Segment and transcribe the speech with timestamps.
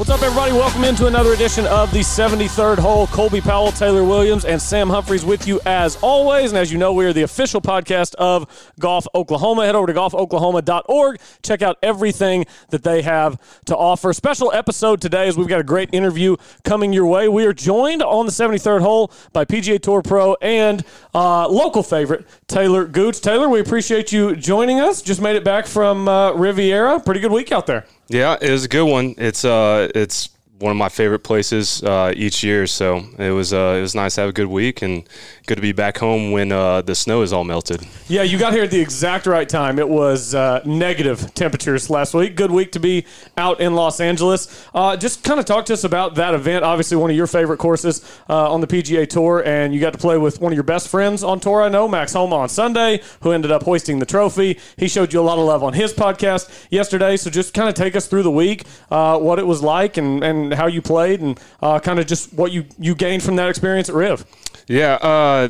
[0.00, 0.52] What's up, everybody?
[0.52, 3.06] Welcome into another edition of the 73rd hole.
[3.08, 6.52] Colby Powell, Taylor Williams, and Sam Humphreys with you as always.
[6.52, 9.66] And as you know, we are the official podcast of Golf Oklahoma.
[9.66, 11.20] Head over to golfoklahoma.org.
[11.42, 14.14] Check out everything that they have to offer.
[14.14, 17.28] Special episode today is we've got a great interview coming your way.
[17.28, 20.82] We are joined on the 73rd hole by PGA Tour Pro and
[21.14, 23.20] uh, local favorite, Talor Gooch.
[23.20, 25.02] Taylor, we appreciate you joining us.
[25.02, 27.00] Just made it back from uh, Riviera.
[27.00, 27.84] Pretty good week out there.
[28.10, 29.14] Yeah, it was a good one.
[29.18, 32.66] It's uh, it's one of my favorite places uh, each year.
[32.66, 35.08] So it was uh, it was nice to have a good week and
[35.46, 37.82] good to be back home when uh, the snow is all melted.
[38.08, 39.78] Yeah, you got here at the exact right time.
[39.78, 42.36] It was uh, negative temperatures last week.
[42.36, 43.06] Good week to be
[43.38, 44.68] out in Los Angeles.
[44.74, 46.62] Uh, just kind of talk to us about that event.
[46.62, 49.98] Obviously, one of your favorite courses uh, on the PGA Tour, and you got to
[49.98, 51.62] play with one of your best friends on tour.
[51.62, 54.58] I know Max Homa on Sunday, who ended up hoisting the trophy.
[54.76, 57.16] He showed you a lot of love on his podcast yesterday.
[57.16, 60.49] So just kind of take us through the week, what it was like, and and
[60.52, 63.88] how you played and uh, kind of just what you, you gained from that experience
[63.88, 64.24] at Riv.
[64.66, 65.48] Yeah, uh,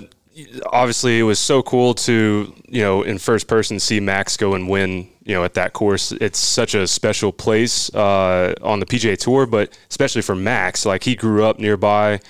[0.67, 4.69] obviously it was so cool to you know in first person see Max go and
[4.69, 6.13] win you know at that course.
[6.13, 11.05] It's such a special place uh, on the PGA Tour, but especially for Max, like
[11.05, 12.21] he grew up nearby.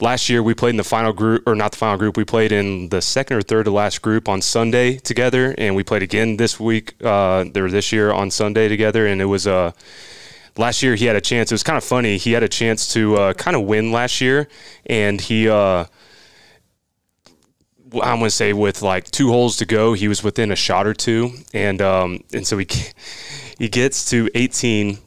[0.00, 2.16] Last year we played in the final group, or not the final group.
[2.16, 5.84] We played in the second or third to last group on Sunday together, and we
[5.84, 9.54] played again this week, uh, or this year on Sunday together, and it was a.
[9.54, 9.72] Uh,
[10.56, 11.50] last year he had a chance.
[11.50, 12.16] It was kind of funny.
[12.16, 14.48] He had a chance to uh, kind of win last year,
[14.86, 15.48] and he.
[15.48, 15.86] Uh,
[18.02, 20.94] I'm to say with like two holes to go, he was within a shot or
[20.94, 22.66] two, and um, and so he
[23.58, 24.98] he gets to 18,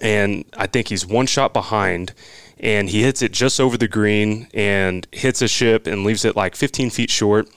[0.00, 2.12] and I think he's one shot behind,
[2.58, 6.34] and he hits it just over the green and hits a ship and leaves it
[6.34, 7.48] like 15 feet short,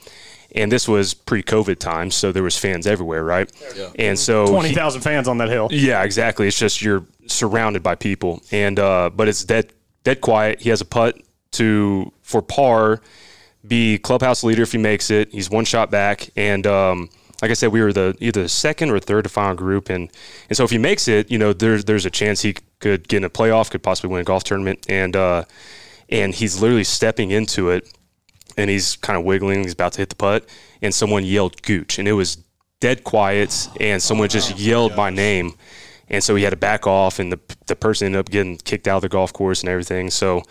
[0.54, 3.50] and this was pre-COVID times, so there was fans everywhere, right?
[3.76, 3.90] Yeah.
[3.98, 5.68] And so twenty thousand fans on that hill.
[5.70, 6.48] Yeah, exactly.
[6.48, 9.72] It's just you're surrounded by people, and uh, but it's dead
[10.04, 10.60] dead quiet.
[10.60, 11.20] He has a putt
[11.52, 13.00] to for par,
[13.66, 15.32] be clubhouse leader if he makes it.
[15.32, 17.10] He's one shot back, and um,
[17.42, 20.10] like I said, we were the either the second or third to final group, and
[20.48, 23.18] and so if he makes it, you know, there's there's a chance he could get
[23.18, 25.44] in a playoff, could possibly win a golf tournament, and uh,
[26.08, 27.92] and he's literally stepping into it
[28.56, 29.62] and he's kind of wiggling.
[29.62, 30.48] He's about to hit the putt,
[30.82, 32.38] and someone yelled "Gooch," and it was
[32.80, 35.54] dead quiet, and someone just yelled my name,
[36.08, 38.88] and so he had to back off, and the the person ended up getting kicked
[38.88, 40.10] out of the golf course and everything.
[40.10, 40.42] So.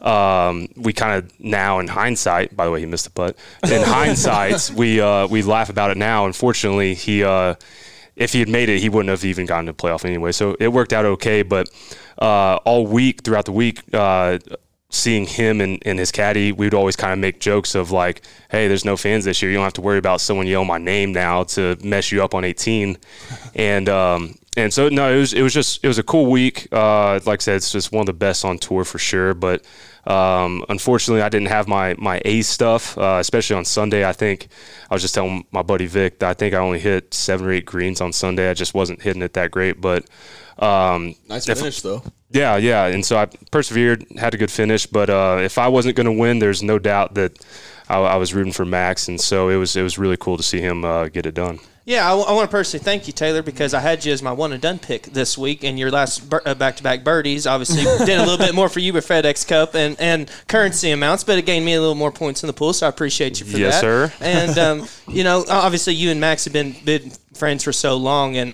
[0.00, 3.36] Um, we kind of now, in hindsight, by the way, he missed the putt.
[3.70, 6.24] In hindsight, we uh, we laugh about it now.
[6.24, 7.56] Unfortunately, he uh,
[8.20, 10.30] if he had made it, he wouldn't have even gotten to playoff anyway.
[10.30, 11.42] So it worked out okay.
[11.42, 11.70] But
[12.20, 14.38] uh, all week, throughout the week, uh,
[14.90, 18.22] seeing him and, and his caddy, we would always kind of make jokes of like,
[18.50, 19.50] hey, there's no fans this year.
[19.50, 22.34] You don't have to worry about someone yelling my name now to mess you up
[22.34, 22.98] on 18.
[23.54, 26.68] and um, and so no, it was it was just it was a cool week.
[26.72, 29.32] Uh, like I said, it's just one of the best on tour for sure.
[29.32, 29.64] But
[30.10, 34.04] um, unfortunately, I didn't have my my A stuff, uh, especially on Sunday.
[34.04, 34.48] I think
[34.90, 37.52] I was just telling my buddy Vic that I think I only hit seven or
[37.52, 38.50] eight greens on Sunday.
[38.50, 40.04] I just wasn't hitting it that great, but
[40.58, 42.02] um, nice finish if, though.
[42.30, 44.84] Yeah, yeah, and so I persevered, had a good finish.
[44.84, 47.38] But uh, if I wasn't going to win, there's no doubt that
[47.88, 50.42] I, I, was rooting for Max, and so it was it was really cool to
[50.42, 51.60] see him uh, get it done.
[51.84, 54.22] Yeah, I, w- I want to personally thank you, Talor, because I had you as
[54.22, 57.82] my one and done pick this week, and your last back to back birdies obviously
[58.04, 61.38] did a little bit more for you with FedEx Cup and, and currency amounts, but
[61.38, 63.56] it gained me a little more points in the pool, so I appreciate you for
[63.56, 63.86] yes, that.
[63.86, 64.12] Yes, sir.
[64.20, 68.36] And um, you know, obviously, you and Max have been been friends for so long,
[68.36, 68.52] and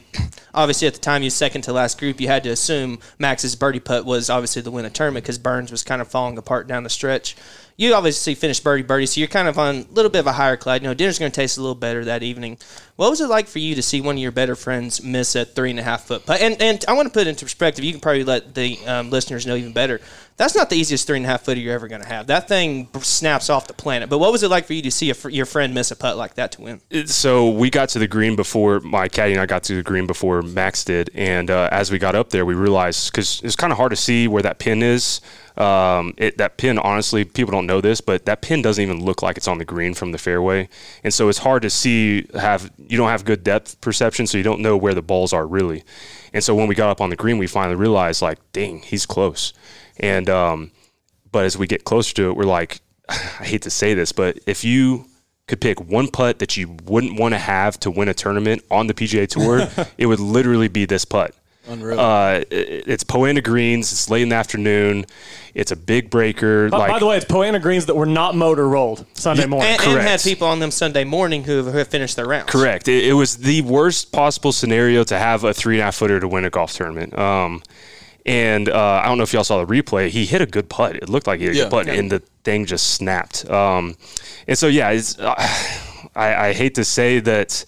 [0.54, 3.80] obviously at the time you second to last group, you had to assume Max's birdie
[3.80, 6.84] putt was obviously the win of tournament because Burns was kind of falling apart down
[6.84, 7.36] the stretch
[7.76, 10.32] you obviously finished birdie birdie, so you're kind of on a little bit of a
[10.32, 10.82] higher cloud.
[10.82, 12.56] You know, dinner's going to taste a little better that evening.
[12.96, 15.44] What was it like for you to see one of your better friends miss a
[15.44, 16.40] three and a half foot putt?
[16.40, 17.84] And and I want to put it into perspective.
[17.84, 20.00] You can probably let the um, listeners know even better.
[20.38, 22.26] That's not the easiest three and a half footer you're ever going to have.
[22.26, 24.10] That thing snaps off the planet.
[24.10, 26.18] But what was it like for you to see a, your friend miss a putt
[26.18, 27.06] like that to win?
[27.06, 30.06] So we got to the green before my caddy and I got to the green
[30.06, 33.72] before Max did, and uh, as we got up there, we realized because it's kind
[33.72, 35.20] of hard to see where that pin is.
[35.56, 39.22] Um, it, that pin, honestly, people don't know this, but that pin doesn't even look
[39.22, 40.68] like it's on the green from the fairway,
[41.02, 42.26] and so it's hard to see.
[42.34, 45.46] Have you don't have good depth perception, so you don't know where the balls are
[45.46, 45.82] really.
[46.34, 49.06] And so when we got up on the green, we finally realized, like, dang, he's
[49.06, 49.54] close.
[49.98, 50.72] And um,
[51.32, 54.38] but as we get closer to it, we're like, I hate to say this, but
[54.46, 55.06] if you
[55.46, 58.86] could pick one putt that you wouldn't want to have to win a tournament on
[58.86, 59.68] the PGA Tour,
[59.98, 61.34] it would literally be this putt.
[61.68, 61.98] Unreal.
[62.00, 63.92] Uh, it- it's Poa annua greens.
[63.92, 65.06] It's late in the afternoon.
[65.54, 66.68] It's a big breaker.
[66.68, 69.46] By, like by the way, it's Poa annua greens that were not motor rolled Sunday
[69.46, 69.70] morning.
[69.72, 72.50] And, and had people on them Sunday morning who have, who have finished their rounds.
[72.50, 72.88] Correct.
[72.88, 76.20] It, it was the worst possible scenario to have a three and a half footer
[76.20, 77.16] to win a golf tournament.
[77.18, 77.62] Um,
[78.24, 80.08] and uh, I don't know if y'all saw the replay.
[80.08, 80.96] He hit a good putt.
[80.96, 81.64] It looked like he hit a Yeah.
[81.64, 83.48] good putt, and the thing just snapped.
[83.48, 83.96] Um,
[84.48, 85.34] and so yeah, it's, uh,
[86.16, 87.64] I, I hate to say that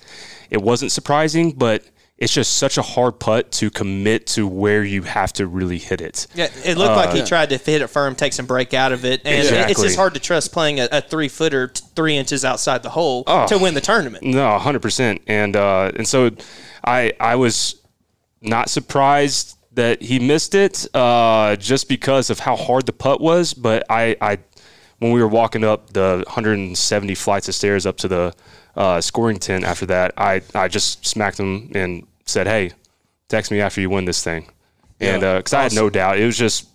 [0.51, 1.85] it wasn't surprising, but
[2.19, 6.01] it's just such a hard putt to commit to where you have to really hit
[6.01, 6.27] it.
[6.35, 9.05] Yeah, it looked like he tried to hit it firm, take some break out of
[9.05, 12.45] it, and it- it's just hard to trust playing a, a three footer three inches
[12.45, 14.25] outside the hole to win the tournament.
[14.25, 15.23] No, hundred percent.
[15.29, 16.31] And uh, and so
[16.85, 17.77] I I was
[18.43, 23.55] not surprised that he missed it uh, just because of how hard the putt was.
[23.55, 24.39] But I, I
[24.99, 28.35] when we were walking up the 170 flights of stairs up to the
[28.79, 32.71] uh, scoring tent after that, I I just smacked him and said, "Hey,
[33.29, 34.47] text me after you win this thing."
[35.01, 36.69] And Yeah, because I had no doubt, it was just.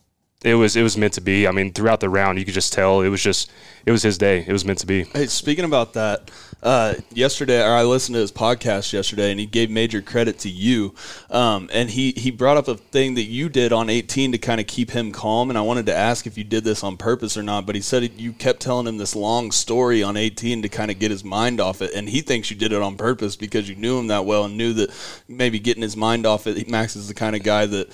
[0.44, 1.47] It was it was meant to be.
[1.47, 3.50] I mean, throughout the round, you could just tell it was just
[3.85, 4.44] it was his day.
[4.45, 5.05] It was meant to be.
[5.05, 6.29] Hey, speaking about that,
[6.63, 10.50] uh, yesterday, or I listened to his podcast yesterday, and he gave major credit to
[10.50, 10.95] you.
[11.30, 14.62] Um, and he, he brought up a thing that you did on 18 to kind
[14.62, 15.50] of keep him calm.
[15.50, 17.65] And I wanted to ask if you did this on purpose or not.
[17.65, 21.00] But he said you kept telling him this long story on 18 to kind of
[21.00, 21.92] get his mind off it.
[21.94, 24.57] And he thinks you did it on purpose because you knew him that well and
[24.57, 24.89] knew that
[25.27, 26.69] maybe getting his mind off it.
[26.69, 27.92] Max is the kind of guy that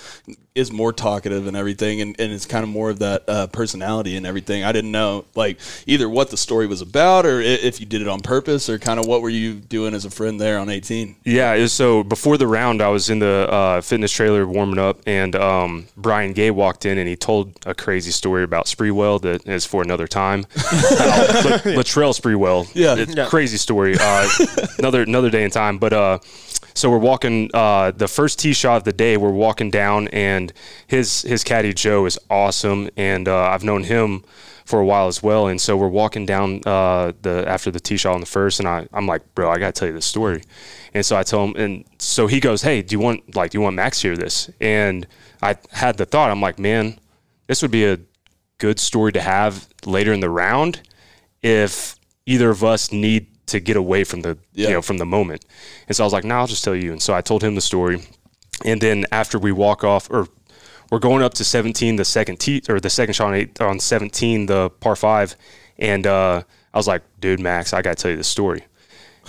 [0.55, 4.17] is more talkative and everything, and, and it's kind of more of that uh, personality
[4.17, 4.63] and everything.
[4.63, 8.07] I didn't know like either what the story was about or if you did it
[8.07, 11.15] on purpose or kind of what were you doing as a friend there on 18.
[11.23, 14.99] Yeah, was, so before the round, I was in the uh, fitness trailer warming up,
[15.05, 19.47] and um, Brian Gay walked in and he told a crazy story about Sprewell that
[19.47, 20.45] is for another time.
[20.57, 22.95] uh, La- Latrell Sprewell, Yeah.
[22.97, 23.95] It's a crazy story.
[23.99, 24.27] Uh,
[24.79, 26.19] another another day in time, but uh,
[26.73, 29.17] so we're walking uh, the first tee shot of the day.
[29.17, 30.51] We're walking down, and
[30.87, 34.23] his his caddy Joe is awesome, and uh, I've known him
[34.69, 35.47] for a while as well.
[35.47, 38.67] And so we're walking down uh, the after the tee shot on the first, and
[38.69, 40.43] I, I'm like, bro, I gotta tell you this story.
[40.93, 43.57] And so I tell him, and so he goes, hey, do you want like do
[43.57, 44.49] you want Max to hear this?
[44.61, 45.07] And
[45.41, 46.99] I had the thought, I'm like, man,
[47.47, 47.97] this would be a
[48.59, 50.81] good story to have later in the round
[51.41, 51.95] if
[52.27, 54.67] either of us need to get away from the Yeah.
[54.67, 55.45] you know from the moment.
[55.87, 56.91] And so I was like, nah, I'll just tell you.
[56.91, 58.03] And so I told him the story.
[58.65, 60.27] And then after we walk off, or
[60.91, 63.79] we're going up to 17, the second tee or the second shot on, eight, on
[63.79, 65.35] 17, the par five,
[65.77, 66.43] and uh,
[66.73, 68.63] I was like, dude, Max, I got to tell you this story.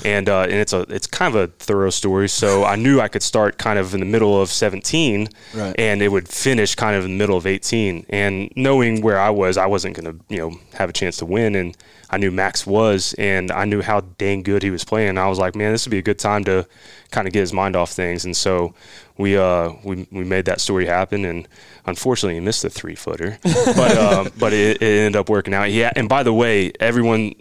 [0.02, 3.08] And uh, and it's a it's kind of a thorough story, so I knew I
[3.08, 5.74] could start kind of in the middle of 17, Right.
[5.78, 8.06] and it would finish kind of in the middle of 18.
[8.08, 11.54] And knowing where I was, I wasn't gonna you know have a chance to win,
[11.54, 11.76] and
[12.10, 15.16] I knew Max was, and I knew how dang good he was playing.
[15.16, 16.66] I was like, man, this would be a good time to
[17.10, 18.24] kind of get his mind off things.
[18.24, 18.74] And so
[19.16, 21.46] we uh we, we made that story happen, and
[21.86, 25.70] unfortunately, he missed the three footer, but um, but it, it ended up working out.
[25.70, 27.34] Yeah, and by the way, everyone,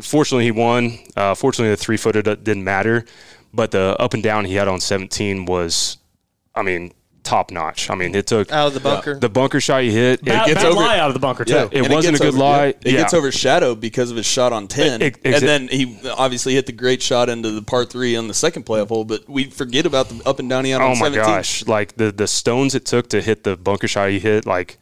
[0.00, 0.98] fortunately, he won.
[1.16, 3.04] Uh, fortunately, the three footer didn't matter,
[3.52, 5.98] but the up and down he had on 17 was,
[6.54, 6.92] I mean.
[7.24, 7.88] Top notch.
[7.88, 9.14] I mean, it took Out of the bunker.
[9.16, 10.24] the bunker shot he hit.
[10.24, 11.68] Bad, it, gets bad over- lie out of the bunker too.
[11.70, 12.66] It And wasn't gets a good over- lie.
[12.66, 12.92] yeah, It Yeah.
[13.02, 15.00] gets overshadowed because of his shot on 10.
[15.00, 18.34] Ex- and then he obviously hit the great shot into the par three on the
[18.34, 20.98] second playoff hole, but we forget about the up and down he had Oh on
[20.98, 21.22] my 17.
[21.24, 21.64] gosh!
[21.66, 24.78] Like the the stones it took to hit the bunker shot he hit, like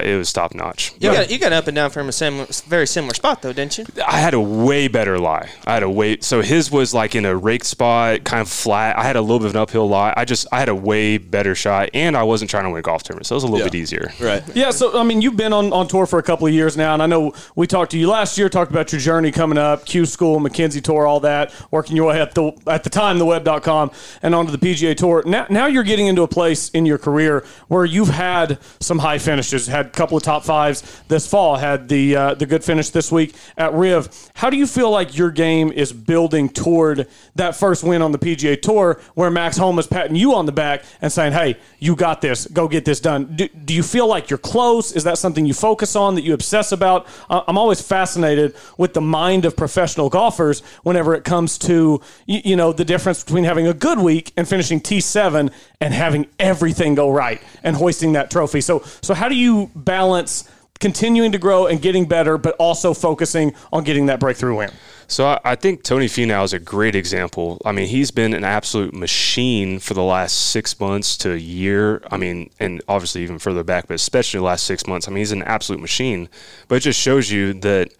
[0.00, 0.92] uh, it was top notch.
[0.98, 3.78] you, got, you got up and down from a similar, very similar spot, though, didn't
[3.78, 3.86] you?
[4.06, 5.50] I had a way better lie.
[5.66, 8.98] I had a way so his was like in a rake spot, kind of flat.
[8.98, 10.14] I had a little bit of an uphill lie.
[10.16, 12.82] I just I had a way better shot, and I wasn't trying to win a
[12.82, 13.64] golf tournament, so it was a little Yeah.
[13.70, 14.12] bit easier.
[14.20, 14.42] Right.
[14.54, 16.94] Yeah, so I mean, you've been on, on tour for a couple of years now,
[16.94, 19.84] and I know we talked to you last year, talked about your journey coming up,
[19.84, 23.24] Q School, Mackenzie Tour, all that, working your way at the at the time the
[23.26, 23.90] web.com
[24.22, 25.22] and onto the PGA Tour.
[25.26, 29.18] Now, now you're getting into a place in your career where you've had some high
[29.18, 32.90] finishes, had a couple of top fives this fall, had the uh, the good finish
[32.90, 34.30] this week at Riv.
[34.34, 38.18] How do you feel like your game is building toward that first win on the
[38.18, 41.96] PGA Tour, where Max Homa is patting you on the back and saying, "Hey, you
[41.96, 42.46] got this.
[42.46, 44.92] Go get this done." Do, do you feel like you're close?
[44.92, 47.06] Is that something you focus on that you obsess about?
[47.28, 52.56] I'm always fascinated with the mind of professional golfers whenever it comes to you, you
[52.56, 57.10] know the difference between having a good week and finishing T7 and having everything go
[57.10, 58.60] right and hoisting that trophy.
[58.60, 60.48] So, so how do you balance?
[60.80, 64.70] Continuing to grow and getting better, but also focusing on getting that breakthrough win.
[65.06, 67.60] So I, I think Tony Finau is a great example.
[67.64, 72.02] I mean, he's been an absolute machine for the last six months to a year.
[72.10, 75.06] I mean, and obviously even further back, but especially the last six months.
[75.06, 76.28] I mean, he's an absolute machine.
[76.66, 77.92] But it just shows you that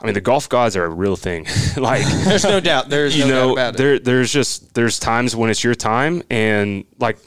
[0.00, 1.46] I mean, the golf gods are a real thing.
[1.76, 2.88] like, There's no doubt.
[2.88, 3.76] There's you no know, doubt about it.
[3.78, 7.18] there there's just there's times when it's your time, and like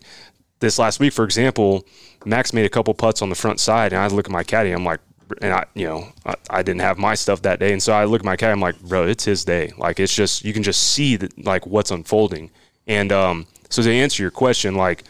[0.59, 1.85] this last week, for example,
[2.25, 4.71] Max made a couple putts on the front side, and I look at my caddy,
[4.71, 4.99] I'm like,
[5.41, 8.05] and I, you know, I, I didn't have my stuff that day, and so I
[8.05, 9.71] look at my caddy, I'm like, bro, it's his day.
[9.77, 12.51] Like, it's just you can just see that like what's unfolding,
[12.87, 15.03] and um, so to answer your question, like.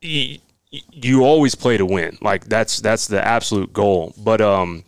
[0.00, 4.14] You always play to win, like that's that's the absolute goal.
[4.16, 4.84] But um,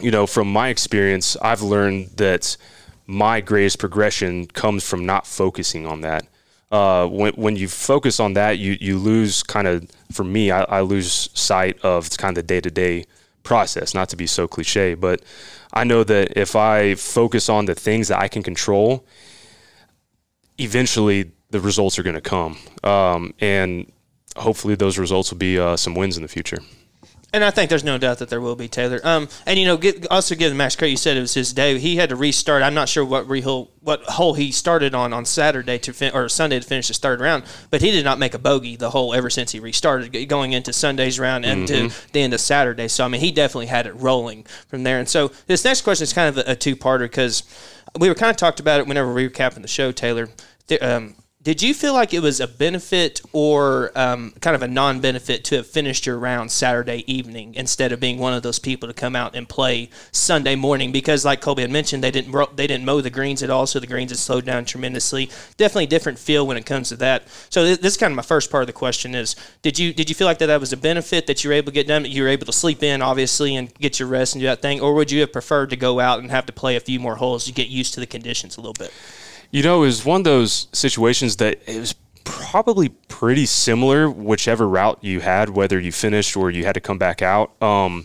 [0.00, 2.56] you know, from my experience, I've learned that
[3.06, 6.26] my greatest progression comes from not focusing on that.
[6.70, 9.88] Uh, when when you focus on that, you you lose kind of.
[10.12, 13.04] For me, I, I lose sight of kind of the day to day
[13.42, 13.94] process.
[13.94, 15.22] Not to be so cliche, but
[15.72, 19.04] I know that if I focus on the things that I can control,
[20.58, 23.90] eventually the results are going to come, um, and
[24.36, 26.58] hopefully those results will be uh, some wins in the future.
[27.36, 29.04] And I think there's no doubt that there will be Talor.
[29.04, 30.92] Um, and you know, get, also give Max credit.
[30.92, 31.78] You said it was his day.
[31.78, 32.62] He had to restart.
[32.62, 36.30] I'm not sure what rehole, what hole he started on on Saturday to fin- or
[36.30, 39.12] Sunday to finish his third round, but he did not make a bogey the hole
[39.12, 42.88] ever since he restarted going into Sunday's round and to the end of Saturday.
[42.88, 44.98] So I mean, he definitely had it rolling from there.
[44.98, 47.42] And so this next question is kind of a, a two parter because
[47.98, 50.30] we were kind of talked about it whenever we were capping the show, Taylor.
[50.68, 51.16] Th- um,
[51.46, 55.54] did you feel like it was a benefit or um, kind of a non-benefit to
[55.54, 59.14] have finished your round Saturday evening instead of being one of those people to come
[59.14, 60.90] out and play Sunday morning?
[60.90, 63.78] Because, like Colby had mentioned, they didn't they didn't mow the greens at all, so
[63.78, 65.30] the greens had slowed down tremendously.
[65.56, 67.28] Definitely different feel when it comes to that.
[67.48, 69.92] So th- this is kind of my first part of the question: is did you
[69.92, 71.86] did you feel like that that was a benefit that you were able to get
[71.86, 72.06] done?
[72.06, 74.80] You were able to sleep in, obviously, and get your rest and do that thing,
[74.80, 77.14] or would you have preferred to go out and have to play a few more
[77.14, 78.92] holes to get used to the conditions a little bit?
[79.56, 81.94] You know, it was one of those situations that it was
[82.24, 86.98] probably pretty similar, whichever route you had, whether you finished or you had to come
[86.98, 87.52] back out.
[87.62, 88.04] Um,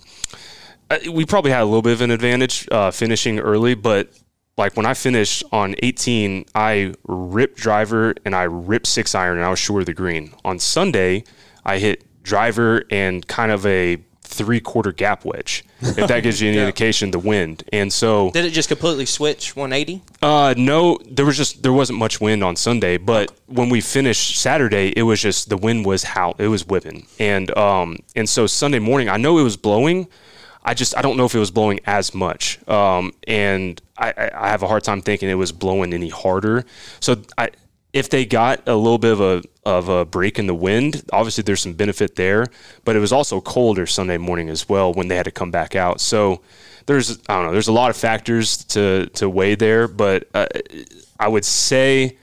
[1.11, 4.17] we probably had a little bit of an advantage uh, finishing early, but
[4.57, 9.45] like when I finished on 18, I ripped driver and I ripped six iron and
[9.45, 10.33] I was sure of the green.
[10.45, 11.25] On Sunday,
[11.65, 13.97] I hit driver and kind of a
[14.31, 17.63] three quarter gap wedge, if that gives you any indication, the wind.
[17.71, 20.01] And so Did it just completely switch 180?
[20.21, 24.39] uh, no, there was just there wasn't much wind on Sunday, but when we finished
[24.39, 28.47] Saturday, it was just the wind was how it was whipping, and um and so
[28.47, 30.07] Sunday morning, I know it was blowing.
[30.63, 34.31] I just I don't know if it was blowing as much, um, and I, I
[34.45, 36.65] I have a hard time thinking it was blowing any harder.
[36.99, 37.49] So I
[37.93, 41.43] if they got a little bit of a of a break in the wind, obviously
[41.43, 42.47] there's some benefit there,
[42.83, 45.75] but it was also colder Sunday morning as well when they had to come back
[45.75, 46.01] out.
[46.01, 46.41] So
[46.85, 50.47] there's I don't know, there's a lot of factors to to weigh there, but uh,
[51.19, 52.17] I would say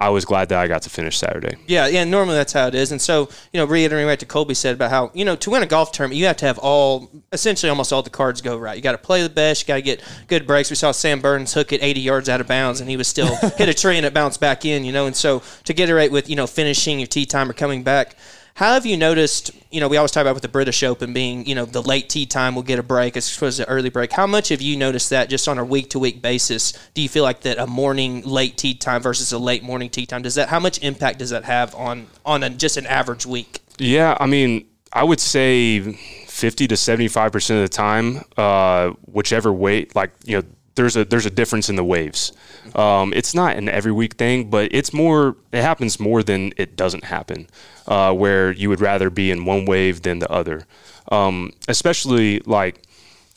[0.00, 1.56] I was glad that I got to finish Saturday.
[1.68, 2.02] Yeah, yeah.
[2.02, 4.90] Normally that's how it is, and so you know, reiterating what to Colby said about
[4.90, 7.92] how you know to win a golf tournament you have to have all essentially almost
[7.92, 8.76] all the cards go right.
[8.76, 9.62] You got to play the best.
[9.62, 10.68] You got to get good breaks.
[10.68, 13.34] We saw Sam Burns hook it 80 yards out of bounds, and he was still
[13.56, 14.84] hit a tree and it bounced back in.
[14.84, 17.48] You know, and so to get it right with you know finishing your tee time
[17.48, 18.16] or coming back.
[18.54, 19.50] How have you noticed?
[19.72, 22.08] You know, we always talk about with the British Open being, you know, the late
[22.08, 24.12] tee time will get a break as opposed to early break.
[24.12, 26.72] How much have you noticed that just on a week to week basis?
[26.94, 30.06] Do you feel like that a morning late tee time versus a late morning tee
[30.06, 30.50] time does that?
[30.50, 33.58] How much impact does that have on on a, just an average week?
[33.78, 39.88] Yeah, I mean, I would say 50 to 75% of the time, uh, whichever way,
[39.96, 40.44] like, you know,
[40.76, 42.32] there's a there's a difference in the waves.
[42.74, 45.36] Um, it's not an every week thing, but it's more.
[45.52, 47.48] It happens more than it doesn't happen.
[47.86, 50.66] Uh, where you would rather be in one wave than the other,
[51.12, 52.82] um, especially like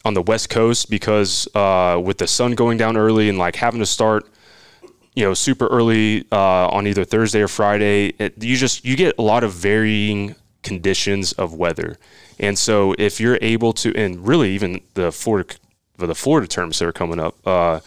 [0.06, 3.82] on the west coast because uh, with the sun going down early and like having
[3.82, 4.26] to start
[5.18, 8.14] you know super early uh, on either Thursday or Friday.
[8.20, 11.98] It, you just you get a lot of varying conditions of weather,
[12.40, 15.56] and so if you're able to, and really even the Florida
[15.98, 17.80] the Florida terms that are coming up, uh,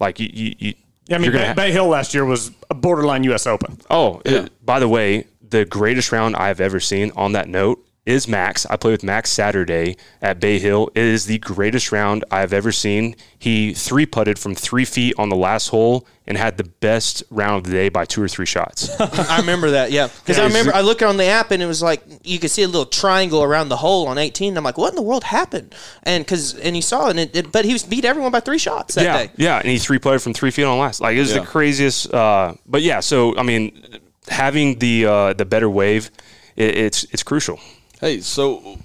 [0.00, 0.74] like you, you, you
[1.08, 3.46] Yeah, I mean, Bay, ha- Bay Hill last year was a borderline U.S.
[3.46, 3.78] Open.
[3.90, 8.26] Oh, it- by the way, the greatest round I've ever seen on that note is
[8.26, 8.64] Max.
[8.66, 10.88] I played with Max Saturday at Bay Hill.
[10.94, 13.14] It is the greatest round I've ever seen.
[13.38, 17.58] He three putted from three feet on the last hole and had the best round
[17.58, 18.90] of the day by two or three shots.
[19.00, 20.08] I remember that, yeah.
[20.08, 22.62] Because I remember I looked on the app and it was like you could see
[22.62, 24.56] a little triangle around the hole on 18.
[24.56, 25.74] I'm like, what in the world happened?
[26.02, 28.40] And because and you saw it, and it, it- but he was beat everyone by
[28.40, 29.32] three shots that yeah, day.
[29.36, 31.00] yeah, and he three putted from three feet on last.
[31.00, 31.40] Like it was Yeah.
[31.40, 32.12] the craziest.
[32.12, 33.80] Uh, but yeah, so I mean,
[34.28, 36.10] having the uh, the better wave,
[36.56, 37.58] it, it's it's crucial.
[38.00, 38.78] Hey, so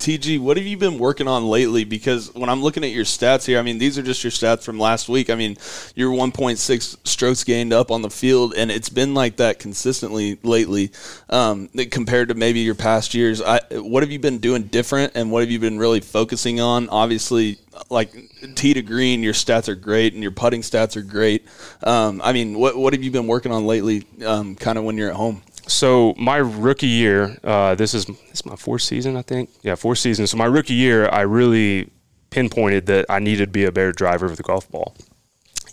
[0.00, 1.84] TG, what have you been working on lately?
[1.84, 4.64] Because when I'm looking at your stats here, I mean, these are just your stats
[4.64, 5.30] from last week.
[5.30, 5.56] I mean,
[5.94, 10.90] you're 1.6 strokes gained up on the field, and it's been like that consistently lately
[11.30, 13.40] um, compared to maybe your past years.
[13.40, 16.88] I, what have you been doing different, and what have you been really focusing on?
[16.88, 17.58] Obviously,
[17.88, 18.12] like
[18.56, 21.46] tee to green, your stats are great, and your putting stats are great.
[21.84, 24.06] Um, I mean, what what have you been working on lately?
[24.24, 25.42] Um, kind of when you're at home.
[25.66, 29.50] So my rookie year, uh, this is this is my fourth season, I think.
[29.62, 30.26] Yeah, fourth season.
[30.26, 31.90] So my rookie year, I really
[32.30, 34.94] pinpointed that I needed to be a better driver of the golf ball,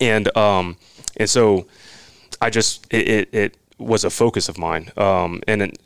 [0.01, 0.77] and um,
[1.17, 1.67] and so
[2.41, 4.91] I just it, it, it was a focus of mine.
[4.97, 5.77] Um, and it,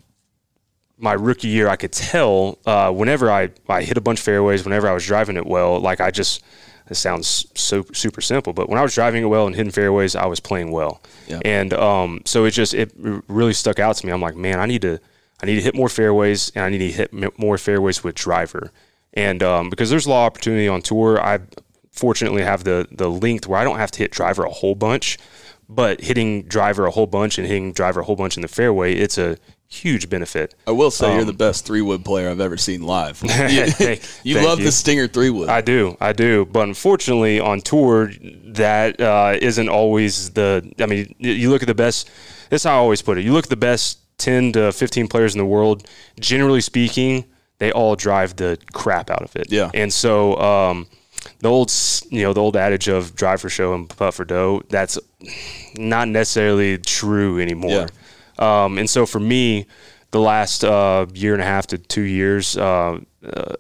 [0.97, 4.63] my rookie year, I could tell uh, whenever I I hit a bunch of fairways,
[4.63, 6.43] whenever I was driving it well, like I just
[6.87, 10.15] this sounds so super simple, but when I was driving it well and hitting fairways,
[10.15, 11.01] I was playing well.
[11.27, 11.39] Yeah.
[11.43, 14.11] And um, so it just it really stuck out to me.
[14.11, 14.99] I'm like, man, I need to
[15.41, 18.71] I need to hit more fairways and I need to hit more fairways with driver.
[19.13, 21.39] And um, because there's a lot of opportunity on tour, I
[21.91, 25.17] fortunately have the the length where I don't have to hit driver a whole bunch,
[25.67, 28.95] but hitting driver a whole bunch and hitting driver a whole bunch in the fairway,
[28.95, 29.37] it's a
[29.69, 30.55] huge benefit.
[30.65, 33.21] I will say you're Um, the best three wood player I've ever seen live.
[33.23, 33.29] you
[33.67, 34.65] Thank- you thank love you.
[34.65, 35.49] the Stinger three wood.
[35.49, 38.11] I do, I do, but unfortunately on tour,
[38.45, 40.71] that uh, isn't always the.
[40.79, 42.09] I mean, you look at the best.
[42.49, 43.25] That's how I always put it.
[43.25, 45.87] You look at the best ten to fifteen players in the world.
[46.19, 47.25] Generally speaking,
[47.59, 49.47] they all drive the crap out of it.
[49.51, 49.69] Yeah.
[49.73, 50.87] and so um,
[51.39, 51.73] the old,
[52.09, 54.61] you know, the old adage of drive for show and putt for dough.
[54.69, 54.97] That's
[55.75, 57.87] not necessarily true anymore.
[58.39, 59.65] Um, and so for me,
[60.11, 63.53] the last uh, year and a half to two years, uh, uh,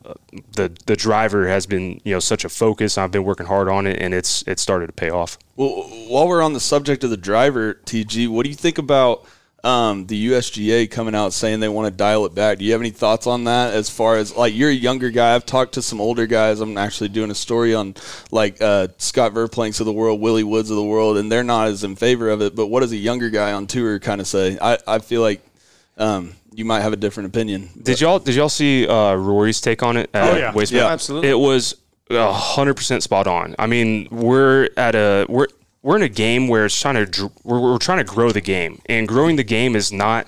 [0.53, 2.97] the the driver has been you know such a focus.
[2.97, 5.37] I've been working hard on it, and it's it started to pay off.
[5.55, 5.69] Well,
[6.07, 9.25] while we're on the subject of the driver, TG, what do you think about
[9.67, 12.57] um, the USGA coming out saying they want to dial it back?
[12.57, 13.73] Do you have any thoughts on that?
[13.73, 16.61] As far as like you're a younger guy, I've talked to some older guys.
[16.61, 17.95] I'm actually doing a story on
[18.31, 21.67] like uh, Scott Verplanks of the world, Willie Woods of the world, and they're not
[21.67, 22.55] as in favor of it.
[22.55, 24.57] But what does a younger guy on tour kind of say?
[24.61, 25.45] I, I feel like
[25.97, 27.69] um, you might have a different opinion.
[27.83, 30.09] Did y'all did y'all see uh, Rory's take on it?
[30.13, 30.53] At Oh, yeah.
[30.53, 30.83] Waste Yeah.
[30.83, 30.93] Man?
[30.93, 31.29] Absolutely.
[31.29, 31.75] It was
[32.09, 33.53] hundred percent spot on.
[33.59, 35.47] I mean, we're at a we're
[35.87, 38.81] we're in a game where it's trying to we're, we're trying to grow the game,
[38.87, 40.27] and growing the game is not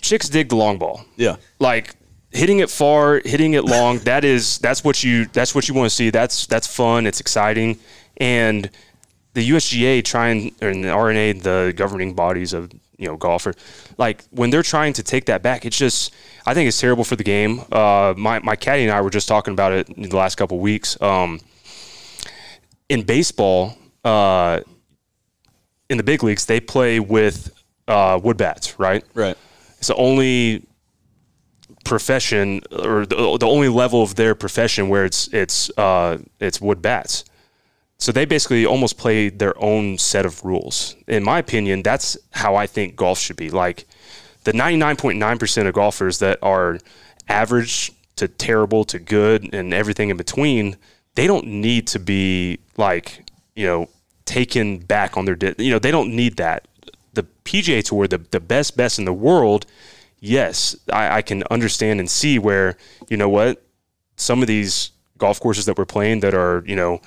[0.00, 1.04] chicks dig the long ball.
[1.16, 1.36] Yeah.
[1.60, 1.94] like
[2.32, 3.98] hitting it far, hitting it long.
[4.10, 6.10] that is that's what you that's what you want to see.
[6.10, 7.06] That's that's fun.
[7.06, 7.78] It's exciting,
[8.16, 8.68] and
[9.34, 13.54] the USGA trying and the R&A, the governing bodies of you know golfer,
[13.96, 16.12] like when they're trying to take that back, it's just
[16.44, 17.60] I think it's terrible for the game.
[17.70, 20.56] Uh, my my caddy and I were just talking about it in the last couple
[20.56, 21.00] of weeks.
[21.00, 21.38] Um,
[22.88, 24.62] in baseball, uh,
[25.90, 27.52] in the big leagues, they play with
[27.88, 29.04] uh, wood bats, right?
[29.12, 29.36] Right.
[29.78, 30.64] It's the only
[31.84, 36.80] profession or the, the only level of their profession where it's it's uh, it's wood
[36.80, 37.24] bats.
[37.98, 40.96] So they basically almost play their own set of rules.
[41.06, 43.50] In my opinion, that's how I think golf should be.
[43.50, 43.86] Like
[44.44, 46.78] the 99.9% of golfers that are
[47.28, 50.76] average to terrible to good and everything in between,
[51.14, 53.22] they don't need to be like,
[53.54, 53.90] you know,
[54.30, 56.68] taken back on their, di- you know, they don't need that.
[57.14, 59.66] The PGA Tour, the, the best, best in the world,
[60.20, 62.76] yes, I, I can understand and see where,
[63.08, 63.60] you know what,
[64.14, 67.00] some of these golf courses that we're playing that are, you know,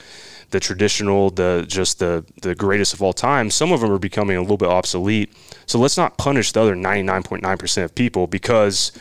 [0.50, 3.50] the traditional, the just the the greatest of all time.
[3.50, 5.34] Some of them are becoming a little bit obsolete.
[5.66, 8.92] So let's not punish the other 99.9% of people because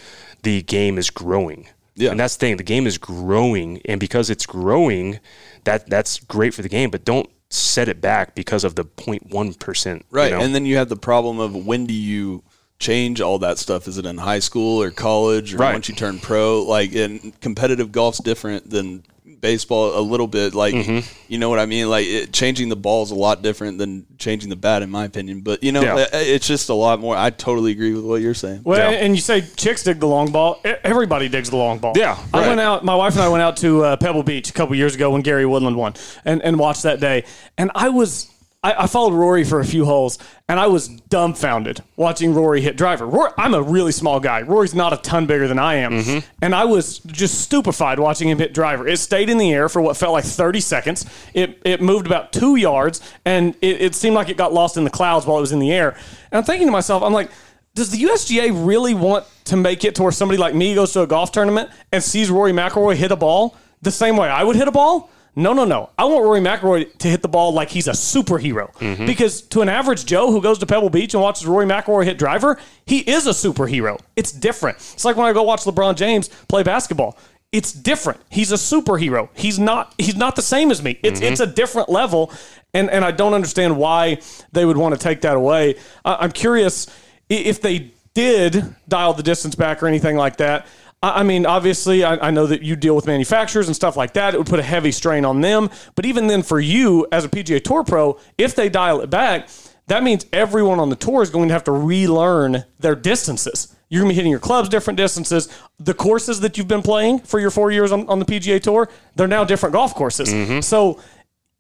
[0.44, 1.68] the game is growing.
[1.94, 2.10] Yeah.
[2.10, 2.56] And that's the thing.
[2.56, 5.20] The game is growing, and because it's growing,
[5.64, 6.90] that that's great for the game.
[6.90, 10.06] But don't set it back because of the 0.1 percent.
[10.10, 10.32] Right.
[10.32, 12.42] And then you have the problem of when do you
[12.78, 13.86] change all that stuff?
[13.86, 15.72] Is it in high school or college or Right.
[15.74, 16.62] once you turn pro?
[16.62, 19.04] Like in competitive golf's different than
[19.42, 20.54] baseball a little bit.
[20.54, 21.00] Like Mm-hmm.
[21.28, 21.90] you know what I mean?
[21.90, 25.04] Like it, changing the ball is a lot different than changing the bat in my
[25.04, 25.42] opinion.
[25.42, 26.06] But you know, Yeah.
[26.12, 28.62] it's just a lot more I totally agree with what you're saying.
[28.64, 28.98] Well, Yeah.
[29.00, 30.58] and you say chicks dig the long ball.
[30.64, 31.92] E- Everybody digs the long ball.
[31.96, 32.84] Yeah, I went out.
[32.84, 35.20] My wife and I went out to uh, Pebble Beach a couple years ago when
[35.20, 35.92] Gary Woodland won,
[36.24, 37.24] and and watched that day.
[37.58, 38.28] And I was.
[38.62, 42.76] I, I followed Rory for a few holes, and I was dumbfounded watching Rory hit
[42.76, 43.06] driver.
[43.06, 44.42] Rory, I'm a really small guy.
[44.42, 46.18] Rory's not a ton bigger than I am, Mm-hmm.
[46.42, 48.86] and I was just stupefied watching him hit driver.
[48.86, 51.04] It stayed in the air for what felt like 30 seconds.
[51.34, 54.84] It it moved about two yards, and it, it seemed like it got lost in
[54.84, 55.90] the clouds while it was in the air.
[56.30, 57.30] And I'm thinking to myself, I'm like
[57.74, 61.00] does the USGA really want to make it to where somebody like me goes to
[61.00, 64.56] a golf tournament and sees Rory McIlroy hit a ball the same way I would
[64.56, 65.08] hit a ball?
[65.34, 65.88] No, no, no.
[65.96, 68.70] I want Rory McIlroy to hit the ball like he's a superhero.
[68.74, 69.06] Mm-hmm.
[69.06, 72.18] Because to an average Joe who goes to Pebble Beach and watches Rory McIlroy hit
[72.18, 73.98] driver, he is a superhero.
[74.14, 74.76] It's different.
[74.76, 77.16] It's like when I go watch LeBron James play basketball.
[77.52, 78.20] it's different.
[78.30, 79.28] He's a superhero.
[79.34, 80.98] He's not he's not the same as me.
[81.02, 81.32] It's mm-hmm.
[81.32, 82.32] it's a different level,
[82.72, 84.20] and and I don't understand why
[84.52, 85.76] they would want to take that away.
[86.04, 86.86] I, I'm curious
[87.28, 90.66] if they did dial the distance back or anything like that.
[91.02, 94.34] I mean, obviously, I, I know that you deal with manufacturers and stuff like that.
[94.34, 95.68] It would put a heavy strain on them.
[95.96, 99.48] But even then, for you as a PGA Tour pro, if they dial it back,
[99.88, 103.74] that means everyone on the tour is going to have to relearn their distances.
[103.88, 105.48] You're going to be hitting your clubs different distances.
[105.78, 108.88] The courses that you've been playing for your four years on, on the PGA Tour,
[109.16, 110.32] they're now different golf courses.
[110.32, 110.60] Mm-hmm.
[110.60, 111.00] So,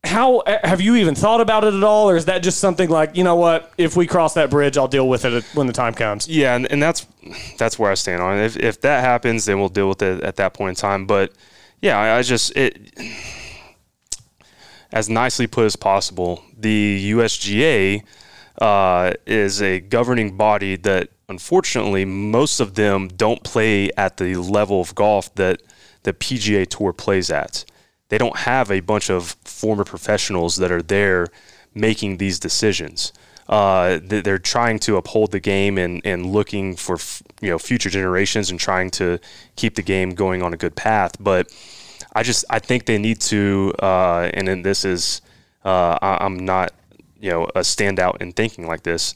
[0.04, 3.16] how have you even thought about it at all, or is that just something like
[3.16, 3.72] you know what?
[3.78, 6.28] If we cross that bridge, I'll deal with it when the time comes.
[6.28, 7.06] Yeah, and, and that's
[7.56, 8.44] that's where I stand on it.
[8.44, 11.06] If, if that happens, then we'll deal with it at that point in time.
[11.06, 11.32] But
[11.80, 12.92] yeah, I, I just it
[14.92, 16.42] as nicely put as possible.
[16.56, 18.02] The USGA
[18.60, 24.80] uh, is a governing body that, unfortunately, most of them don't play at the level
[24.80, 25.62] of golf that
[26.02, 27.64] the PGA Tour plays at.
[28.12, 31.28] They don't have a bunch of former professionals that are there
[31.74, 33.10] making these decisions.
[33.48, 37.58] Uh, they- they're trying to uphold the game and, and looking for f- you know
[37.58, 39.18] future generations and trying to
[39.56, 41.12] keep the game going on a good path.
[41.18, 41.44] But
[42.14, 45.22] I just I think they need to, uh, and then this is
[45.64, 46.68] uh, I, I'm not
[47.24, 49.14] you know a standout in thinking like this.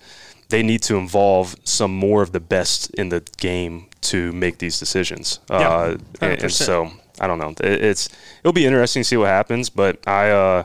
[0.49, 3.75] They need to involve some more of the best in the game
[4.11, 5.41] to make these decisions.
[5.51, 6.67] uh, and, and 100%.
[6.71, 7.55] so I don't know.
[7.61, 8.09] It, it's
[8.41, 10.65] it'll be interesting to see what happens, but I uh,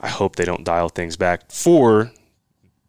[0.00, 2.12] I hope they don't dial things back for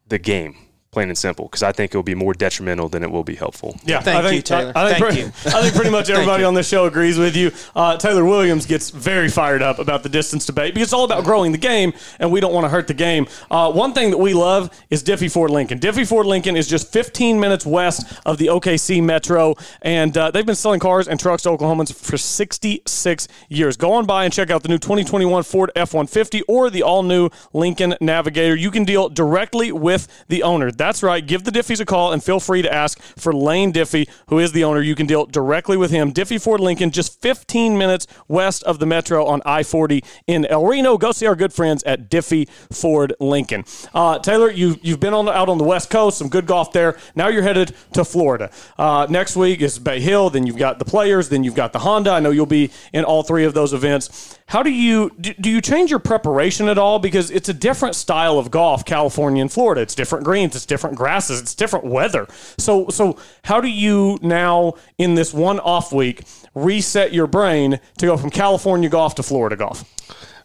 [0.08, 0.56] the game,
[0.92, 3.36] plain and simple, because I think it will be more detrimental than it will be
[3.36, 3.78] helpful.
[3.86, 4.72] Yeah, Thank I think, you, Talor.
[4.76, 5.58] I, I think Thank pretty, you.
[5.58, 7.52] I think pretty much everybody on this show agrees with you.
[7.76, 11.24] Uh, Taylor Williams gets very fired up about the distance debate because it's all about
[11.24, 13.28] growing the game, and we don't want to hurt the game.
[13.52, 15.78] Uh, one thing that we love is Diffee Ford Lincoln.
[15.78, 20.46] Diffee Ford Lincoln is just 15 minutes west of the OKC Metro, and uh, they've
[20.46, 23.78] been selling cars and trucks to Oklahomans for 66 years.
[23.78, 27.96] Go on by and check out the new 2021 Ford F-150 or the all-new Lincoln
[28.02, 28.56] Navigator.
[28.56, 30.72] You can deal directly with the owner.
[30.80, 31.26] That's right.
[31.26, 34.54] Give the Diffees a call and feel free to ask for Lane Diffee, who is
[34.54, 34.82] the owner.
[34.82, 36.12] You can deal directly with him.
[36.12, 40.98] Diffee Ford Lincoln, just 15 minutes west of the Metro on I-40 in El Reno.
[40.98, 43.66] Go see our good friends at Diffee Ford Lincoln.
[43.94, 46.98] Uh, Talor, you, you've been on out on the West Coast, some good golf there.
[47.14, 48.50] Now you're headed to Florida.
[48.78, 50.30] Uh, next week is Bay Hill.
[50.30, 51.28] Then you've got the Players.
[51.28, 52.12] Then you've got the Honda.
[52.12, 54.38] I know you'll be in all three of those events.
[54.50, 56.98] How do you do, do you change your preparation at all?
[56.98, 59.82] Because it's a different style of golf, California and Florida.
[59.82, 62.26] It's different greens, it's different grasses, it's different weather.
[62.58, 66.24] So so how do you now in this one off week
[66.56, 69.84] reset your brain to go from California golf to Florida golf?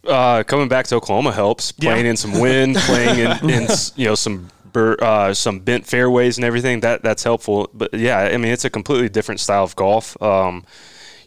[0.07, 1.71] uh, coming back to Oklahoma helps.
[1.73, 2.11] Playing Yeah.
[2.11, 6.45] in some wind, playing in, in you know some bur- uh, some bent fairways and
[6.45, 6.81] everything.
[6.81, 7.71] That that's helpful.
[7.73, 10.21] But yeah, I mean it's a completely different style of golf.
[10.21, 10.65] Um,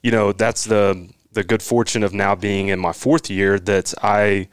[0.04, 3.94] you know that's the the good fortune of now being in my fourth year that
[4.04, 4.48] I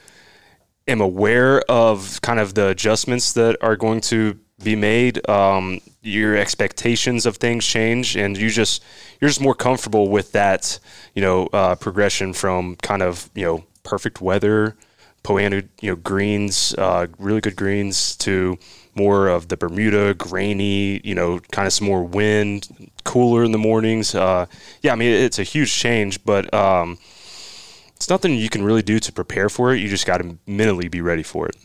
[0.86, 5.28] am aware of kind of the adjustments that are going to be made.
[5.28, 8.82] Um, your expectations of things change, and you just
[9.20, 10.78] you're just more comfortable with that.
[11.14, 14.76] You know, uh, progression from kind of you know perfect weather,
[15.22, 18.58] Poana, you know, greens, uh, really good greens to
[18.94, 23.58] more of the Bermuda, grainy, you know, kind of some more wind, cooler in the
[23.58, 24.14] mornings.
[24.14, 24.46] Uh,
[24.82, 26.98] yeah, I mean, it's a huge change, but um,
[28.04, 29.80] it's nothing you can really do to prepare for it.
[29.80, 31.56] You just got to mentally be ready for it.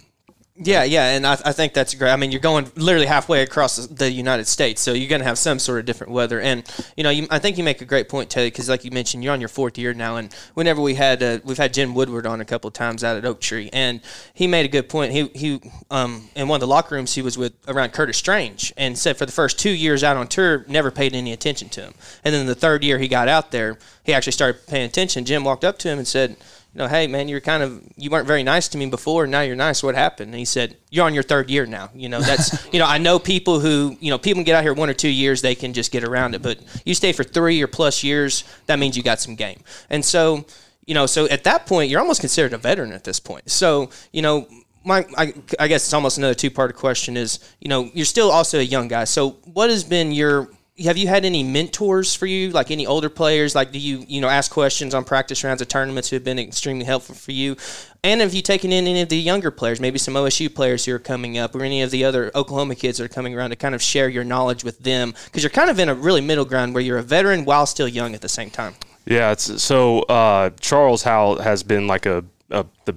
[0.62, 2.12] Yeah, yeah, and I, I think that's great.
[2.12, 5.38] I mean, you're going literally halfway across the United States, so you're going to have
[5.38, 6.42] some sort of different weather.
[6.42, 8.92] And you know, you, I think you make a great point, Talor, because like you
[8.92, 10.18] mentioned, you're on your fourth year now.
[10.18, 13.16] And whenever we had uh, we've had Jim Woodward on a couple of times out
[13.16, 14.02] at Oak Tree, and
[14.34, 15.14] he made a good point.
[15.14, 18.74] He he um in one of the locker rooms he was with around Curtis Strange,
[18.76, 21.82] and said for the first two years out on tour, never paid any attention to
[21.84, 21.94] him.
[22.26, 25.24] And then the third year he got out there, he actually started paying attention.
[25.24, 26.36] Jim walked up to him and said
[26.74, 29.32] you know, hey man, you're kind of you weren't very nice to me before, and
[29.32, 29.82] now you're nice.
[29.82, 30.30] What happened?
[30.30, 31.90] And he said, you're on your third year now.
[31.96, 34.64] You know, that's you know, I know people who you know people can get out
[34.64, 37.24] here one or two years, they can just get around it, but you stay for
[37.24, 39.64] three or plus years, that means you got some game.
[39.90, 40.46] And so,
[40.86, 43.50] you know, so at that point, you're almost considered a veteran at this point.
[43.50, 44.48] So, you know.
[44.86, 48.60] My, I, I guess it's almost another two-part question is you know you're still also
[48.60, 50.50] a young guy so what has been your
[50.84, 52.52] have you had any mentors for you?
[52.52, 53.56] Like any older players?
[53.56, 56.40] Like do you you know ask questions on practice rounds of tournaments who have been
[56.40, 57.56] extremely helpful for you?
[58.04, 59.80] And have you taken in any of the younger players?
[59.80, 62.98] Maybe some osu players who are coming up or any of the other oklahoma kids
[62.98, 65.14] that are coming around to kind of share your knowledge with them?
[65.26, 67.88] Because you're kind of in a really middle ground where you're a veteran while still
[67.88, 68.76] young at the same time.
[69.06, 72.96] Yeah, so uh, Charles Howell has been like a, a the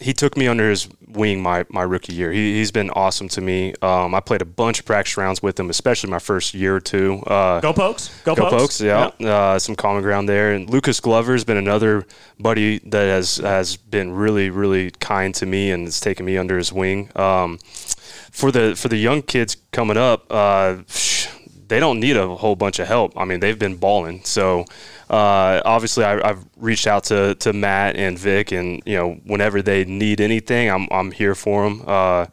[0.00, 2.30] he took me under his wing my, my rookie year.
[2.32, 3.74] He, he's been awesome to me.
[3.82, 6.80] Um, I played a bunch of practice rounds with him, especially my first year or
[6.80, 7.22] two.
[7.26, 8.10] Uh, Go Pokes.
[8.24, 8.62] Go, Go Pokes.
[8.62, 9.06] Pokes, yeah.
[9.26, 10.52] Uh, some common ground there.
[10.52, 12.06] And Lucas Glover's been another
[12.38, 16.58] buddy that has has been really, really kind to me and has taken me under
[16.58, 17.10] his wing.
[17.16, 17.58] Um,
[18.30, 20.82] for the for the young kids coming up, uh,
[21.68, 23.12] they don't need a whole bunch of help.
[23.16, 24.22] I mean, they've been balling.
[24.24, 24.64] So
[25.10, 29.62] uh, obviously, I, I've reached out to, to Matt and Vic, and you know, whenever
[29.62, 31.82] they need anything, I'm I'm here for them.
[31.86, 32.26] Uh,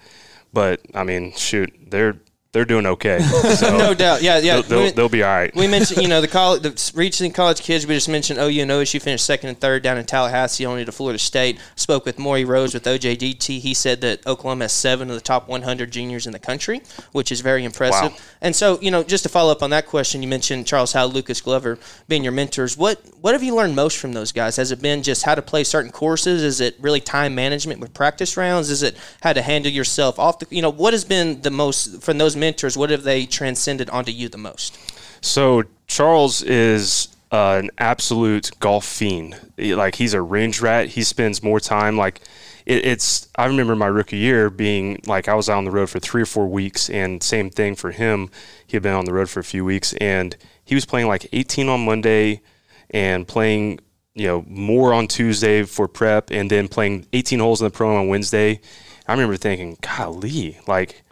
[0.52, 2.18] but I mean, shoot, they're
[2.54, 3.20] they're doing okay.
[3.54, 4.22] So No doubt.
[4.22, 4.56] Yeah, yeah.
[4.56, 5.54] They'll, they'll, We- they'll be all right.
[5.56, 7.86] We mentioned, you know, the college, the recent college kids.
[7.86, 10.92] We just mentioned OU and OSU finished second and third down in Tallahassee, only to
[10.92, 11.60] Florida State.
[11.76, 13.60] Spoke with Maury Rose with OJDT.
[13.60, 17.32] He said that Oklahoma has seven of the top 100 juniors in the country, which
[17.32, 18.12] is very impressive.
[18.12, 18.18] Wow.
[18.42, 21.10] And so, you know, just to follow up on that question, you mentioned Charles Howell,
[21.10, 22.78] Lucas Glover being your mentors.
[22.78, 24.58] What what have you learned most from those guys?
[24.58, 26.44] Has it been just how to play certain courses?
[26.44, 28.70] Is it really time management with practice rounds?
[28.70, 30.48] Is it how to handle yourself off the?
[30.50, 32.78] You know, what has been the most from those mentors?
[32.78, 34.78] What have they transcended onto you the most?
[35.24, 39.40] So Charles is uh, an absolute golf fiend.
[39.58, 40.90] Like he's a range rat.
[40.90, 42.20] He spends more time like
[42.66, 43.30] it, it's.
[43.38, 46.22] I remember my rookie year being like I was out on the road for three
[46.22, 48.30] or four weeks, and same thing for him.
[48.68, 51.28] He had been on the road for a few weeks, and he was playing like
[51.32, 52.42] 18 on Monday,
[52.90, 53.80] and playing
[54.16, 57.96] you know more on Tuesday for prep, and then playing 18 holes in the pro
[57.96, 58.60] on Wednesday.
[59.08, 61.03] I remember thinking, golly, like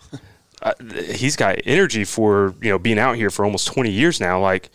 [0.62, 0.74] uh,
[1.14, 4.70] he's got energy for you know being out here for almost 20 years now like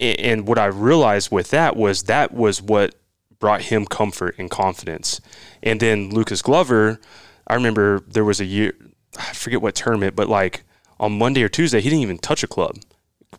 [0.00, 2.94] and what i realized with that was that was what
[3.38, 5.20] brought him comfort and confidence.
[5.62, 7.00] And then lucas glover
[7.46, 8.72] i remember there was a year
[9.18, 10.64] i forget what tournament but like
[10.98, 12.76] on monday or tuesday he didn't even touch a club.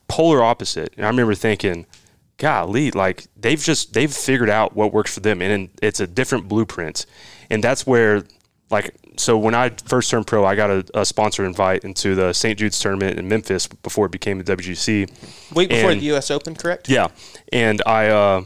[0.08, 0.94] Polar opposite.
[0.96, 1.86] And i remember thinking
[2.38, 6.48] golly like they've just they've figured out what works for them and it's a different
[6.48, 7.06] blueprint.
[7.50, 8.24] And that's where
[8.70, 12.34] like so when I first turned pro, I got a, a sponsor invite into the
[12.34, 12.58] St.
[12.58, 15.54] Jude's tournament in Memphis before it became the WGC.
[15.56, 16.32] Week before And- the U.S.
[16.32, 16.90] Open, correct?
[16.90, 17.08] Yeah,
[17.52, 18.44] and I uh,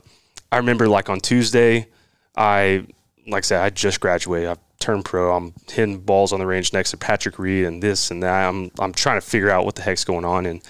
[0.52, 1.88] I remember like on Tuesday,
[2.36, 2.86] I
[3.28, 4.50] like I said I just graduated.
[4.50, 5.36] I turned pro.
[5.36, 8.48] I'm hitting balls on the range next to Patrick Reed and this and that.
[8.50, 10.62] I'm I'm trying to figure out what the heck's going on, and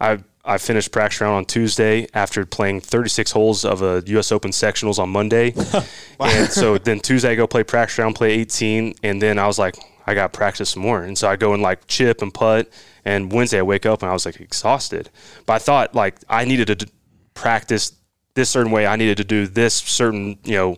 [0.00, 4.30] I I finished practice round on Tuesday after playing 36 holes of a U.S.
[4.30, 5.52] Open sectionals on Monday,
[6.20, 9.58] and so then Tuesday I go play practice round, play 18, and then I was
[9.58, 12.70] like I got practice some more, and so I go and like chip and putt,
[13.04, 15.10] and Wednesday I wake up and I was like exhausted,
[15.46, 16.92] but I thought like I needed to d-
[17.34, 17.92] practice
[18.34, 20.76] this certain way, I needed to do this certain you know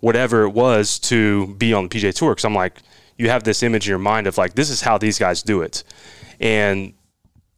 [0.00, 2.32] whatever it was to be on the PGA Tour.
[2.32, 2.80] Because I'm like
[3.18, 5.60] you have this image in your mind of like this is how these guys do
[5.60, 5.84] it,
[6.40, 6.94] and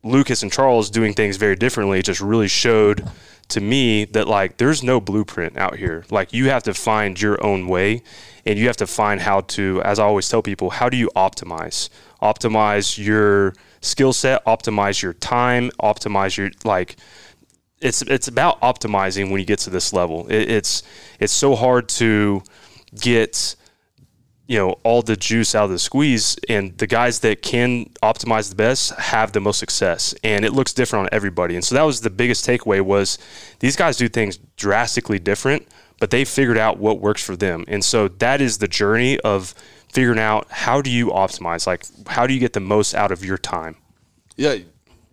[0.04, 3.08] Lucas and Charles doing things very differently just really showed
[3.48, 6.04] to me that like there's no blueprint out here.
[6.10, 8.02] Like you have to find your own way
[8.44, 11.10] and you have to find how to as I always tell people, how do you
[11.14, 11.88] optimize?
[12.20, 16.96] Optimize your skill set, optimize your time, optimize your like
[17.80, 20.26] it's it's about optimizing when you get to this level.
[20.28, 20.82] It, it's
[21.20, 22.42] it's so hard to
[22.98, 23.56] get
[24.46, 28.50] you know all the juice out of the squeeze and the guys that can optimize
[28.50, 31.54] the best have the most success and it looks different on everybody.
[31.54, 33.18] And so that was the biggest takeaway was
[33.60, 35.66] these guys do things drastically different
[36.02, 37.64] but they figured out what works for them.
[37.68, 39.54] And so that is the journey of
[39.88, 43.24] figuring out how do you optimize like how do you get the most out of
[43.24, 43.76] your time?
[44.36, 44.56] Yeah,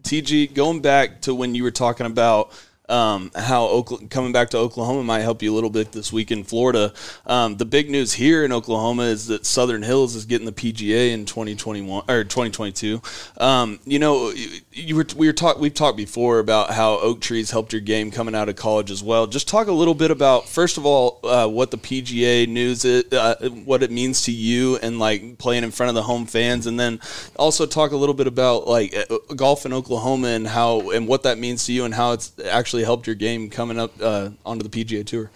[0.02, 2.52] TG, going back to when you were talking about
[2.90, 6.32] um, how Oklahoma, coming back to Oklahoma might help you a little bit this week
[6.32, 6.94] in Florida.
[7.26, 11.12] Um, the big news here in Oklahoma is that Southern Hills is getting the PGA
[11.12, 13.02] in 2021 or 2022.
[13.38, 14.34] Um, you know,
[14.80, 18.12] you, were we were talk we've talked before about how oak trees helped your game
[18.12, 19.28] coming out of college as well.
[19.28, 23.12] Just talk a little bit about first of all uh, what the PGA news is,
[23.14, 26.68] uh, what it means to you, and like playing in front of the home fans,
[26.68, 27.00] and then
[27.36, 31.24] also talk a little bit about like uh, golf in Oklahoma and how and what
[31.24, 34.68] that means to you and how it's actually helped your game coming up uh, onto
[34.68, 35.32] the PGA Tour.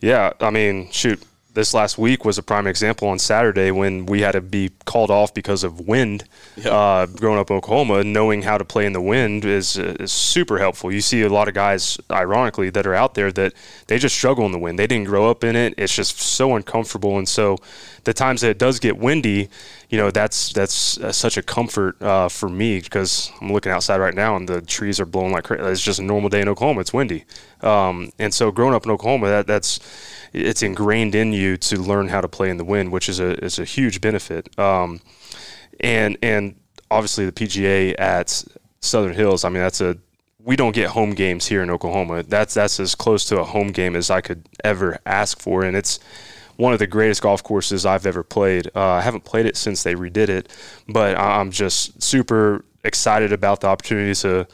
[0.00, 1.22] Yeah, I mean, shoot,
[1.56, 5.10] this last week was a prime example on Saturday when we had to be called
[5.10, 6.22] off because of wind.
[6.64, 10.58] Uh, growing up in Oklahoma, knowing how to play in the wind is, is super
[10.58, 10.92] helpful.
[10.92, 13.54] You see a lot of guys, ironically, that are out there that
[13.86, 14.78] they just struggle in the wind.
[14.78, 15.74] They didn't grow up in it.
[15.78, 17.16] It's just so uncomfortable.
[17.16, 17.56] And so
[18.04, 19.48] the times that it does get windy,
[19.88, 24.00] you know, that's that's uh, such a comfort uh, for me because I'm looking outside
[24.00, 25.62] right now and the trees are blowing like crazy.
[25.62, 26.80] It's just a normal day in Oklahoma.
[26.80, 27.24] It's windy.
[27.60, 29.78] Um, and so growing up in Oklahoma, that, that's
[30.32, 33.42] it's ingrained in you to learn how to play in the wind, which is a
[33.44, 34.58] is a huge benefit.
[34.58, 35.00] Um,
[35.78, 36.56] and and
[36.90, 38.44] obviously the PGA at
[38.80, 39.44] Southern Hills.
[39.44, 39.98] I mean, that's a
[40.42, 42.22] we don't get home games here in Oklahoma.
[42.22, 45.76] That's that's as close to a home game as I could ever ask for, and
[45.76, 45.98] it's
[46.56, 48.68] one of the greatest golf courses I've ever played.
[48.74, 50.48] Uh, I haven't played it since they redid it,
[50.88, 54.46] but I'm just super excited about the opportunity to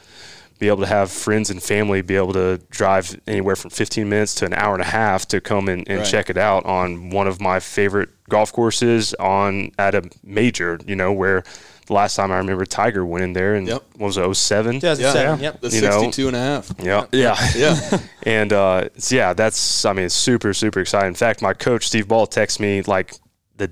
[0.59, 4.35] be able to have friends and family be able to drive anywhere from 15 minutes
[4.35, 6.07] to an hour and a half to come and, and Right.
[6.07, 10.95] check it out on one of my favorite golf courses on at a major, you
[10.95, 11.43] know, where
[11.87, 13.83] the last time I remember Tiger went in there and Yep.
[13.97, 14.75] what was it, 07?
[14.79, 15.39] 2007.
[15.41, 15.61] Yep.
[15.61, 16.71] The You know- 62 and a half.
[16.81, 17.05] Yeah.
[17.11, 17.37] Yeah.
[17.55, 17.99] Yeah.
[18.23, 21.09] and uh, yeah, that's I mean, it's super super exciting.
[21.09, 23.13] In fact, my coach Steve Ball texted me like
[23.57, 23.71] the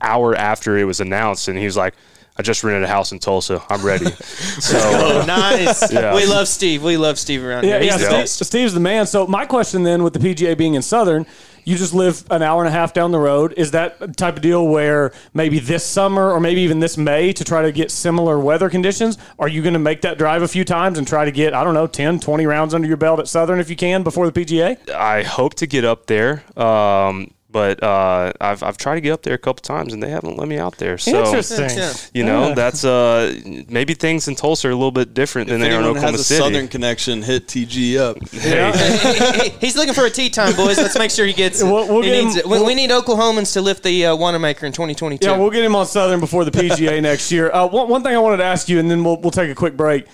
[0.00, 1.94] hour after it was announced, and he was like,
[2.36, 3.62] "I just rented a house in Tulsa.
[3.68, 5.92] I'm ready." so Oh, nice.
[5.92, 6.14] Yeah.
[6.14, 6.82] We love Steve.
[6.82, 7.90] We love Steve around Yeah, here.
[7.92, 7.98] yeah.
[7.98, 8.46] He's the Steve.
[8.46, 9.06] Steve's the man.
[9.06, 11.26] So my question then, with the PGA being in Southern,
[11.64, 13.54] you just live an hour and a half down the road.
[13.56, 17.44] Is that type of deal where maybe this summer or maybe even this May to
[17.44, 19.18] try to get similar weather conditions?
[19.38, 21.64] Are you going to make that drive a few times and try to get I
[21.64, 24.44] don't know 10, 20 rounds under your belt at Southern if you can before the
[24.44, 24.90] PGA?
[24.90, 26.42] I hope to get up there.
[26.58, 30.10] Um, but uh, I've I've tried to get up there a couple times and they
[30.10, 30.98] haven't let me out there.
[30.98, 31.70] So Interesting.
[32.12, 33.32] You know that's uh
[33.68, 36.10] maybe things in Tulsa are a little bit different than If they are in Oklahoma
[36.12, 36.40] has a City.
[36.42, 38.18] Southern connection, hit TG up.
[39.60, 40.78] He's looking for a tee time, boys.
[40.78, 41.64] Let's make sure he gets it.
[41.64, 42.46] We'll- we'll He get needs him- it.
[42.48, 45.26] We, we need Oklahomans to lift the uh, Wanamaker in 2022.
[45.26, 47.50] Yeah, we'll get him on Southern before the PGA next year.
[47.52, 49.54] Uh, one, one thing I wanted to ask you, and then we'll, we'll take a
[49.54, 50.06] quick break.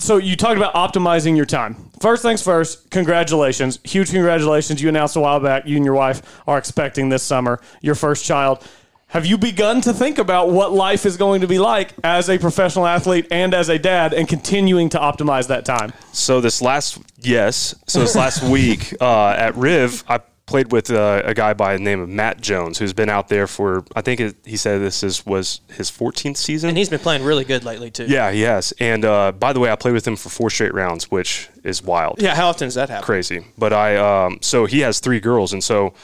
[0.00, 1.90] So you talked about optimizing your time.
[2.00, 3.80] First things first, congratulations.
[3.82, 4.80] Huge congratulations.
[4.80, 8.24] You announced a while back you and your wife are expecting this summer your first
[8.24, 8.64] child.
[9.08, 12.38] Have you begun to think about what life is going to be like as a
[12.38, 15.92] professional athlete and as a dad and continuing to optimize that time?
[16.12, 21.22] So this last yes, so this last week uh, at Riv, I played with uh,
[21.24, 24.18] a guy by the name of Matt Jones, who's been out there for I think
[24.18, 26.70] it, he said this is was his 14th season.
[26.70, 28.06] and he's been playing really good lately too.
[28.06, 28.72] yeah, he has.
[28.80, 31.82] And uh, by the way, I played with him for four straight rounds, which is
[31.82, 32.20] wild.
[32.20, 32.34] Yeah.
[32.34, 33.04] How often does that happen?
[33.04, 33.44] crazy.
[33.58, 35.94] But I, um, so he has three girls, and so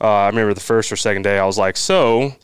[0.00, 2.34] uh, I remember the first or second day, I was like, so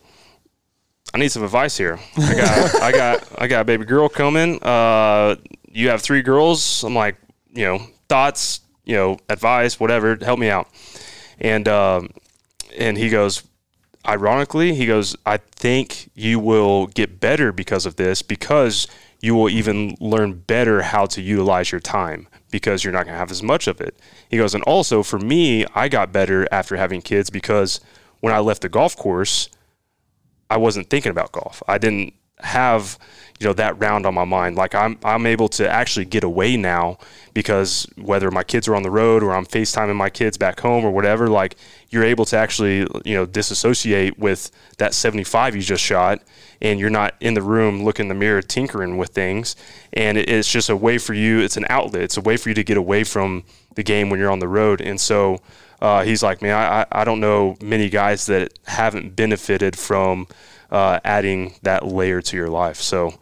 [1.14, 1.98] I need some advice here.
[2.18, 4.62] I got, I got, I got a baby girl coming.
[4.62, 5.36] Uh,
[5.72, 6.84] you have three girls.
[6.84, 7.16] I'm like,
[7.54, 7.78] you know,
[8.10, 10.16] thoughts, you know, advice, whatever.
[10.16, 10.68] Help me out.
[11.38, 12.10] And um,
[12.76, 13.42] and he goes,
[14.06, 18.86] ironically, he goes, I think you will get better because of this because
[19.20, 23.18] you will even learn better how to utilize your time because you're not going to
[23.18, 23.98] have as much of it.
[24.30, 27.80] He goes, and also for me, I got better after having kids because
[28.20, 29.48] when I left the golf course,
[30.48, 31.62] I wasn't thinking about golf.
[31.66, 32.98] I didn't have
[33.38, 34.56] you know that round on my mind.
[34.56, 36.98] Like I'm I'm able to actually get away now
[37.34, 40.84] because whether my kids are on the road or I'm FaceTiming my kids back home
[40.84, 41.56] or whatever, like
[41.90, 46.20] you're able to actually you know disassociate with that 75 you just shot
[46.62, 49.54] and you're not in the room looking in the mirror tinkering with things.
[49.92, 52.02] And it- it's just a way for you it's an outlet.
[52.02, 53.44] It's a way for you to get away from
[53.74, 54.80] the game when you're on the road.
[54.80, 55.38] And so
[55.82, 60.26] uh, he's like man I I don't know many guys that haven't benefited from
[60.70, 62.76] uh, adding that layer to your life.
[62.76, 63.18] So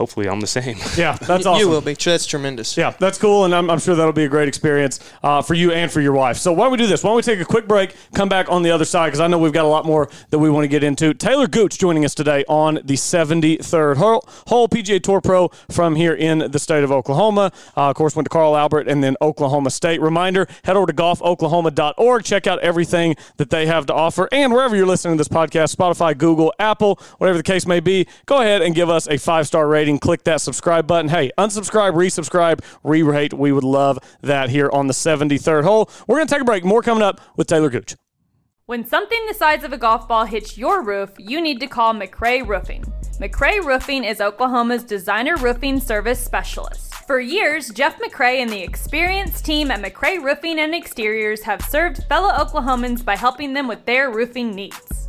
[0.00, 1.60] hopefully I'm the same Yeah, that's awesome.
[1.60, 1.92] You will be.
[1.92, 2.74] That's tremendous.
[2.74, 5.72] Yeah, that's cool, and I'm, I'm sure that'll be a great experience uh, for you
[5.72, 6.38] and for your wife.
[6.38, 7.04] So why don't we do this?
[7.04, 9.26] Why don't we take a quick break, come back on the other side, because I
[9.26, 11.12] know we've got a lot more that we want to get into.
[11.12, 16.14] Talor Gooch joining us today on the 73rd hole, hole PGA Tour Pro from here
[16.14, 17.52] in the state of Oklahoma.
[17.76, 20.00] Uh, of course, went to Carl Albert and then Oklahoma State.
[20.00, 24.74] Reminder, head over to golfoklahoma.org, check out everything that they have to offer, and wherever
[24.74, 28.62] you're listening to this podcast, Spotify, Google, Apple, whatever the case may be, go ahead
[28.62, 29.89] and give us a five-star rating.
[29.98, 31.08] Click that subscribe button.
[31.08, 33.34] Hey, unsubscribe, resubscribe, re-rate.
[33.34, 35.90] We would love that here on the 73rd hole.
[36.06, 36.64] We're going to take a break.
[36.64, 37.96] More coming up with Talor Gooch.
[38.66, 41.92] When something the size of a golf ball hits your roof, you need to call
[41.92, 42.84] McRay Roofing.
[43.18, 46.94] McRay Roofing is Oklahoma's designer roofing service specialist.
[47.06, 52.04] For years, Jeff McRay and the experienced team at McRay Roofing and Exteriors have served
[52.04, 54.89] fellow Oklahomans by helping them with their roofing needs.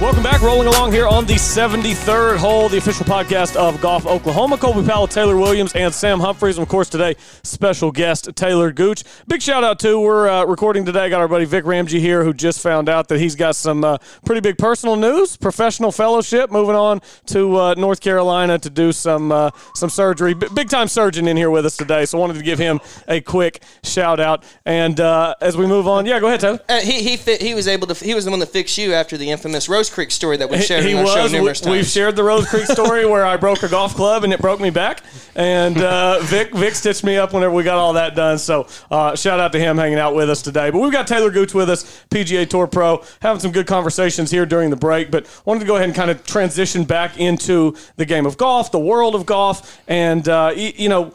[0.00, 0.42] Welcome back.
[0.42, 4.58] rolling along here on the 73rd hole, the official podcast of Golf Oklahoma.
[4.58, 6.58] Colby Powell, Taylor Williams, and Sam Humphreys.
[6.58, 9.04] And of course, today, special guest Talor Gooch.
[9.28, 12.34] Big shout out to, we're uh, recording today, got our buddy Vic Ramsey here who
[12.34, 16.74] just found out that he's got some uh, pretty big personal news, professional fellowship, moving
[16.74, 20.34] on to uh, North Carolina to do some uh, some surgery.
[20.34, 23.20] B- big time surgeon in here with us today, so wanted to give him a
[23.22, 24.44] quick shout out.
[24.66, 26.60] And uh, as we move on, yeah, go ahead, Taylor.
[26.68, 28.92] Uh, he he fit, he was able to he was the one that fixed you
[28.92, 31.32] after the infamous Rose Creek story that we shared he on our show was.
[31.32, 31.76] numerous times.
[31.76, 34.58] We've shared the Rose Creek story where I broke a golf club and it broke
[34.58, 35.02] me back.
[35.36, 38.38] And uh, Vic Vic stitched me up whenever we got all that done.
[38.38, 40.70] So uh, shout out to him hanging out with us today.
[40.70, 44.46] But we've got Talor Gooch with us, PGA Tour Pro, having some good conversations here
[44.46, 45.10] during the break.
[45.10, 48.72] But wanted to go ahead and kind of transition back into the game of golf,
[48.72, 51.12] the world of golf, and uh, y- you know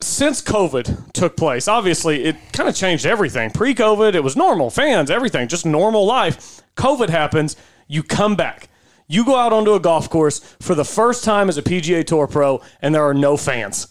[0.00, 3.50] since COVID took place, obviously it kind of changed everything.
[3.50, 6.62] Pre COVID, it was normal, fans, everything, just normal life.
[6.76, 7.56] COVID happens,
[7.88, 8.68] you come back.
[9.08, 12.26] You go out onto a golf course for the first time as a PGA Tour
[12.26, 13.88] pro, and there are no fans.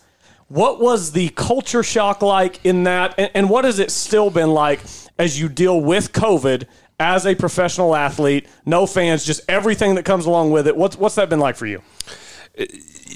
[0.47, 3.15] What was the culture shock like in that?
[3.17, 4.79] And, and what has it still been like
[5.17, 6.65] as you deal with COVID
[6.99, 8.47] as a professional athlete?
[8.65, 10.77] No fans, just everything that comes along with it.
[10.77, 11.81] What's, what's that been like for you?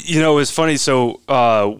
[0.03, 0.77] you know, it's funny.
[0.77, 1.75] So, uh,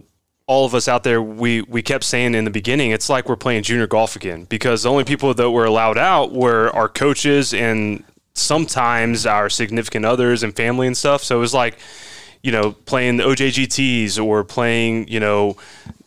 [0.48, 3.38] all of us out there, we, we kept saying in the beginning, it's like we're
[3.38, 7.54] playing junior golf again because the only people that were allowed out were our coaches
[7.54, 11.24] and sometimes our significant others and family and stuff.
[11.24, 11.78] So it was like,
[12.42, 15.58] you know, playing the OJGTs or playing, you know,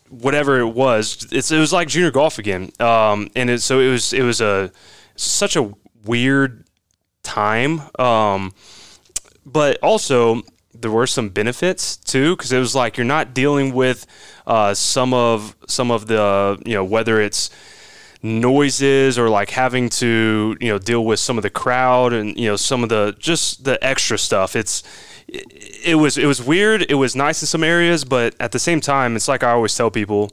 [0.09, 1.27] whatever it was.
[1.31, 2.71] It's, it was like junior golf again.
[2.79, 4.71] Um, and it, so it was, it was a,
[5.15, 5.71] such a
[6.03, 6.65] weird
[7.23, 7.81] time.
[7.99, 8.53] Um,
[9.45, 10.41] but also
[10.73, 14.05] there were some benefits too because it was like you're not dealing with
[14.45, 17.49] uh, some of some of the you know whether it's
[18.21, 22.47] noises or like having to you know deal with some of the crowd and you
[22.47, 24.83] know some of the just the extra stuff it's
[25.27, 28.81] it, was it was weird it was nice in some areas but at the same
[28.81, 30.31] time it's like i always tell people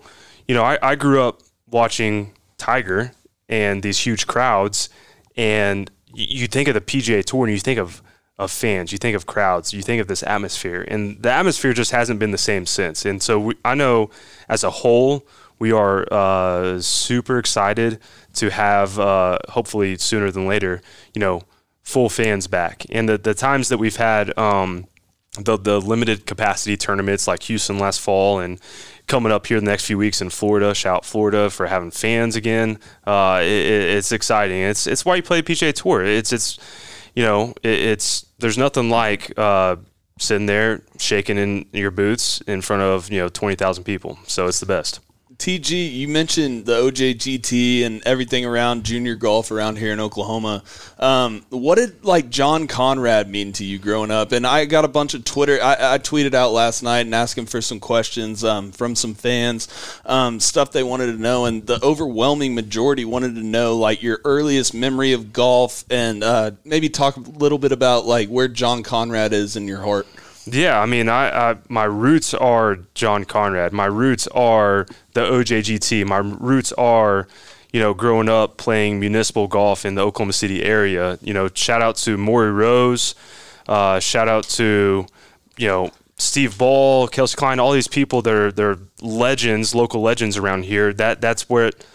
[0.49, 3.13] you know i, I grew up watching tiger
[3.49, 4.89] and these huge crowds
[5.37, 8.03] and you think of the pga tour and you think of
[8.39, 11.91] of fans, you think of crowds, you think of this atmosphere, and the atmosphere just
[11.91, 13.05] hasn't been the same since.
[13.05, 14.11] And so we, I know,
[14.49, 15.27] as a whole,
[15.63, 18.01] we are uh, super excited
[18.35, 20.83] to have, uh, hopefully sooner than later,
[21.15, 21.43] you know,
[21.85, 22.85] full fans back.
[22.91, 24.37] And the the times that we've had.
[24.37, 24.89] Um,
[25.39, 28.61] the, the limited capacity tournaments like Houston last fall and
[29.07, 30.75] coming up here the next few weeks in Florida.
[30.75, 32.79] Shout Florida for having fans again.
[33.07, 33.47] Uh, it,
[33.97, 34.59] it's exciting.
[34.59, 36.05] It's it's why you play PGA Tour.
[36.05, 36.59] It's it's
[37.15, 39.77] you know it, it's there's nothing like uh,
[40.19, 44.19] sitting there shaking in your boots in front of you know twenty thousand people.
[44.27, 45.01] So it's the best.
[45.43, 50.63] TG, you mentioned the OJGT and everything around junior golf around here in Oklahoma.
[51.01, 54.31] Um, what did like John Conrad mean to you growing up?
[54.31, 55.59] And I got a bunch of Twitter.
[55.61, 59.67] I, I tweeted out last night and asking for some questions um, from some fans,
[60.07, 64.21] um, stuff they wanted to know, and the overwhelming majority wanted to know like your
[64.25, 68.85] earliest memory of golf and uh, maybe talk a little bit about like where John
[68.85, 70.07] Conrad is in your heart.
[70.45, 73.73] Yeah, I mean, I, I my roots are John Conrad.
[73.73, 76.05] My roots are the OJGT.
[76.07, 77.29] My roots are,
[77.73, 81.19] you know, growing up playing municipal golf in the Oklahoma City area.
[81.23, 83.15] You know, shout out to Maury Rose.
[83.69, 85.07] Uh, shout out to,
[85.57, 88.21] you know, Steve Ball, Kelsey Klein, all these people.
[88.21, 90.93] They're they're legends, local legends around here.
[90.93, 91.87] That that's where, it,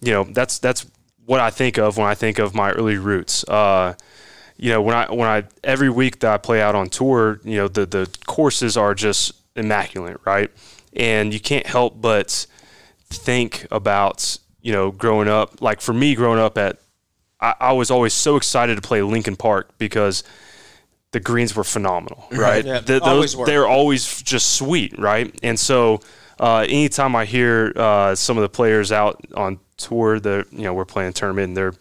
[0.00, 0.86] you know, that's that's
[1.26, 3.42] what I think of when I think of my early roots.
[3.48, 3.94] Uh,
[4.58, 7.56] you know, when I when I every week that I play out on tour, you
[7.56, 10.50] know, the the courses are just immaculate, right?
[10.92, 12.46] And you can't help but
[13.08, 15.62] think about, you know, growing up.
[15.62, 16.78] Like for me, growing up at,
[17.40, 20.24] I, I was always so excited to play Lincoln Park because
[21.12, 22.64] the greens were phenomenal, right?
[22.64, 23.46] Yeah, Th- always those were.
[23.46, 25.32] they're always just sweet, right?
[25.42, 26.00] And so,
[26.40, 30.74] uh, anytime I hear uh, some of the players out on tour, that you know
[30.74, 31.74] we're playing tournament, and they're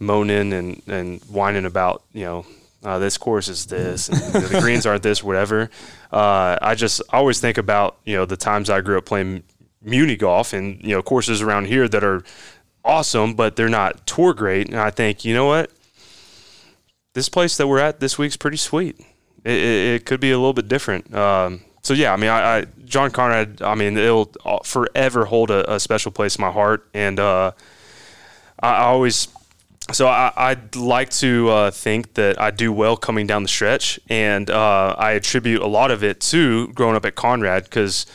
[0.00, 2.46] moaning and and whining about you know.
[2.82, 5.68] Uh, this course is this, and you know, the greens aren't this, whatever.
[6.10, 9.42] Uh, I just always think about you know the times I grew up playing
[9.82, 12.24] muni golf, and you know courses around here that are
[12.82, 14.68] awesome, but they're not tour great.
[14.70, 15.70] And I think you know what,
[17.12, 18.98] this place that we're at this week's pretty sweet.
[19.44, 21.14] It, it, it could be a little bit different.
[21.14, 23.62] Um, so yeah, I mean, I, I John Conrad.
[23.62, 24.32] I mean, it'll
[24.64, 27.52] forever hold a, a special place in my heart, and uh,
[28.62, 29.28] I, I always.
[29.92, 34.00] So I, I'd like to uh, think that I do well coming down the stretch,
[34.08, 38.06] and uh, I attribute a lot of it to growing up at Conrad because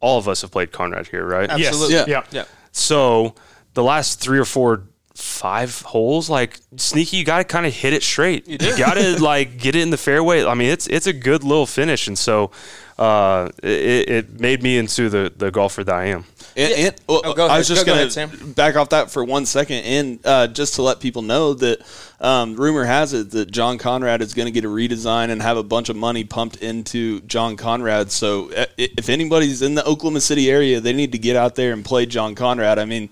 [0.00, 1.48] all of us have played Conrad here, right?
[1.48, 1.94] Absolutely.
[1.94, 2.04] Yeah.
[2.06, 2.24] Yeah.
[2.30, 2.44] Yeah.
[2.72, 3.34] So
[3.74, 4.84] the last three or four
[5.20, 6.28] five holes.
[6.28, 8.48] Like sneaky, you got to kind of hit it straight.
[8.48, 10.44] You, got to like get it in the fairway.
[10.44, 12.50] I mean, it's it's a good little finish, and so
[12.98, 16.24] uh, it, it made me into the the golfer that I am.
[16.56, 18.52] And, and well, Oh, go I was just Go- go going ahead, to Sam.
[18.52, 21.80] back off that for one second, and uh, just to let people know that
[22.20, 25.56] um, rumor has it that John Conrad is going to get a redesign and have
[25.56, 28.10] a bunch of money pumped into John Conrad.
[28.10, 31.72] So uh, if anybody's in the Oklahoma City area, they need to get out there
[31.72, 32.78] and play John Conrad.
[32.78, 33.08] I mean,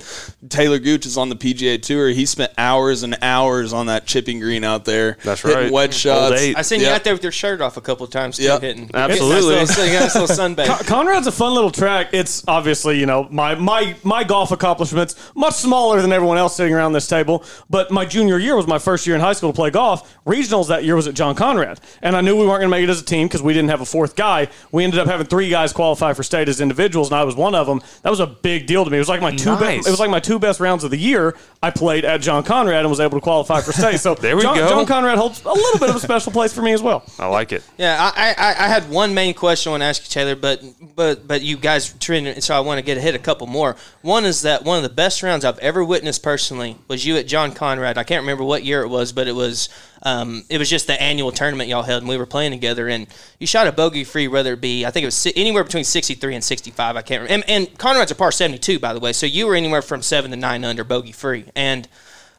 [0.49, 2.09] Talor Gooch is on the PGA Tour.
[2.11, 5.17] He spent hours and hours on that chipping green out there.
[5.25, 5.73] That's hitting right.
[5.73, 6.43] wedge Old shots.
[6.57, 8.61] I seen you out there with your shirt off a couple of times too, Yep.
[8.61, 8.91] hitting.
[8.93, 9.55] Absolutely.
[9.55, 10.67] Nice little, you got a little sunbathe.
[10.67, 12.09] Con- Conrad's a fun little track.
[12.13, 16.75] It's obviously, you know, my my my golf accomplishments much smaller than everyone else sitting
[16.75, 17.45] around this table.
[17.71, 20.17] But my junior year was my first year in high school to play golf.
[20.27, 22.85] Regionals that year was at John Conrad, and I knew we weren't going to make
[22.85, 24.49] it as a team because we didn't have a fourth guy.
[24.73, 27.55] We ended up having three guys qualify for state as individuals, and I was one
[27.55, 27.81] of them.
[28.03, 28.99] That was a big deal to me.
[28.99, 29.51] It was like my two.
[29.51, 29.85] Nice.
[29.85, 31.35] Be- it was like my two best rounds of the year.
[31.63, 33.99] I played at John Conrad and was able to qualify for state.
[34.01, 34.69] So There we John, go.
[34.69, 37.05] John Conrad holds a little bit of a special place for me as well.
[37.19, 37.63] I like it.
[37.79, 40.63] Yeah, I, I, I had one main question I want to ask you, Talor, but
[40.95, 43.77] but but you guys trending, so I want to get hit a couple more.
[44.03, 47.27] One is that one of the best rounds I've ever witnessed personally was you at
[47.27, 47.97] John Conrad.
[47.97, 49.69] I can't remember what year it was, but it was
[50.03, 52.87] um, it was just the annual tournament y'all held, and we were playing together.
[52.89, 53.07] And
[53.39, 55.85] you shot a bogey free, whether it be I think it was si- anywhere between
[55.85, 56.97] sixty three and sixty five.
[56.97, 57.47] I can't remember.
[57.49, 60.03] And, and Conrad's a par seventy two, by the way, so you were anywhere from
[60.03, 61.89] seven to nine under bogey free, and.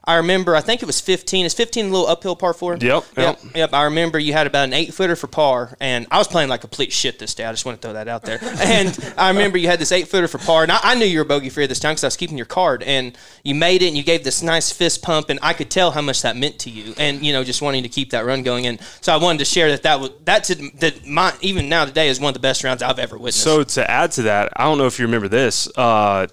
[0.06, 1.46] I remember, I think it was 15.
[1.46, 2.74] Is 15 a little uphill par four?
[2.78, 3.04] Yep, Yep.
[3.18, 3.40] yep.
[3.56, 6.50] Yep, I remember you had about an eight footer for par, and I was playing
[6.50, 7.44] like complete shit this day.
[7.46, 8.40] I just want to throw that out there.
[8.60, 11.20] And I remember you had this eight footer for par, and I, I knew you
[11.20, 13.88] were bogey free this time because I was keeping your card, and you made it,
[13.88, 16.60] and you gave this nice fist pump, and I could tell how much that meant
[16.60, 18.66] to you, and you know, just wanting to keep that run going.
[18.68, 22.10] And so I wanted to share that that was that's that my even now today
[22.10, 23.44] is one of the best rounds I've ever witnessed.
[23.44, 25.68] So to add to that, I don't know if you remember this.
[25.76, 26.28] Uh,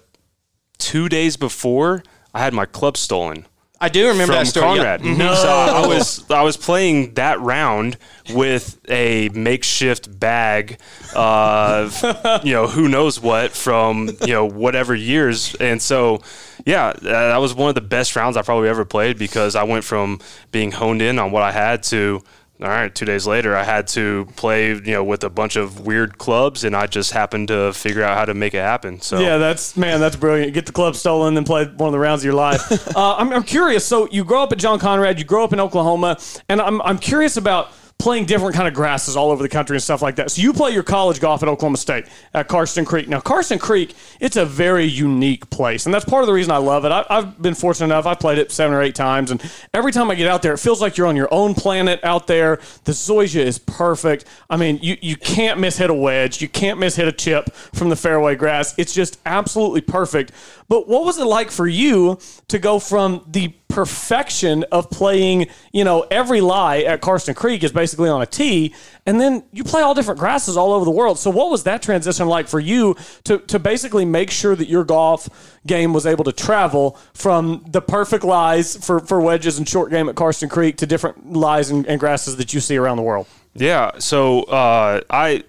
[0.77, 2.03] two days before,
[2.33, 3.45] I had my club stolen.
[3.79, 4.77] I do remember that story.
[4.77, 5.03] Conrad.
[5.03, 5.17] Yep.
[5.17, 7.97] No, so I was I was playing that round
[8.33, 10.79] with a makeshift bag
[11.15, 12.01] of
[12.43, 16.21] you know who knows what from you know whatever years, and so
[16.65, 19.83] yeah, that was one of the best rounds I probably ever played because I went
[19.83, 20.19] from
[20.51, 22.23] being honed in on what I had to.
[22.59, 25.85] All right, two days later, I had to play, you know, with a bunch of
[25.85, 28.99] weird clubs, and I just happened to figure out how to make it happen.
[28.99, 30.53] So Yeah, that's man, that's brilliant.
[30.55, 32.87] Get the club stolen, then play one of the rounds of your life.
[32.97, 33.85] uh, I'm, I'm curious.
[33.85, 36.17] So you grow up at John Conrad, you grow up in Oklahoma,
[36.49, 39.83] and I'm I'm curious about playing different kind of grasses all over the country and
[39.83, 40.29] stuff like that.
[40.31, 43.07] So you play your college golf at Oklahoma State at Karsten Creek.
[43.07, 46.57] Now Karsten Creek, it's a very unique place, and that's part of the reason I
[46.57, 46.91] love it.
[46.91, 49.41] I, I've been fortunate enough; I've played it seven or eight times, and
[49.73, 52.27] every time I get out there, it feels like you're on your own planet out
[52.27, 52.57] there.
[52.83, 54.25] The zoysia is perfect.
[54.49, 57.53] I mean, you you can't miss hit a wedge, you can't miss hit a chip
[57.73, 58.75] from the fairway grass.
[58.77, 60.31] It's just absolutely perfect.
[60.69, 65.83] But what was it like for you to go from the perfection of playing, you
[65.83, 68.73] know, every lie at Karsten Creek is basically on a tee,
[69.05, 71.19] and then you play all different grasses all over the world.
[71.19, 72.95] So what was that transition like for you
[73.25, 75.29] to, to basically make sure that your golf
[75.65, 80.09] game was able to travel from the perfect lies for, for wedges and short game
[80.09, 83.27] at Karsten Creek to different lies and, and grasses that you see around the world?
[83.53, 83.91] Yeah.
[83.99, 85.43] So uh, I,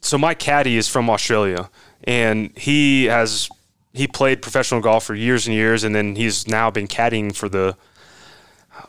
[0.00, 1.70] so my caddy is from Australia,
[2.04, 3.48] and he has
[3.98, 7.48] he played professional golf for years and years, and then he's now been caddying for
[7.48, 7.76] the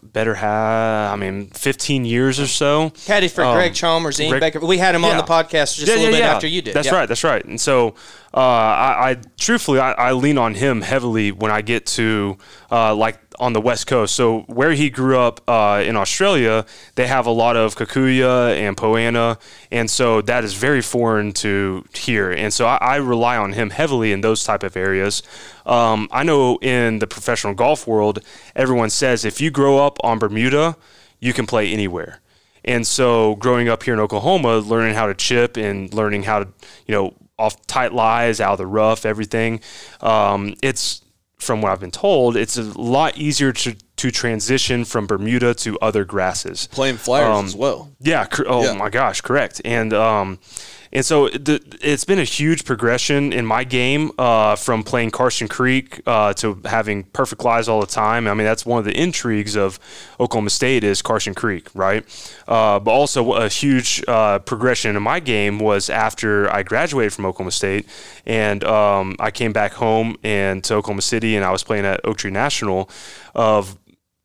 [0.04, 1.12] better half.
[1.12, 2.92] I mean, fifteen years or so.
[3.06, 4.60] Caddy for Um, Greg Chalmers, Ian Baker.
[4.60, 6.74] We had him on the podcast just a little bit after you did.
[6.74, 7.08] That's right.
[7.08, 7.44] That's right.
[7.44, 7.96] And so,
[8.34, 12.38] uh, I, I truthfully, I, I lean on him heavily when I get to
[12.72, 14.16] uh, like on the West Coast.
[14.16, 16.66] So where he grew up uh, in Australia,
[16.96, 19.40] they have a lot of Kikuyu and Poa annua,
[19.72, 22.32] and so that is very foreign to here.
[22.32, 25.24] And so I, I rely on him heavily in those type of areas.
[25.66, 28.20] Um, I know in the professional golf world,
[28.56, 30.76] everyone says if you grow up on Bermuda,
[31.20, 32.22] you can play anywhere.
[32.66, 36.48] And so growing up here in Oklahoma, learning how to chip and learning how to,
[36.88, 39.62] you know, off tight lies, out of the rough, everything,
[40.02, 41.02] um, it's
[41.40, 45.80] from what I've been told, it's a lot easier to, to transition from Bermuda to
[45.80, 46.68] other grasses.
[46.68, 47.92] Playing flyers Um, as well.
[48.00, 48.26] Yeah.
[48.26, 48.74] Cor- oh Yeah.
[48.74, 49.62] my gosh, correct.
[49.66, 50.40] And um,
[50.92, 56.02] and so it's been a huge progression in my game uh, from playing Karsten Creek
[56.08, 58.28] uh, to having perfect lies all the time.
[58.28, 59.80] I mean, that's one of the intrigues of
[60.20, 62.04] Oklahoma State is Karsten Creek, right?
[62.48, 67.26] Uh, but also a huge uh, progression in my game was after I graduated from
[67.28, 67.88] Oklahoma State
[68.26, 72.02] and um, I came back home and to Oklahoma City and I was playing at
[72.04, 72.90] Oak Tree National
[73.36, 73.78] of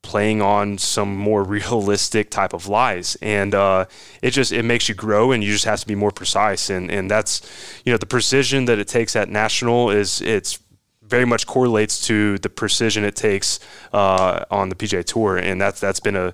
[0.05, 3.17] playing on some more realistic type of lies.
[3.21, 3.87] And uh,
[4.23, 6.71] it just it makes you grow and you just have to be more precise.
[6.71, 7.43] And and that's
[7.85, 10.61] you know the precision that it takes at national is it's
[11.03, 13.61] very much correlates to the precision it takes
[13.93, 16.33] uh, on the PGA Tour, and that's that's been a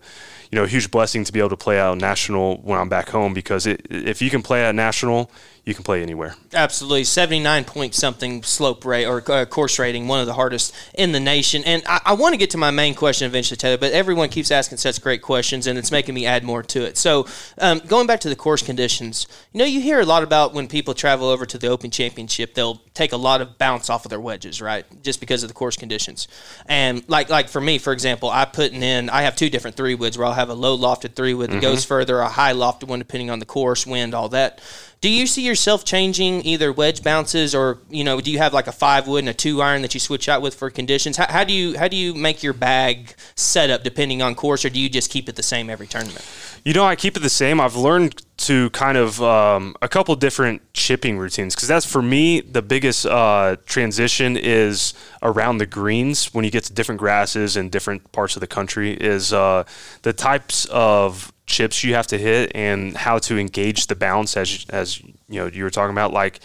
[0.50, 3.08] you know a huge blessing to be able to play out national when I'm back
[3.08, 5.30] home because it, if you can play at national,
[5.64, 6.34] you can play anywhere.
[6.54, 10.74] Absolutely, seventy nine point something slope rate or uh, course rating, one of the hardest
[10.94, 11.62] in the nation.
[11.64, 13.78] And I, I want to get to my main question eventually, Talor.
[13.78, 16.96] But everyone keeps asking such great questions, and it's making me add more to it.
[16.96, 17.26] So,
[17.58, 20.66] um, going back to the course conditions, you know, you hear a lot about when
[20.66, 24.10] people travel over to the Open Championship, they'll take a lot of bounce off of
[24.10, 24.84] their wedges, right?
[25.02, 26.26] Just because of the course conditions.
[26.66, 29.94] And like like for me, for example, I putting in, I have two different three
[29.94, 31.60] woods where I'll have a low lofted three wood that Mm-hmm.
[31.62, 34.60] goes further, a high lofted one depending on the course, wind, all that.
[35.00, 38.66] Do you see yourself changing either wedge bounces or you know do you have like
[38.66, 41.16] a five wood and a two iron that you switch out with for conditions?
[41.16, 44.68] How, how do you how do you make your bag setup depending on course, or
[44.68, 46.28] do you just keep it the same every tournament?
[46.66, 47.60] You know, I keep it the same.
[47.62, 52.42] I've learned to kind of um, a couple different chipping routines because that's for me
[52.42, 54.92] the biggest uh, transition is
[55.22, 58.92] around the greens when you get to different grasses and different parts of the country
[58.92, 59.64] is uh,
[60.02, 64.64] the types of chips you have to hit and how to engage the bounce as
[64.70, 66.40] as you know you were talking about like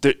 [0.00, 0.16] the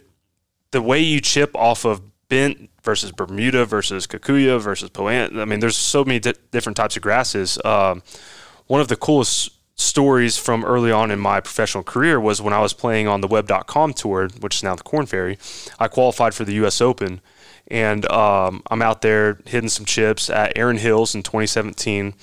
[0.70, 5.40] the way you chip off of bent versus Bermuda versus Kikuyu versus Poant.
[5.40, 7.58] I mean, there's so many di- different types of grasses.
[7.64, 8.02] Um,
[8.66, 12.60] one of the coolest stories from early on in my professional career was when I
[12.60, 15.38] was playing on the web.com tour, which is now the Korn Ferry.
[15.78, 17.20] I qualified for the US Open
[17.68, 22.14] and um, I'm out there hitting some chips at Erin Hills in 2017.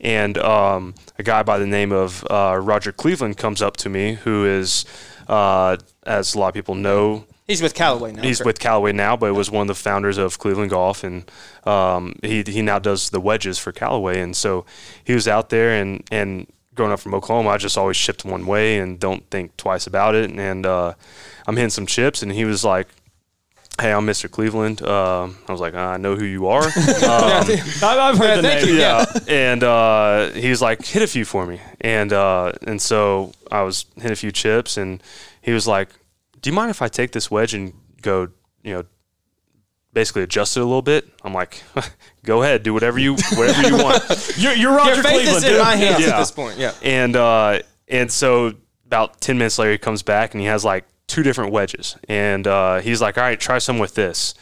[0.00, 4.14] And um, a guy by the name of uh, Roger Cleveland comes up to me,
[4.14, 4.84] who is,
[5.28, 8.22] uh, as a lot of people know, He's with Callaway now.
[8.22, 8.46] He's correct?
[8.46, 11.28] with Callaway now, but was one of the founders of Cleveland Golf, and
[11.64, 14.20] um, he he now does the wedges for Callaway.
[14.20, 14.64] And so
[15.02, 16.46] he was out there, and and
[16.76, 20.14] growing up from Oklahoma, I just always shipped one way and don't think twice about
[20.14, 20.30] it.
[20.30, 20.94] And uh,
[21.48, 22.86] I'm hitting some chips, and he was like.
[23.78, 24.30] Hey, I'm Mr.
[24.30, 24.82] Cleveland.
[24.82, 26.64] Um I was like, I know who you are.
[26.70, 26.70] Um,
[27.02, 28.68] I've, I've heard the name.
[28.68, 28.74] you.
[28.74, 29.06] yeah.
[29.28, 31.60] and uh, he was like, hit a few for me.
[31.80, 35.02] And uh, and so I was hitting a few chips, and
[35.40, 35.88] he was like,
[36.42, 38.28] do you mind if I take this wedge and go,
[38.62, 38.84] you know,
[39.92, 41.08] basically adjust it a little bit?
[41.24, 41.62] I'm like,
[42.24, 44.34] go ahead, do whatever you whatever you want.
[44.36, 45.44] You're, you're Roger Your faith Cleveland.
[45.44, 46.14] is in my hands Yeah.
[46.14, 46.58] at this point.
[46.58, 46.74] Yeah.
[46.82, 48.52] And uh, and so
[48.86, 52.46] about ten minutes later, he comes back and he has like two different wedges, and
[52.46, 54.34] uh, he's like, all right, try some with this.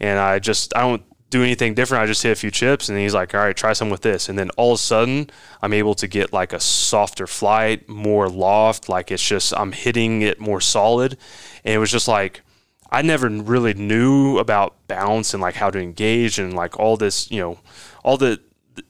[0.00, 2.02] And I just I don't do anything different.
[2.02, 4.28] I just hit a few chips, and he's like, all right, try some with this.
[4.28, 5.30] And then all of a sudden,
[5.60, 8.88] I'm able to get like a softer flight, more loft.
[8.88, 11.18] Like it's just I'm hitting it more solid,
[11.64, 12.42] and it was just like.
[12.90, 17.30] I never really knew about bounce and like how to engage and like all this,
[17.30, 17.58] you know,
[18.02, 18.40] all the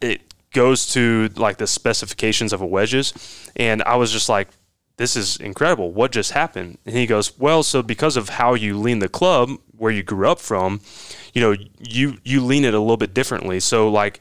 [0.00, 0.20] it
[0.52, 3.12] goes to like the specifications of a wedges,
[3.56, 4.48] and I was just like,
[4.98, 5.92] this is incredible.
[5.92, 6.78] What just happened?
[6.84, 10.28] And he goes, well, so because of how you lean the club, where you grew
[10.28, 10.80] up from,
[11.32, 13.60] you know, you you lean it a little bit differently.
[13.60, 14.20] So like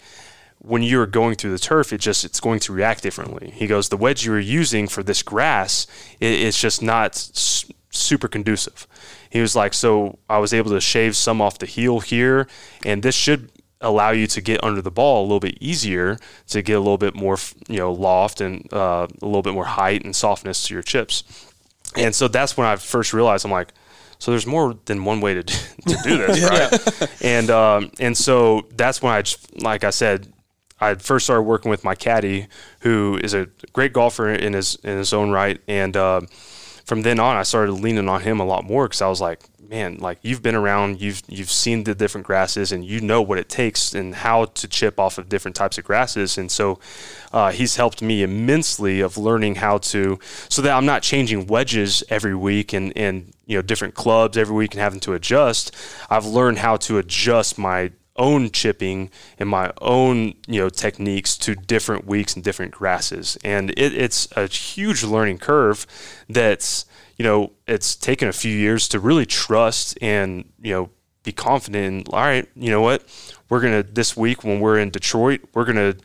[0.60, 3.52] when you're going through the turf, it just it's going to react differently.
[3.56, 5.88] He goes, the wedge you were using for this grass,
[6.20, 8.88] it, it's just not s- super conducive.
[9.30, 12.48] He was like, so I was able to shave some off the heel here,
[12.86, 13.52] and this should
[13.82, 16.18] allow you to get under the ball a little bit easier
[16.48, 19.66] to get a little bit more, you know, loft and uh, a little bit more
[19.66, 21.24] height and softness to your chips.
[21.96, 23.74] And so that's when I first realized I'm like,
[24.20, 27.10] so there's more than one way to, to do this, right?
[27.22, 29.24] And um, and so that's when I,
[29.62, 30.34] like I said,
[30.80, 32.48] I first started working with my caddy,
[32.82, 36.22] who is a great golfer in his in his own right, and uh,
[36.88, 39.44] from then on, I started leaning on him a lot more because I was like,
[39.60, 43.38] man, like you've been around, you've you've seen the different grasses, and you know what
[43.38, 46.80] it takes and how to chip off of different types of grasses, and so
[47.34, 50.18] uh, he's helped me immensely of learning how to,
[50.48, 54.56] so that I'm not changing wedges every week and and you know different clubs every
[54.56, 55.76] week and having to adjust.
[56.10, 59.10] I've learned how to adjust my own chipping
[59.40, 64.28] and my own you know techniques to different weeks and different grasses and it, it's
[64.36, 65.86] a huge learning curve
[66.30, 66.86] that's
[67.18, 70.90] you know it's taken a few years to really trust and you know
[71.24, 73.04] be confident in all right you know what
[73.50, 75.96] we're gonna this week when we're in detroit we're gonna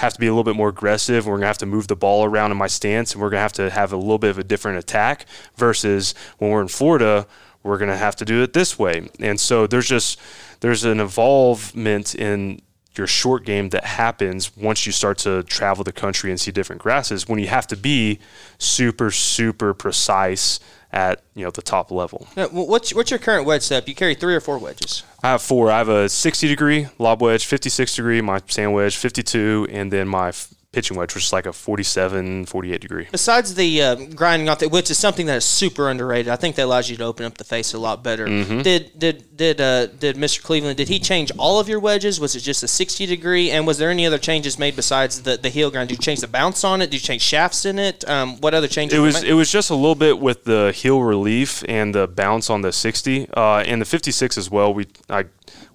[0.00, 1.26] have to be a little bit more aggressive.
[1.26, 3.38] We're going to have to move the ball around in my stance, and we're going
[3.38, 6.68] to have to have a little bit of a different attack versus when we're in
[6.68, 7.26] Florida,
[7.62, 9.10] we're going to have to do it this way.
[9.20, 10.18] And so there's just
[10.60, 12.60] there's an involvement in
[12.96, 16.82] your short game that happens once you start to travel the country and see different
[16.82, 18.18] grasses when you have to be
[18.58, 20.60] super super precise
[20.92, 22.26] at you know the top level.
[22.50, 23.88] What's what's your current wedge setup?
[23.88, 25.04] You carry three or four wedges.
[25.22, 25.70] I have four.
[25.70, 30.08] I have a 60 degree lob wedge, 56 degree my sand wedge, 52, and then
[30.08, 30.32] my
[30.72, 33.08] pitching wedge, which is like a 47, 48 degree.
[33.10, 36.56] Besides the uh, grinding off, the, which is something that is super underrated, I think
[36.56, 38.26] that allows you to open up the face a lot better.
[38.26, 38.62] Mm-hmm.
[38.62, 40.42] Did did did uh, did Mr.
[40.42, 40.76] Cleveland?
[40.76, 42.20] Did he change all of your wedges?
[42.20, 43.50] Was it just a sixty degree?
[43.50, 45.88] And was there any other changes made besides the, the heel grind?
[45.88, 46.90] Did you change the bounce on it?
[46.90, 48.08] Did you change shafts in it?
[48.08, 48.96] Um, what other changes?
[48.98, 52.48] It was it was just a little bit with the heel relief and the bounce
[52.48, 54.72] on the 60 uh, and the 56 as well.
[54.72, 55.24] We I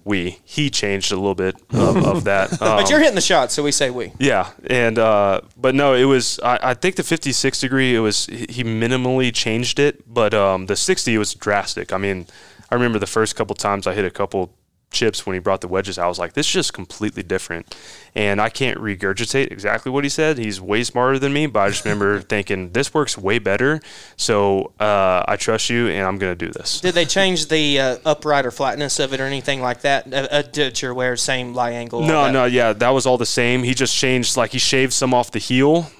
[0.06, 2.50] we he changed a little bit of, of that.
[2.60, 4.12] but Um, you're hitting the shot, so we say we.
[4.18, 6.38] Yeah, and uh, but no, it was.
[6.42, 7.94] I, I think the 56 degree.
[7.94, 11.92] It was he minimally changed it, but um, the 60 was drastic.
[11.92, 12.26] I mean,
[12.70, 14.52] I remember the first couple times I hit a couple
[14.96, 15.98] chips when he brought the wedges.
[15.98, 17.76] I was like, this is just completely different,
[18.14, 20.38] and I can't regurgitate exactly what he said.
[20.38, 23.80] He's way smarter than me, but I just remember thinking this works way better.
[24.16, 26.80] So uh, I trust you, and I'm gonna do this.
[26.80, 30.12] Did they change the uh, upright or flatness of it or anything like that?
[30.12, 32.00] Uh, uh, did your wear same lie angle?
[32.02, 33.62] No, no, yeah, that was all the same.
[33.62, 35.90] He just changed, like he shaved some off the heel,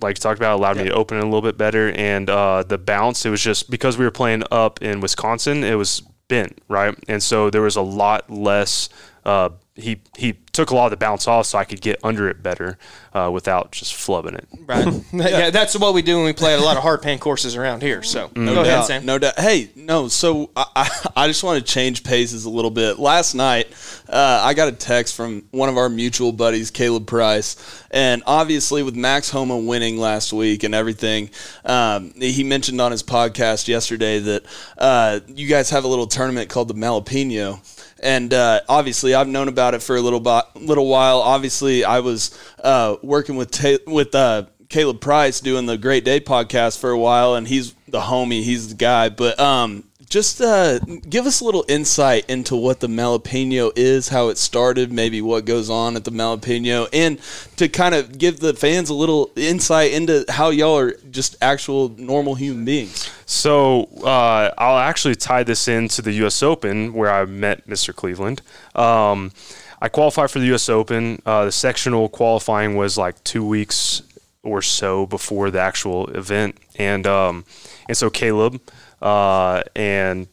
[0.00, 2.62] like you talked about, allowed me to open it a little bit better, and uh,
[2.62, 3.24] the bounce.
[3.24, 7.22] It was just because we were playing up in Wisconsin, it was bent, right, and
[7.22, 8.88] so there was a lot less.
[9.24, 12.28] Uh, he he took a lot of the bounce off, so I could get under
[12.28, 12.76] it better
[13.14, 14.46] uh, without just flubbing it.
[14.66, 14.86] Right.
[15.12, 15.48] yeah.
[15.48, 17.82] that's what we do when we play at a lot of hard pan courses around
[17.82, 18.02] here.
[18.02, 19.06] So No go ahead, doubt, Sam.
[19.06, 19.38] No doubt.
[19.38, 20.08] Hey, no.
[20.08, 22.98] So I, I, I just want to change paces a little bit.
[22.98, 23.72] Last night,
[24.10, 27.56] uh, I got a text from one of our mutual buddies, Caleb Price,
[27.90, 31.30] and obviously with Max Homa winning last week and everything,
[31.64, 34.44] um, he mentioned on his podcast yesterday that
[34.76, 37.60] uh, you guys have a little tournament called the Malapino.
[38.02, 41.20] And uh, obviously, I've known about it for a little bo- little while.
[41.20, 46.18] Obviously, I was uh, working with Ta- with uh, Caleb Price doing the Great Day
[46.18, 49.08] podcast for a while, and he's the homie, he's the guy.
[49.08, 54.28] But um, just uh, give us a little insight into what the Malapeno is, how
[54.28, 57.18] it started, maybe what goes on at the Malapeno, and
[57.56, 61.88] to kind of give the fans a little insight into how y'all are just actual
[61.96, 63.10] normal human beings.
[63.24, 66.42] So uh, I'll actually tie this into the U.S.
[66.42, 67.96] Open where I met Mr.
[67.96, 68.42] Cleveland.
[68.74, 69.32] Um,
[69.80, 70.68] I qualified for the U.S.
[70.68, 71.22] Open.
[71.24, 74.02] Uh, the sectional qualifying was like two weeks
[74.42, 77.46] or so before the actual event, and um,
[77.88, 78.60] and so Caleb
[79.02, 80.28] uh, and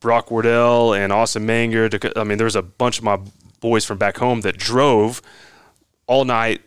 [0.00, 1.90] Brock Wardell and Austin Manger.
[2.16, 3.18] I mean, there was a bunch of my
[3.60, 5.20] boys from back home that drove
[6.06, 6.62] all night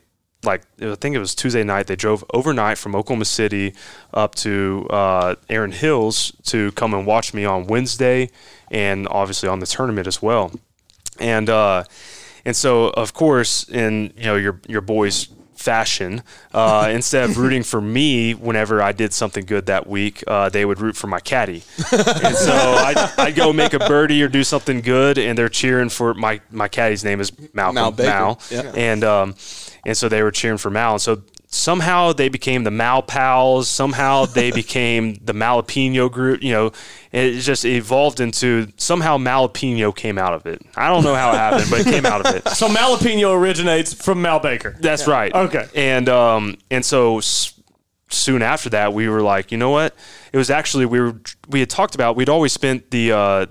[0.45, 1.87] like I think it was Tuesday night.
[1.87, 3.73] They drove overnight from Oklahoma City
[4.13, 8.29] up to uh, Erin Hills to come and watch me on Wednesday,
[8.69, 10.51] and obviously on the tournament as well.
[11.19, 11.85] And uh,
[12.45, 15.27] and so of course, in you know your your boys
[15.65, 16.21] fashion,
[16.53, 20.63] uh, instead of rooting for me whenever I did something good that week, uh, they
[20.63, 21.63] would root for my caddy.
[21.91, 22.53] and so
[22.87, 26.39] I'd, I'd go make a birdie or do something good, and they're cheering for my
[26.51, 27.91] my caddy's name is Malcolm Mal.
[27.91, 28.39] Mal,
[28.75, 29.35] and um,
[29.85, 31.21] and so they were cheering for Mal, and so
[31.55, 33.67] somehow they became the Mal Pals.
[33.67, 36.43] Somehow they became the Malapino group.
[36.43, 36.71] You know,
[37.11, 40.61] it just evolved into somehow Malapino came out of it.
[40.75, 42.43] I don't know how it happened, but it came out of it.
[42.55, 44.75] So Malapino originates from Mal Baker.
[44.79, 45.33] That's right.
[45.33, 45.67] Okay.
[45.75, 47.53] And um and so s-
[48.09, 49.93] soon after that we were like, you know what?
[50.31, 51.15] It was actually we were
[51.49, 53.45] we had talked about we'd always spent the uh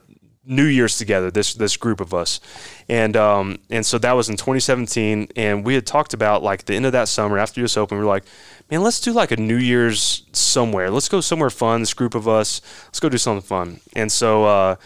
[0.47, 2.41] New Year's together, this this group of us,
[2.89, 6.75] and um and so that was in 2017, and we had talked about like the
[6.75, 8.25] end of that summer after US Open, we were like,
[8.71, 10.91] man, let's do like a New Year's somewhere.
[10.91, 11.81] Let's go somewhere fun.
[11.81, 13.81] This group of us, let's go do something fun.
[13.95, 14.77] And so uh,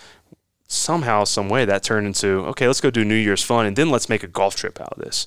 [0.66, 3.90] somehow, some way, that turned into okay, let's go do New Year's fun, and then
[3.90, 5.26] let's make a golf trip out of this.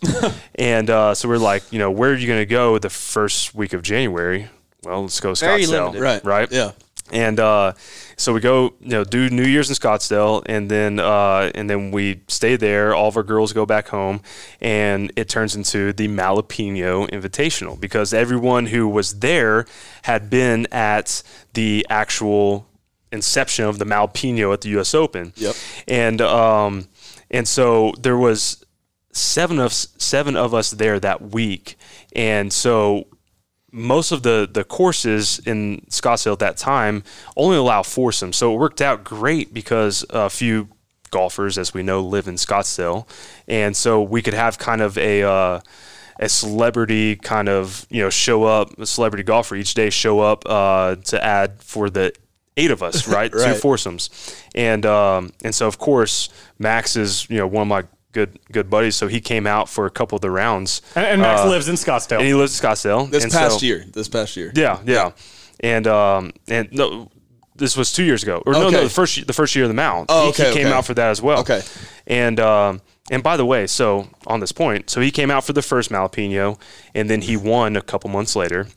[0.56, 3.54] and uh, so we're like, you know, where are you going to go the first
[3.54, 4.48] week of January?
[4.84, 6.02] Well, let's go Very Scottsdale, limited.
[6.02, 6.24] Right.
[6.24, 6.52] Right.
[6.52, 6.72] Yeah.
[7.12, 7.74] And uh,
[8.22, 11.92] so we go, you know, do New Year's in Scottsdale, and then uh, and then
[11.92, 12.94] we stay there.
[12.94, 14.22] All of our girls go back home,
[14.62, 19.66] and it turns into the Malapino Invitational because everyone who was there
[20.04, 22.68] had been at the actual
[23.12, 24.94] inception of the Malapino at the U.S.
[24.94, 25.34] Open.
[25.36, 25.56] Yep.
[25.88, 26.88] And um,
[27.32, 28.64] and so there was
[29.12, 31.76] seven of seven of us there that week,
[32.16, 33.08] and so
[33.72, 37.04] most of the the courses in Scottsdale at that time
[37.38, 40.70] only allow foursomes, so it worked out great because a few
[41.10, 43.08] golfers, as we know, live in Scottsdale,
[43.48, 45.60] and so we could have kind of a uh,
[46.20, 50.44] a celebrity kind of you know show up, a celebrity golfer each day show up
[50.46, 52.14] uh, to add for the
[52.58, 53.34] eight of us, right?
[53.34, 53.54] Right.
[53.54, 54.10] Two foursomes,
[54.56, 58.70] and um, and so of course Max is you know one of my good good
[58.70, 61.50] buddies, so he came out for a couple of the rounds, And, and Max Uh,
[61.50, 62.18] lives in Scottsdale.
[62.20, 63.10] and he lives in Scottsdale.
[63.10, 63.86] This and past so- year.
[63.92, 64.52] This past year.
[64.56, 65.12] yeah, yeah,
[65.60, 67.10] and um, and no,
[67.56, 68.78] this was two years ago, or no, Okay.
[68.78, 70.08] no, the first the first year of the Mount.
[70.10, 70.76] Oh, He- okay, he, came okay.
[70.76, 71.40] out for that as well.
[71.40, 71.62] Okay.
[72.08, 75.54] and um, and by the way, so on this point, so he came out for
[75.54, 76.60] the first Malapino,
[76.96, 78.68] and then he won a couple months later.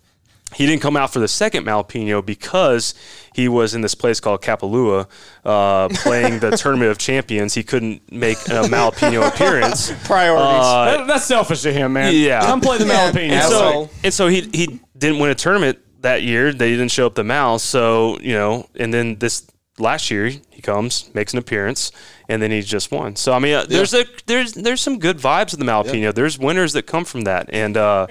[0.55, 2.95] He didn't come out for the second Malapino because
[3.35, 5.09] he was in this place called Kapalua
[5.45, 7.55] uh, playing the Tournament of Champions.
[7.55, 9.91] He couldn't make a Malapino appearance.
[10.05, 10.65] Priorities.
[10.67, 12.15] Uh, That- that's selfish of him, man.
[12.15, 12.41] yeah.
[12.43, 13.31] Come play the Yeah, Malapino.
[13.33, 16.53] and so, and so he he didn't win a tournament that year.
[16.53, 17.59] They didn't show up the Mal.
[17.59, 19.47] So you know, and then this
[19.79, 21.91] last year he comes, makes an appearance,
[22.29, 23.17] and then he just won.
[23.17, 26.15] So I mean, uh, there's a there's there's some good vibes in the Malpino.
[26.15, 28.07] There's winners that come from that, and uh,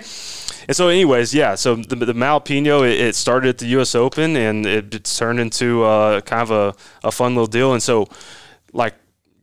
[0.68, 1.56] and so anyways, yeah.
[1.56, 3.96] So the, the Malpino it, it started at the U.S.
[3.96, 7.74] Open, and it, turned into uh, kind of a, a fun little deal.
[7.74, 8.08] And so,
[8.72, 8.96] like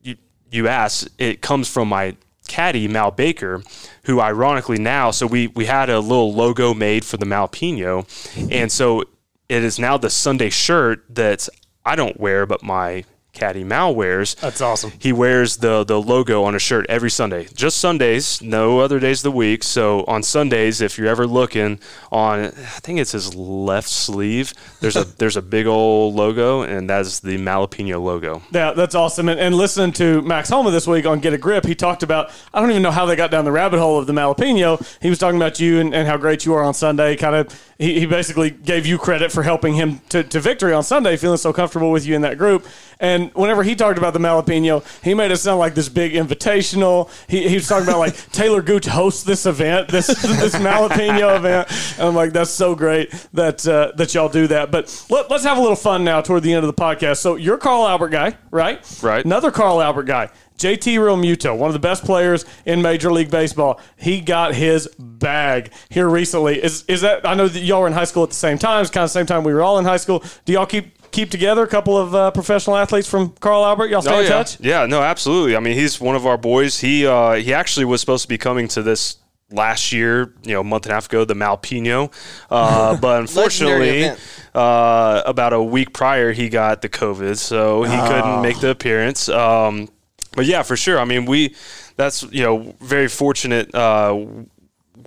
[0.02, 0.16] you
[0.50, 2.16] you asked, it comes from my
[2.48, 3.62] caddy Mal Baker,
[4.04, 8.06] who ironically now, so we we had a little logo made for the Malpino,
[8.50, 9.02] and so
[9.48, 11.48] it is now the Sunday shirt that
[11.84, 14.34] I don't wear, but my caddy Mal wears.
[14.36, 14.92] That's awesome.
[14.98, 19.20] He wears the the logo on a shirt every Sunday, just Sundays, no other days
[19.20, 19.62] of the week.
[19.62, 21.78] So on Sundays, if you're ever looking
[22.10, 24.52] on, I think it's his left sleeve.
[24.80, 28.42] There's a there's a big old logo, and that's the Malapino logo.
[28.50, 29.28] Yeah, that's awesome.
[29.28, 32.30] And, and listening to Max Homa this week on Get a Grip, he talked about,
[32.52, 34.84] I don't even know how they got down the rabbit hole of the Malapino.
[35.00, 37.16] He was talking about you and, and how great you are on Sunday.
[37.16, 40.82] Kind of, he, he basically gave you credit for helping him to, to victory on
[40.82, 42.66] Sunday, feeling so comfortable with you in that group.
[42.98, 47.10] And whenever he talked about the Malapino, he made it sound like this big invitational.
[47.28, 51.68] He, he was talking about like Talor Gooch hosts this event, this this Malapino event.
[51.98, 54.70] And I'm like, that's so great that uh, that y'all do that.
[54.70, 57.18] But let, let's have a little fun now toward the end of the podcast.
[57.18, 58.80] So you're Carl Albert guy, right?
[59.02, 59.24] Right.
[59.24, 60.30] Another Carl Albert guy.
[60.60, 63.80] JT Realmuto, one of the best players in Major League Baseball.
[63.96, 66.62] He got his bag here recently.
[66.62, 68.82] Is is that I know that y'all were in high school at the same time,
[68.82, 70.22] it's kind of the same time we were all in high school.
[70.44, 73.88] Do y'all keep keep together a couple of uh, professional athletes from Carl Albert?
[73.90, 74.60] Y'all stay Oh, in touch?
[74.60, 75.56] Yeah, no, absolutely.
[75.56, 76.80] I mean, he's one of our boys.
[76.80, 79.16] He uh, he actually was supposed to be coming to this
[79.52, 82.12] last year, you know, a month and a half ago, the Malpino.
[82.50, 84.10] Uh, but unfortunately,
[84.54, 89.28] uh, about a week prior, he got the COVID, so he couldn't make the appearance.
[89.28, 89.88] Um,
[90.36, 90.98] but yeah, for sure.
[91.00, 91.54] I mean, we
[91.96, 94.24] that's you know very fortunate uh,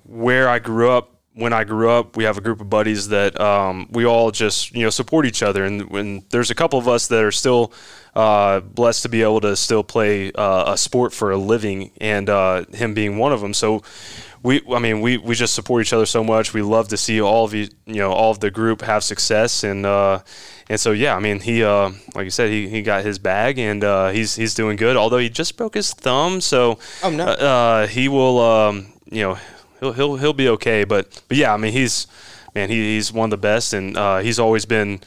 [0.06, 1.12] where I grew up.
[1.36, 4.72] When I grew up, we have a group of buddies that um, we all just
[4.76, 7.74] you know support each other, and when there's a couple of us that are still
[8.16, 12.30] uh, blessed to be able to still play uh, a sport for a living, and
[12.30, 13.54] uh, him being one of them.
[13.56, 13.82] So
[14.44, 16.54] we, I mean, we, we just support each other so much.
[16.54, 19.64] We love to see all of you, you know, all of the group have success,
[19.64, 20.20] and uh,
[20.70, 23.58] and so yeah, I mean, he, uh, like you said, he, he got his bag,
[23.58, 24.96] and uh, he's he's doing good.
[24.98, 27.26] Although he just broke his thumb, so Oh, no.
[27.26, 29.38] uh, he will, um, you know,
[29.84, 30.84] he'll he'll he'll be okay.
[30.84, 32.08] But but yeah, I mean, he's
[32.56, 35.02] man, he, he's one of the best, and uh, he's always been.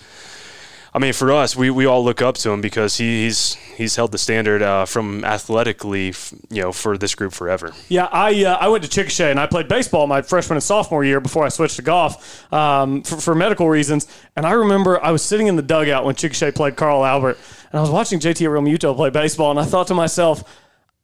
[0.94, 3.96] I mean, for us, we, we all look up to him because he, he's he's
[3.96, 6.14] held the standard uh, from athletically,
[6.48, 7.74] you know, for this group forever.
[7.88, 11.04] Yeah, I uh, I went to Chickasha and I played baseball my freshman and sophomore
[11.04, 14.06] year before I switched to golf um, for, for medical reasons.
[14.36, 17.36] And I remember I was sitting in the dugout when Chickasha played Carl Albert,
[17.70, 20.44] and I was watching JT Realmuto play baseball, and I thought to myself,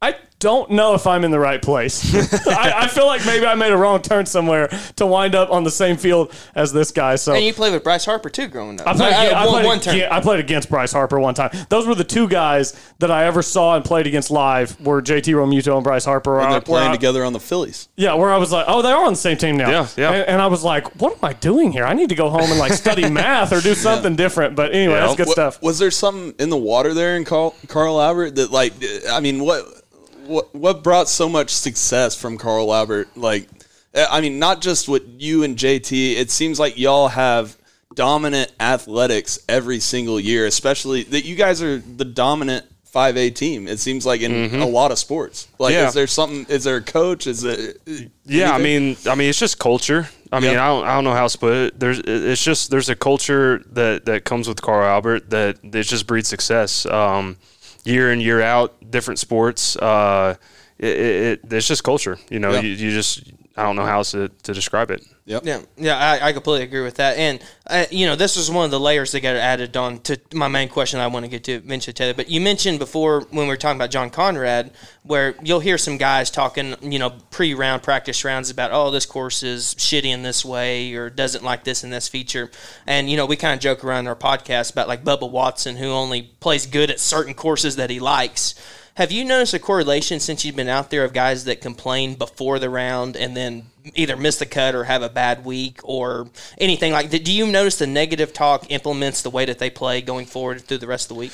[0.01, 2.13] I don't know if I'm in the right place.
[2.49, 5.63] I, I feel like maybe I made a wrong turn somewhere to wind up on
[5.63, 7.15] the same field as this guy.
[7.15, 8.87] So And you played with Bryce Harper too, growing up.
[8.89, 9.95] I played, I- I- I one- played one turn.
[9.95, 11.51] aga- I played against Bryce Harper one time.
[11.69, 14.79] Those were the two guys that I ever saw and played against live.
[14.81, 16.41] Were JT Realmuto and Bryce Harper.
[16.41, 17.89] And they're I- playing I- together on the Phillies.
[17.97, 19.71] Yeah, where I was like, oh, they are on the same team now.
[19.71, 20.11] Yeah, yeah.
[20.11, 21.85] And, and I was like, what am I doing here?
[21.85, 24.57] I need to go home and like study math or do something different.
[24.57, 25.01] But anyway, Yeah.
[25.07, 25.63] that's good Wa- stuff.
[25.63, 28.73] Was there something in the water there in Carl, Carl Albert that, like,
[29.11, 29.82] I mean, what
[30.27, 33.17] what what brought so much success from Carl Albert?
[33.17, 33.49] Like,
[33.95, 36.17] eh, I mean, not just with you and JT.
[36.17, 37.57] It seems like y'all have
[37.95, 42.67] dominant athletics every single year, especially that you guys are the dominant.
[42.95, 43.69] 5A team.
[43.69, 44.61] It seems like in mm-hmm.
[44.61, 45.49] a lot of sports.
[45.59, 45.89] Like, Yeah.
[45.89, 46.45] is there something?
[46.51, 47.27] Is there a coach?
[47.27, 47.81] Is it?
[47.87, 50.11] Eh, yeah, I mean, I mean, it's just culture.
[50.31, 50.61] I mean, Yep.
[50.61, 51.81] I don't, I don't know how else to put it.
[51.81, 56.07] There's, it's just there's a culture that that comes with Carl Albert that it just
[56.07, 56.85] breeds success.
[56.85, 57.39] Um,
[57.85, 59.77] year in year out, different sports.
[59.77, 60.37] Uh,
[60.79, 62.19] it, it, it's just culture.
[62.31, 62.61] You know, Yeah.
[62.61, 63.23] you, you just
[63.57, 65.05] I don't know how else to, to describe it.
[65.25, 65.43] Yep.
[65.45, 67.17] Yeah, yeah, I, I completely agree with that.
[67.17, 70.19] And uh, you know, this is one of the layers that got added on to
[70.33, 72.17] my main question I want to get to eventually, Talor.
[72.17, 74.73] But you mentioned before when we were talking about John Conrad,
[75.03, 79.43] where you'll hear some guys talking, you know, pre-round practice rounds about, oh, this course
[79.43, 82.51] is shitty in this way or doesn't like this and this feature.
[82.87, 85.77] And you know, we kind of joke around in our podcast about like Bubba Watson,
[85.77, 88.55] who only plays good at certain courses that he likes.
[88.95, 92.59] Have you noticed a correlation since you've been out there of guys that complain before
[92.59, 96.29] the round and then either miss the cut or have a bad week or
[96.59, 97.25] anything like that?
[97.25, 100.79] Do you notice the negative talk implements the way that they play going forward through
[100.79, 101.33] the rest of the week?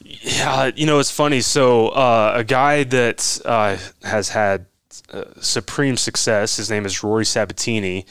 [0.00, 1.40] Yeah, you know it's funny.
[1.40, 4.66] So uh, a guy that uh, has had
[5.12, 6.56] uh, supreme success.
[6.56, 8.06] His name is Rory Sabatini.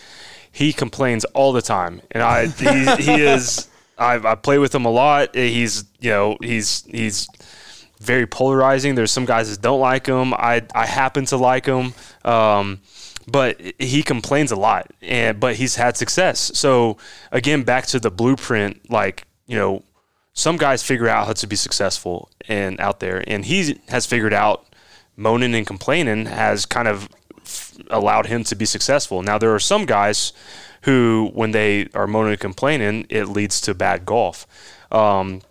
[0.52, 3.70] He complains all the time, and I he, he is.
[4.00, 5.34] I've I play with him a lot.
[5.36, 7.28] He's you know he's he's
[8.00, 8.95] very polarizing.
[8.95, 10.34] There's some guys that don't like him.
[10.34, 11.93] I I happen to like him.
[12.24, 12.82] Um,
[13.28, 16.52] but he complains a lot and but he's had success.
[16.56, 16.98] So
[17.32, 19.84] again back to the blueprint like, you know,
[20.34, 24.34] some guys figure out how to be successful and out there and he has figured
[24.34, 24.66] out
[25.18, 27.10] moaning and complaining has kind of
[27.89, 29.22] allowed him to be successful.
[29.22, 30.32] Now there are some guys
[30.84, 34.48] who when they are moaning and complaining it leads to bad golf.
[34.89, 35.41] Um,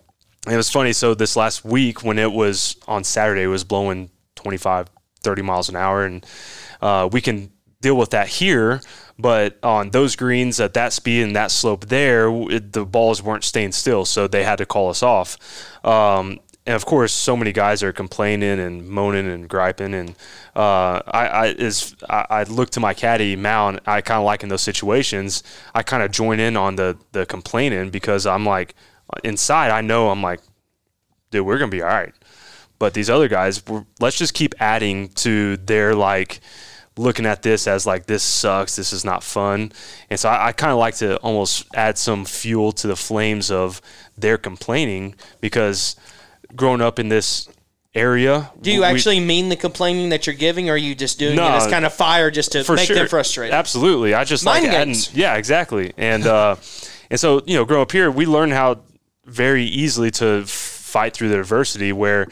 [0.49, 0.93] it was funny.
[0.93, 4.87] So this last week when it was on Saturday, it was blowing 25,
[5.21, 6.05] 30 miles an hour.
[6.05, 6.25] And
[6.81, 8.81] uh, we can deal with that here.
[9.19, 13.43] But on those greens at that speed and that slope there, it, the balls weren't
[13.43, 14.05] staying still.
[14.05, 15.37] So they had to call us off.
[15.83, 19.93] Um, and of course, so many guys are complaining and moaning and griping.
[19.93, 20.09] And
[20.55, 24.25] uh, I, I, is, I, I look to my caddy, Mal, and I kind of
[24.25, 25.43] like in those situations,
[25.73, 28.75] I kind of join in on the, the complaining because I'm like,
[29.23, 30.41] inside, I know I'm like,
[31.31, 32.13] dude, we're gonna be all right.
[32.79, 36.39] But these other guys, we're, let's just keep adding to their like
[36.95, 39.71] looking at this as like this sucks, this is not fun,
[40.09, 43.49] and so I, I kind of like to almost add some fuel to the flames
[43.51, 43.81] of
[44.17, 45.95] their complaining because
[46.55, 47.49] growing up in this
[47.93, 51.17] area, Do you we- actually mean the complaining that you're giving, or are you just
[51.19, 52.95] doing No, it as kind of fire just to make sure.
[52.95, 53.53] them frustrated?
[53.53, 54.13] Absolutely.
[54.13, 55.93] I just Mind like adding, yeah, exactly.
[55.97, 56.55] And uh,
[57.09, 58.81] and so you know, growing up here, we learn how
[59.27, 61.93] very easily to fight through the adversity.
[61.93, 62.27] Where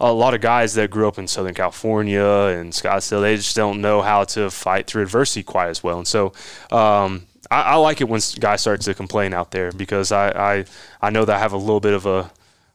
[0.00, 3.80] a lot of guys that grew up in Southern California and Scottsdale, they just don't
[3.80, 5.98] know how to fight through adversity quite as well.
[5.98, 6.32] And so.
[6.70, 10.64] Um, I, I like it when guys start to complain out there because I, I,
[11.00, 12.30] I know that I have a little bit of a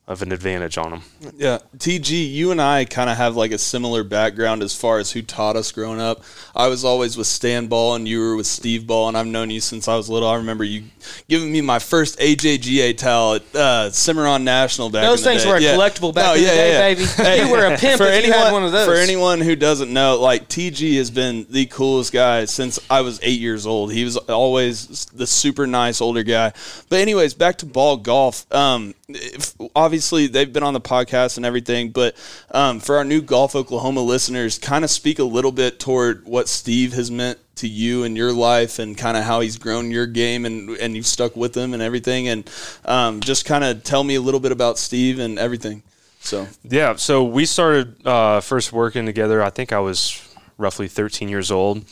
[0.06, 1.02] of an advantage on them.
[1.38, 5.14] Yeah, TG, you and I kind of have like a similar background as far as
[5.14, 6.22] who taught us growing up.
[6.54, 9.50] I was always with Stan Ball, and you were with Steve Ball, and I've known
[9.50, 10.28] you since I was little.
[10.28, 10.84] I remember you
[11.30, 15.06] giving me my first AJGA towel at uh, Cimarron National back.
[15.06, 15.50] Those in the things day.
[15.50, 15.76] were a Yeah.
[15.78, 17.10] collectible back No, in the yeah, day, yeah, baby.
[17.20, 17.46] yeah.
[17.46, 18.86] You were a pimp for if you anyone, had one of those.
[18.86, 23.22] For anyone who doesn't know, like TG has been the coolest guy since I was
[23.24, 23.94] eight years old.
[23.94, 26.52] He was always the super nice older guy.
[26.90, 28.46] But anyways, back to ball golf.
[28.54, 32.16] Um, if, obviously they've been on the podcast and everything, but
[32.52, 36.48] um, for our new Golf Oklahoma listeners, kind of speak a little bit toward what
[36.48, 40.08] Steve has meant to you and your life and kind of how he's grown your
[40.08, 42.50] game and and you've stuck with him and everything, and
[42.86, 45.84] um, just kind of tell me a little bit about Steve and everything.
[46.20, 49.44] So Yeah, so we started uh, first working together.
[49.44, 50.22] I think I was
[50.58, 51.86] roughly 13 years old,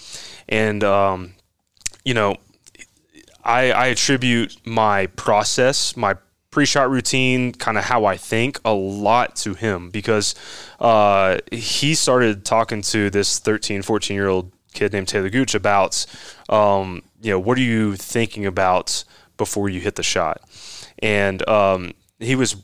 [0.47, 1.33] and um,
[2.03, 2.37] you know,
[3.43, 6.15] I, I attribute my process, my
[6.51, 10.35] pre-shot routine, kind of how I think, a lot to him because
[10.79, 16.05] uh, he started talking to this 13, 14 year old kid named Talor Gooch about,
[16.49, 19.03] um, you know, what are you thinking about
[19.37, 20.41] before you hit the shot,
[20.99, 22.57] and um, he was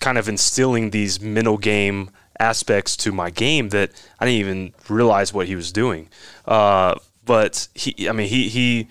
[0.00, 5.32] kind of instilling these mental game aspects to my game that I didn't even realize
[5.32, 6.08] what he was doing.
[6.44, 8.88] Uh, but he, I mean, he, he,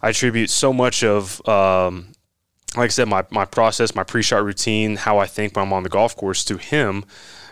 [0.00, 2.15] I attribute so much of, um,
[2.76, 5.82] like I said, my, my process, my pre-shot routine, how I think when I'm on
[5.82, 7.04] the golf course to him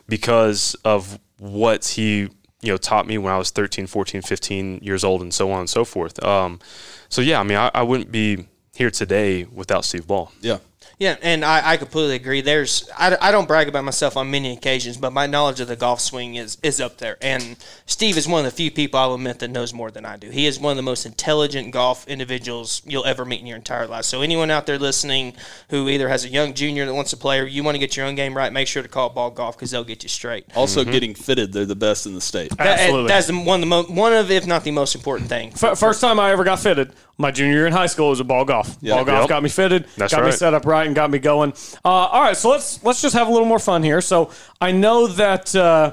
[0.09, 2.29] because of what he,
[2.61, 5.61] you know, taught me when I was 13, 14, 15 years old and so on
[5.61, 6.23] and so forth.
[6.23, 6.61] Um,
[7.09, 10.33] so yeah, I mean, I, I wouldn't be here today without Steve Ball.
[10.41, 10.59] yeah.
[10.99, 12.41] Yeah, and I, I completely agree.
[12.41, 15.77] There's I, I don't brag about myself on many occasions, but my knowledge of the
[15.77, 17.17] golf swing is is up there.
[17.21, 20.17] And Steve is one of the few people I'll admit that knows more than I
[20.17, 20.31] do.
[20.31, 23.87] He is one of the most intelligent golf individuals you'll ever meet in your entire
[23.87, 24.05] life.
[24.05, 25.35] So anyone out there listening
[25.71, 27.97] who either has a young junior that wants to play or you want to get
[27.97, 30.47] your own game right, make sure to call Ball Golf because they'll get you straight.
[30.55, 30.93] Also, mm-hmm.
[30.93, 32.57] getting fitted, they're the best in the state.
[32.57, 35.53] That- that's the, one of the mo- one of if not the most important thing.
[35.61, 38.25] F- first time I ever got fitted, my junior year in high school was a
[38.25, 38.81] ball golf.
[38.81, 39.29] Ball golf Yep.
[39.29, 41.53] got me fitted, That's got me set up right, and got me going.
[41.85, 44.01] Uh, all right, so let's let's just have a little more fun here.
[44.01, 45.93] So I know that uh,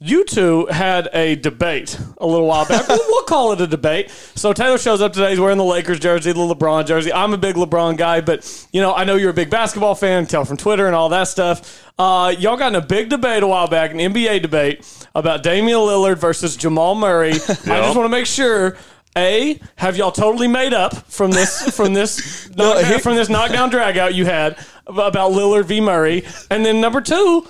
[0.00, 2.88] you two had a debate a little while back.
[2.88, 4.10] we'll, call it a debate.
[4.34, 5.30] So Talor shows up today.
[5.30, 7.10] He's wearing the Lakers jersey, the LeBron jersey.
[7.10, 10.26] I'm a big LeBron guy, but you know I know you're a big basketball fan.
[10.26, 11.88] Tell from Twitter and all that stuff.
[11.98, 15.78] Uh, y'all got in a big debate a while back, an NBA debate about Damian
[15.78, 17.32] Lillard versus Jamal Murray.
[17.32, 18.76] I just want to make sure.
[19.16, 24.14] A, have y'all totally made up from this from this knockdown, from this knockdown dragout
[24.14, 26.24] you had about Lillard v Murray?
[26.50, 27.46] And then number two,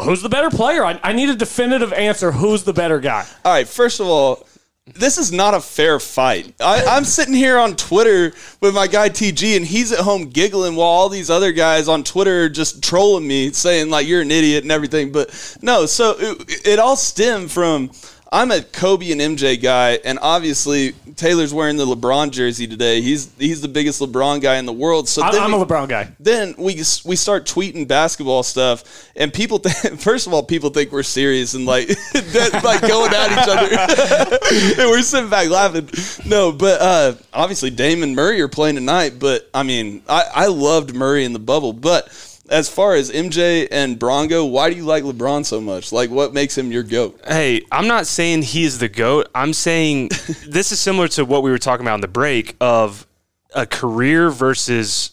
[0.00, 0.84] who's the better player?
[0.84, 2.32] I, I need a definitive answer.
[2.32, 3.26] Who's the better guy?
[3.44, 4.46] All right, first of all,
[4.94, 6.54] this is not a fair fight.
[6.60, 10.76] I, I'm sitting here on Twitter with my guy TG, and he's at home giggling
[10.76, 14.30] while all these other guys on Twitter are just trolling me, saying like you're an
[14.30, 15.12] idiot and everything.
[15.12, 17.90] But no, so it, it all stemmed from.
[18.32, 23.02] I'm a Kobe and MJ guy, and obviously Talor's wearing the LeBron jersey today.
[23.02, 25.06] He's he's the biggest LeBron guy in the world.
[25.06, 26.08] So I'm, then I'm a we- LeBron guy.
[26.18, 29.58] then we we start tweeting basketball stuff, and people.
[29.58, 33.48] Th- first of all, people think we're serious and like that, like going at each
[33.48, 35.90] other, and we're sitting back laughing.
[36.24, 39.18] No, but uh, obviously Dame and Murray are playing tonight.
[39.18, 42.08] But I mean, I, I loved Murray in the bubble, but.
[42.52, 45.90] As far as MJ and Bronco, why do you like LeBron so much?
[45.90, 47.18] Like, what makes him your goat?
[47.26, 49.28] Hey, I'm not saying he's the GOAT.
[49.34, 50.08] I'm saying
[50.46, 53.06] this is similar to what we were talking about in the break of
[53.54, 55.12] a career versus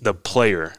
[0.00, 0.74] the player.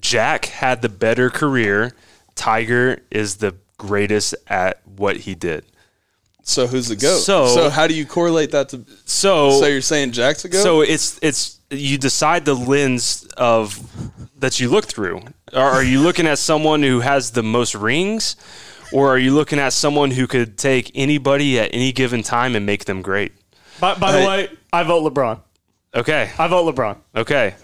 [0.00, 1.94] Jack had the better career.
[2.34, 5.64] Tiger is the greatest at what he did.
[6.42, 7.18] So who's the goat?
[7.20, 8.84] So- so how do you correlate that to?
[9.04, 10.62] So, So you're saying Jack's a goat?
[10.62, 13.78] so it's it's you decide the lens of
[14.38, 15.22] that you look through.
[15.52, 18.36] Are, are you looking at someone who has the most rings,
[18.92, 22.66] or are you looking at someone who could take anybody at any given time and
[22.66, 23.32] make them great?
[23.80, 24.20] By, by Hey.
[24.20, 25.40] the way, I vote LeBron.
[25.94, 26.96] Okay, I vote LeBron.
[27.16, 27.54] okay.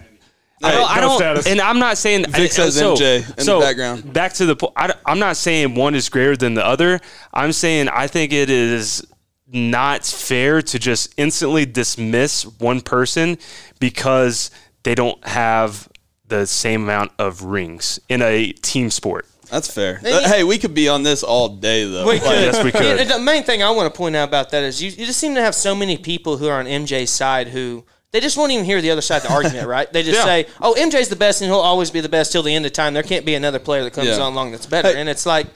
[0.61, 1.47] I don't, I don't status.
[1.47, 4.11] and I'm not saying Vic says so, MJ in the so background.
[4.11, 4.73] Back to the point.
[4.75, 6.99] I, am not saying one is greater than the other.
[7.33, 9.07] I'm saying I think it is
[9.51, 13.37] not fair to just instantly dismiss one person
[13.79, 14.51] because
[14.83, 15.87] they don't have
[16.27, 19.25] the same amount of rings in a team sport.
[19.49, 19.99] That's fair.
[20.05, 22.05] Uh, hey, we could be on this all day though.
[22.07, 22.29] We could.
[22.29, 23.07] yes, we could.
[23.07, 25.33] The main thing I want to point out about that is you, you just seem
[25.35, 28.65] to have so many people who are on MJ's side who they just won't even
[28.65, 29.91] hear the other side of the argument, right?
[29.91, 30.23] They just Yeah.
[30.25, 32.73] say, "Oh, MJ's the best, and he'll always be the best till the end of
[32.73, 32.93] time.
[32.93, 34.19] There can't be another player that comes Yeah.
[34.19, 34.99] on along that's better." Hey.
[34.99, 35.47] And it's like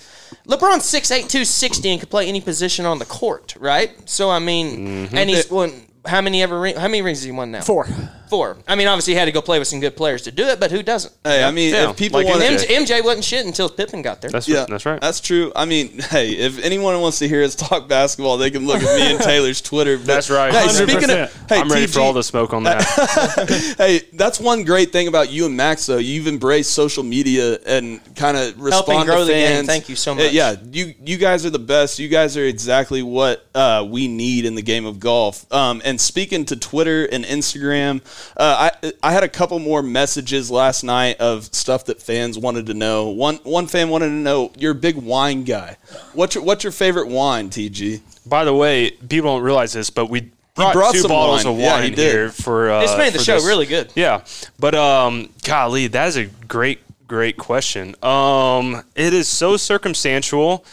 [0.48, 3.92] LeBron's 6'8", 260 and can play any position on the court, right?
[4.10, 5.18] So I mean, Mm-hmm.
[5.18, 5.72] and he's won
[6.06, 7.62] how many ever ring, how many rings has he won now?
[7.62, 7.88] Four.
[8.34, 8.58] Four.
[8.68, 10.60] I mean, obviously he had to go play with some good players to do it,
[10.60, 11.14] but who doesn't?
[11.24, 14.02] Hey, I mean, Yeah, if people like want to, MJ, MJ wasn't shit until Pippen
[14.02, 14.32] got there.
[14.32, 15.00] That's yeah, that's right.
[15.00, 15.52] That's true.
[15.56, 18.96] I mean, hey, if anyone wants to hear us talk basketball, they can look at
[19.00, 19.98] me and Talor's Twitter.
[19.98, 20.52] But- That's right.
[20.52, 20.70] Hey, 100%.
[20.90, 23.76] speaking of, hey, I'm ready for TG, all the smoke on that.
[23.78, 25.98] Hey, that's one great thing about you and Max, though.
[25.98, 29.48] You've embraced social media and kind of respond grow to the game.
[29.58, 29.68] fans.
[29.68, 30.32] Thank you so Uh, much.
[30.32, 32.00] Yeah, you you guys are the best.
[32.00, 35.46] You guys are exactly what uh, we need in the game of golf.
[35.54, 38.02] Um, and speaking to Twitter and Instagram,
[38.38, 42.66] uh, I I had a couple more messages last night of stuff that fans wanted
[42.68, 43.10] to know.
[43.10, 45.78] One one fan wanted to know you're a big wine guy.
[46.14, 48.02] What's your what's your favorite wine, TG?
[48.26, 51.54] By the way, people don't realize this, but we brought, brought two some bottles wine.
[51.56, 52.70] of Yeah, wine he here for.
[52.70, 53.46] Uh, This made the show this.
[53.46, 53.92] really good.
[53.96, 54.24] Yeah,
[54.60, 57.96] but um, golly, that is a great, great question.
[58.04, 60.64] Um, it is so circumstantial.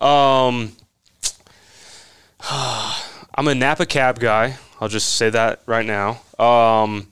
[0.00, 0.72] Um,
[3.36, 4.56] I'm a Napa cab guy.
[4.80, 6.20] I'll just say that right now.
[6.38, 7.08] Um,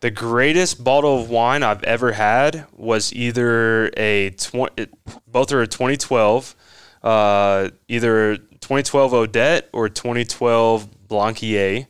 [0.00, 4.86] the greatest bottle of wine I've ever had was either a twenty,
[5.26, 6.54] both are a 2012,
[7.02, 11.86] uh, either 2012 Odette or 2012 Blankiet.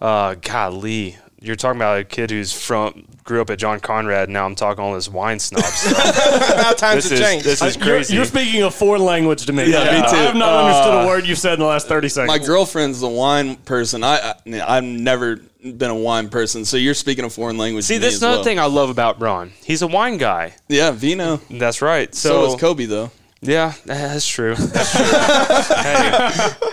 [0.00, 4.28] Uh, golly, you're talking about a kid who's from grew up at John Conrad.
[4.28, 6.16] Now I'm talking all this wine snob stuff.
[6.56, 7.44] How times this have is changed.
[7.46, 8.14] this is You're, crazy.
[8.14, 9.70] you're speaking a foreign language to me.
[9.70, 10.16] Yeah, me too.
[10.16, 12.28] I have not understood a uh, word you've said in the last 30 seconds.
[12.28, 14.02] My girlfriend's the wine person.
[14.04, 17.84] I, I I've never been a wine person, so you're speaking a foreign language.
[17.84, 18.44] See, to me that's as another well.
[18.44, 19.52] thing I love about Bron.
[19.64, 20.54] He's a wine guy.
[20.68, 21.36] Yeah, vino.
[21.50, 22.12] That's right.
[22.14, 23.10] So, So, is Kobe though.
[23.42, 24.54] Yeah, that's true.
[24.56, 25.02] That's true.
[25.02, 26.20] hey,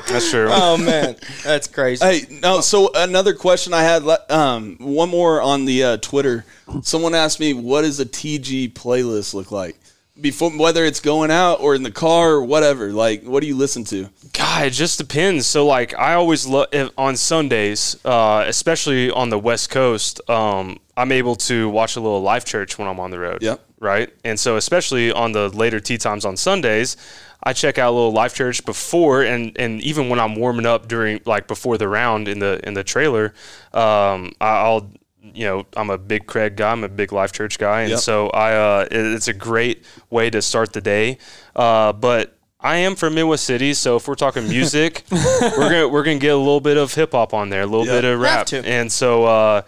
[0.07, 0.49] that's true.
[0.51, 2.05] Oh man, that's crazy.
[2.05, 2.61] Hey, no.
[2.61, 4.03] So another question I had.
[4.29, 6.45] Um, one more on the uh, Twitter.
[6.83, 9.77] Someone asked me, "What does a TG playlist look like?"
[10.21, 12.91] Before, whether it's going out or in the car or whatever.
[12.91, 14.09] Like, what do you listen to?
[14.33, 15.47] God, it just depends.
[15.47, 16.67] So, like, I always love
[16.97, 20.19] on Sundays, uh, especially on the West Coast.
[20.29, 23.41] Um, I'm able to watch a little live church when I'm on the road.
[23.41, 23.59] Yep.
[23.81, 26.97] Right, and so especially on the later tee times on Sundays,
[27.41, 30.87] I check out a little live church before, and and even when I'm warming up
[30.89, 33.33] during like before the round in the in the trailer,
[33.73, 34.91] um, I- I'll.
[35.33, 36.71] You know, I'm a big Craig guy.
[36.71, 37.99] I'm a big live Church guy, and Yep.
[37.99, 38.53] so I.
[38.53, 41.17] Uh, it- it's a great way to start the day.
[41.55, 46.03] Uh, but I am from Midwest City, so if we're talking music, we're gonna we're
[46.03, 48.01] gonna get a little bit of hip hop on there, a little Yeah.
[48.01, 48.65] bit of rap, to.
[48.65, 49.61] and so uh,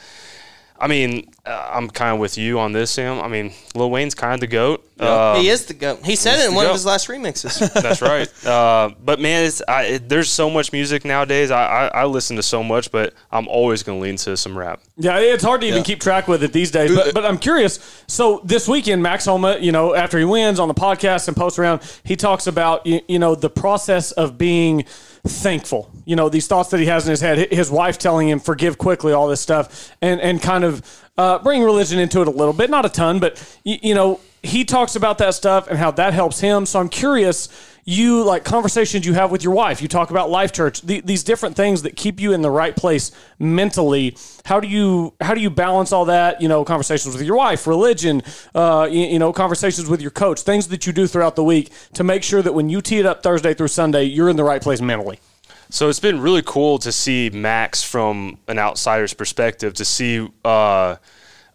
[0.82, 3.22] I mean, uh, I'm kind of with you on this, Sam.
[3.22, 4.84] I mean, Lil Wayne's kind of the goat.
[5.00, 6.04] Uh, he is the goat.
[6.04, 7.72] He said it in the one of his last remixes.
[7.82, 8.28] That's right.
[8.46, 11.52] Uh, but man, it's, I, it, there's so much music nowadays.
[11.52, 14.58] I, I, I listen to so much, but I'm always going to lean to some
[14.58, 14.82] rap.
[14.98, 16.96] Yeah, it's hard to even keep track with it these days.
[16.96, 18.04] But, but I'm curious.
[18.08, 21.60] So this weekend, Max Homa, you know, after he wins on the podcast and post
[21.60, 24.86] around, he talks about you, you know the process of being
[25.28, 25.92] thankful.
[26.06, 27.52] You know these thoughts that he has in his head.
[27.52, 31.64] His wife telling him forgive quickly, all this stuff, and and kind of uh, bring
[31.64, 34.96] religion into it a little bit, not a ton, but you, you know he talks
[34.96, 36.66] about that stuff and how that helps him.
[36.66, 37.48] So I'm curious
[37.84, 39.82] you like conversations you have with your wife.
[39.82, 40.82] You talk about life church.
[40.82, 44.16] The, these different things that keep you in the right place mentally.
[44.46, 47.68] How do you how do you balance all that you know conversations with your wife
[47.68, 48.22] religion
[48.56, 51.72] uh, you, you know conversations with your coach things that you do throughout the week
[51.94, 54.44] to make sure that when you tee it up thursday through sunday you're in the
[54.44, 55.20] right place mentally?
[55.72, 60.98] So it's been really cool to see Max from an outsider's perspective, to see uh,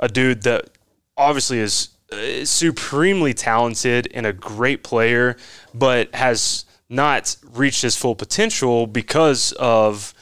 [0.00, 0.70] a dude that
[1.18, 5.36] obviously is uh, supremely talented and a great player,
[5.78, 10.14] but has not reached his full potential because of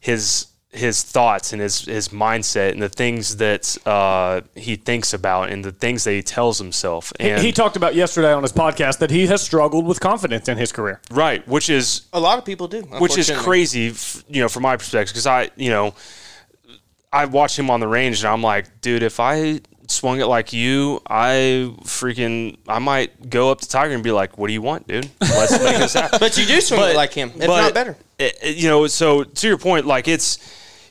[0.00, 5.50] his his thoughts and his his mindset and the things that uh, he thinks about
[5.50, 7.12] and the things that he tells himself.
[7.20, 10.48] He- And he talked about yesterday on his podcast that he has struggled with confidence
[10.48, 14.24] in his career right, which is A lot of people do, which is crazy, f-
[14.28, 15.94] you know, from my perspective, because I, you know,
[17.12, 19.60] I watch him on the range and I'm like, dude, if I
[19.92, 24.38] swung it like you, I freaking, I might go up to Tiger and be like,
[24.38, 25.08] what do you want, dude?
[25.20, 26.18] Let's make this happen.
[26.20, 27.96] But you do swing it like him, if not better.
[28.18, 30.38] it- you know, so to your point, like it's,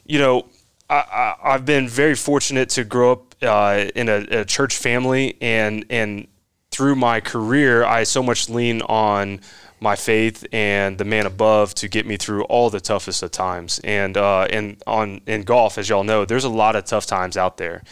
[0.05, 0.45] you know,
[0.89, 5.37] I, I, I've been very fortunate to grow up uh, in a, a church family,
[5.41, 6.27] and and
[6.69, 9.39] through my career, I so much lean on
[9.81, 13.79] my faith and the man above to get me through all the toughest of times.
[13.83, 17.35] And uh, and on in golf, as y'all know, there's a lot of tough times
[17.35, 17.83] out there,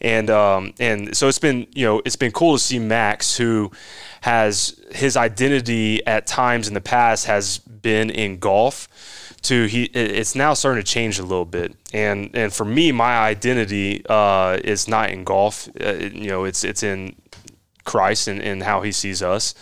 [0.00, 3.72] and um, and so it's been you know it's been cool to see Max who
[4.20, 8.88] has his identity at times in the past has been in golf
[9.42, 11.74] to he it's now starting to change a little bit.
[11.94, 15.68] And and for me my identity uh, is not in golf.
[15.80, 17.16] Uh, you know it's it's in
[17.84, 19.54] Christ and, and how he sees us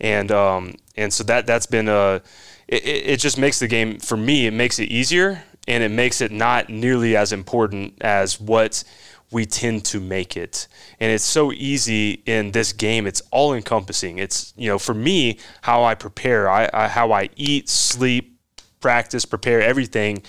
[0.00, 2.20] and um and so that that's been a
[2.68, 5.90] it, it it just makes the game for me it makes it easier and it
[5.90, 8.84] makes it not nearly as important as what
[9.30, 10.68] we tend to make it.
[11.00, 13.06] And it's so easy in this game.
[13.06, 14.18] It's all encompassing.
[14.18, 18.38] It's, you know, for me, how I prepare, I, I how I eat, sleep,
[18.80, 20.22] practice, prepare everything.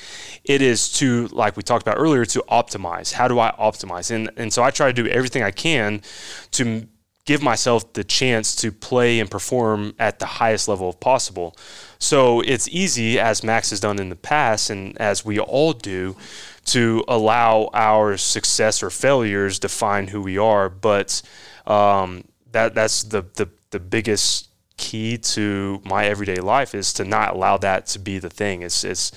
[0.43, 3.11] It is to, like we talked about earlier, to optimize.
[3.11, 4.11] How do I optimize?
[4.11, 6.01] And and so I try to do everything I can
[6.51, 6.87] to
[7.25, 11.55] give myself the chance to play and perform at the highest level possible.
[11.97, 16.15] So it's easy, as Max has done in the past, and as we all do,
[16.65, 20.69] to allow our success or failures define who we are.
[20.69, 21.21] But
[21.65, 27.33] um, that that's the, the the biggest key to my everyday life is to not
[27.33, 28.61] allow that to be the thing.
[28.61, 29.11] It's it's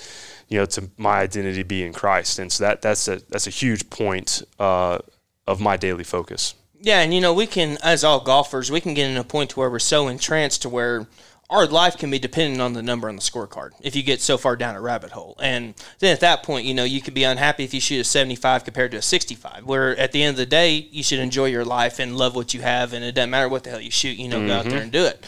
[0.48, 3.50] you know to my identity be in Christ, and so that that's a that's a
[3.50, 4.98] huge point uh,
[5.46, 6.54] of my daily focus.
[6.80, 9.50] Yeah, and you know, we can, as all golfers, we can get in a point
[9.50, 11.06] to where we're so entranced to where
[11.50, 14.36] our life can be dependent on the number on the scorecard if you get so
[14.36, 15.34] far down a rabbit hole.
[15.40, 18.04] And then at that point, you know, you could be unhappy if you shoot a
[18.04, 21.46] 75 compared to a 65, where at the end of the day, you should enjoy
[21.46, 23.90] your life and love what you have, and it doesn't matter what the hell you
[23.90, 24.82] shoot, you know, go out there mm-hmm.
[24.82, 25.24] and do it.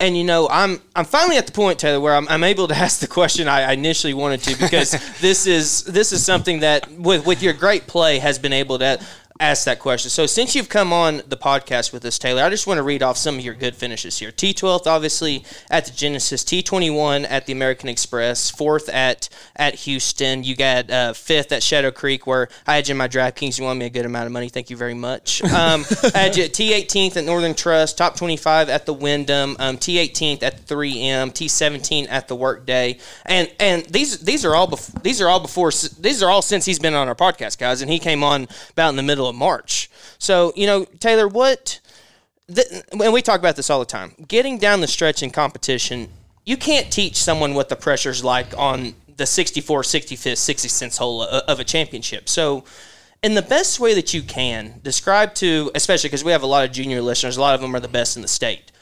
[0.00, 2.74] And you know, I'm I'm finally at the point, Talor, where I'm, I'm able to
[2.86, 6.90] ask the question I I initially wanted to because this is this is something that
[6.90, 8.98] with with your great play has been able to
[9.40, 10.10] ask that question.
[10.10, 13.02] So since you've come on the podcast with us, Talor, I just want to read
[13.02, 14.30] off some of your good finishes here.
[14.30, 16.44] T12th, obviously at the Genesis.
[16.44, 18.50] T21 at the American Express.
[18.50, 20.44] Fourth at at Houston.
[20.44, 23.58] You got uh, fifth at Shadow Creek, where I had you in my DraftKings.
[23.58, 24.50] You won me a good amount of money.
[24.50, 25.42] Thank you very much.
[25.42, 25.84] Um,
[26.14, 27.96] I had you at T18th at Northern Trust.
[27.96, 29.56] Top 25 at the Wyndham.
[29.58, 31.32] Um, T18th at the 3M.
[31.32, 32.98] T17 at the Workday.
[33.24, 36.66] And and these these are all bef- these are all before these are all since
[36.66, 37.80] he's been on our podcast, guys.
[37.80, 39.90] And he came on about in the middle of March.
[40.18, 41.80] So you know, Talor, what?
[42.54, 44.14] th- and we talk about this all the time.
[44.26, 46.08] Getting down the stretch in competition,
[46.44, 51.22] you can't teach someone what the pressure's like on the 64, 65th, 60 cents hole
[51.22, 52.28] of a championship.
[52.28, 52.64] So,
[53.22, 56.64] in the best way that you can, describe to, especially because we have a lot
[56.64, 58.72] of junior listeners, a lot of them are the best in the state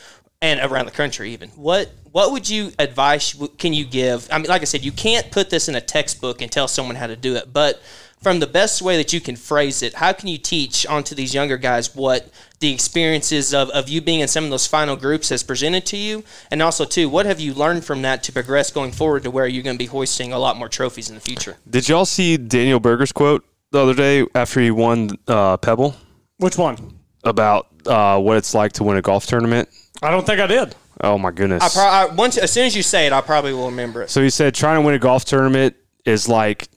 [0.41, 1.49] and around the country even.
[1.51, 4.29] What what would you advice w- can you give?
[4.31, 6.95] I mean, like I said, you can't put this in a textbook and tell someone
[6.95, 7.83] how to do it, but
[8.21, 11.35] from the best way that you can phrase it, how can you teach onto these
[11.35, 12.31] younger guys what
[12.61, 15.97] the experiences of, of you being in some of those final groups has presented to
[15.97, 16.25] you?
[16.51, 19.47] And also, too, what have you learned from that to progress going forward to where
[19.47, 21.57] you're going to be hoisting a lot more trophies in the future?
[21.69, 25.95] Did y'all see Daniel Berger's quote the other day after he won uh, Pebble?
[26.39, 26.99] Which one?
[27.25, 29.69] about uh, what it's like to win a golf tournament?
[30.03, 30.75] I don't think I did.
[31.01, 31.63] Oh my goodness!
[31.63, 34.11] I, pro- I once as soon as you say it, I probably will remember it.
[34.11, 36.69] so he said trying to win a golf tournament is like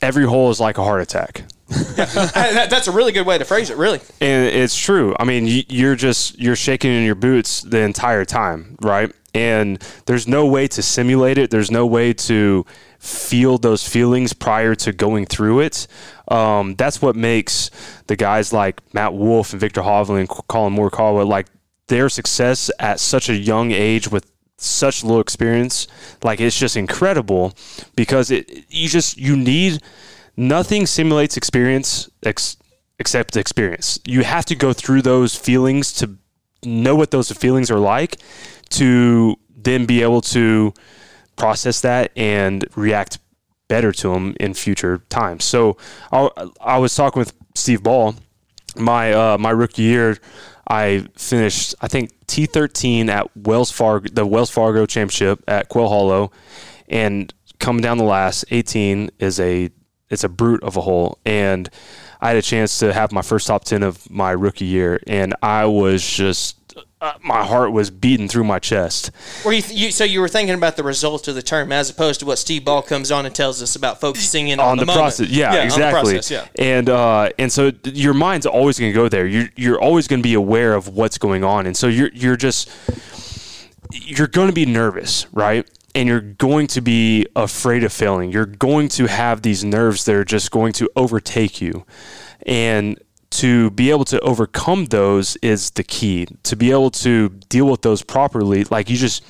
[0.00, 1.44] every hole is like a heart attack.
[1.96, 3.76] That- that's a really good way to phrase it.
[3.76, 5.14] Really, and it's true.
[5.18, 9.10] I mean, you, you're just you're shaking in your boots the entire time, right?
[9.34, 11.50] And there's no way to simulate it.
[11.50, 12.64] There's no way to
[13.00, 15.86] feel those feelings prior to going through it.
[16.28, 17.70] Um, that's what makes
[18.06, 21.46] the guys like Matt Wolff and Viktor Hovland and Collin Morikawa like
[21.88, 24.30] their success at such a young age with
[24.64, 25.86] such little experience.
[26.22, 27.54] Like it's just incredible
[27.96, 29.82] because it you just you need
[30.36, 32.56] nothing simulates experience ex,
[32.98, 33.98] except experience.
[34.04, 36.18] You have to go through those feelings to
[36.64, 38.18] know what those feelings are like
[38.70, 40.72] to then be able to
[41.36, 43.18] process that and react
[43.68, 45.44] better to them in future times.
[45.44, 45.76] So
[46.12, 46.28] I,
[46.60, 48.14] I was talking with Steve Ball,
[48.76, 50.18] my uh, my rookie year.
[50.68, 55.88] I finished, I think, T thirteen at Wells Fargo, the Wells Fargo Championship at Quail
[55.88, 56.32] Hollow,
[56.88, 59.70] and coming down the last eighteen is a
[60.10, 61.68] it's a brute of a hole, and
[62.20, 65.34] I had a chance to have my first top ten of my rookie year, and
[65.42, 66.63] I was just
[67.00, 69.10] uh, my heart was beating through my chest.
[69.44, 69.90] were you, you?
[69.90, 72.64] So you were thinking about the results of the term as opposed to what Steve
[72.64, 75.02] Ball comes on and tells us about focusing in on, on the, moment.
[75.02, 75.28] process.
[75.28, 76.12] Yeah, the exactly.
[76.14, 76.46] process, yeah.
[76.58, 79.26] And uh, and so your mind's always going to go there.
[79.26, 82.36] You're you're always going to be aware of what's going on, and so you're you're
[82.36, 82.70] just
[83.92, 85.68] you're going to be nervous, right?
[85.94, 88.32] And you're going to be afraid of failing.
[88.32, 91.84] You're going to have these nerves that are just going to overtake you,
[92.46, 92.98] and
[93.34, 96.26] to be able to overcome those is the key.
[96.44, 99.24] To be able to deal with those properly, like you just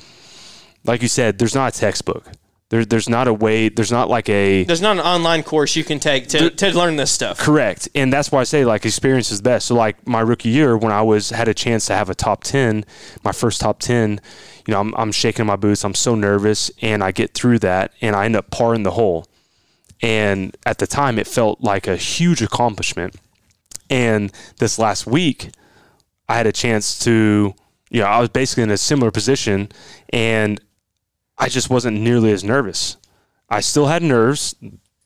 [0.85, 2.31] like you said, there's not a textbook.
[2.71, 3.69] There, there's not a way.
[3.69, 6.97] There's not like a There's not an online course you can take to, to learn
[6.97, 7.39] this stuff.
[7.39, 9.67] Correct, and that's why I say like experience is best.
[9.67, 12.43] So like my rookie year, when I was had a chance to have a top
[12.43, 12.85] ten,
[13.23, 14.21] my first top ten,
[14.67, 15.85] you know, I'm, I'm shaking my boots.
[15.85, 18.93] I'm so nervous, and I get through that, and I end up par in the
[18.93, 19.27] hole.
[20.03, 23.15] And at the time, it felt like a huge accomplishment.
[23.91, 25.51] And this last week,
[26.29, 27.55] I had a chance to,
[27.91, 29.69] you know, I was basically in a similar position,
[30.11, 30.61] and
[31.39, 32.97] I just wasn't nearly as nervous.
[33.49, 34.55] I still had nerves.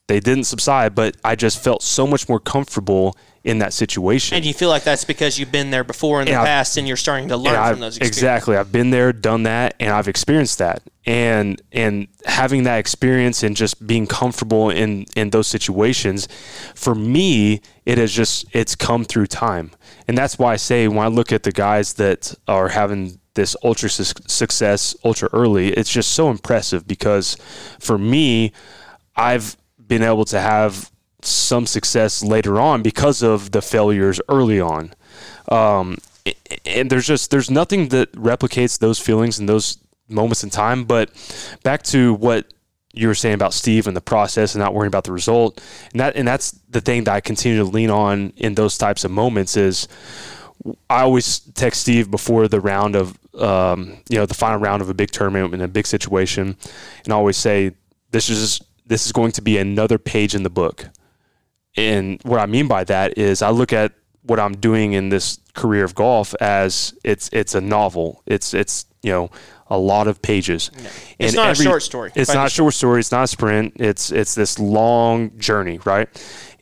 [0.07, 4.35] They didn't subside, but I just felt so much more comfortable in that situation.
[4.35, 6.87] And you feel like that's because you've been there before in the I've- past and
[6.87, 8.17] you're starting to learn And I've- from those experiences.
[8.17, 8.57] exactly.
[8.57, 10.81] I've been there, done that, and I've experienced that.
[11.05, 16.27] And and having that experience and just being comfortable in in those situations,
[16.75, 19.71] for me, it has just it's come through time.
[20.07, 23.55] And that's why I say when I look at the guys that are having this
[23.63, 27.37] ultra su- success ultra early, it's just so impressive because
[27.79, 28.51] for me,
[29.15, 29.55] I've
[29.87, 30.91] been able to have
[31.21, 34.93] some success later on because of the failures early on.
[35.49, 35.97] Um,
[36.65, 39.77] and there's just there's nothing that replicates those feelings and those
[40.07, 40.85] moments in time.
[40.85, 41.09] But
[41.63, 42.53] back to what
[42.93, 45.99] you were saying about Steve and the process and not worrying about the result, and
[45.99, 49.11] that and that's the thing that I continue to lean on in those types of
[49.11, 49.87] moments is
[50.89, 54.89] I always text Steve before the round of, um, you know, the final round of
[54.89, 56.57] a big tournament in a big situation,
[57.03, 57.71] and I always say,
[58.11, 60.89] "This is this is going to be another page in the book."
[61.77, 63.93] And what I mean by that is, I look at
[64.23, 68.21] what I'm doing in this career of golf as it's it's a novel.
[68.25, 69.29] It's it's you know
[69.67, 70.71] a lot of pages.
[71.19, 72.99] It's not a short story, It's not a short story.
[72.99, 73.73] It's not a sprint.
[73.75, 76.09] It's it's this long journey, right?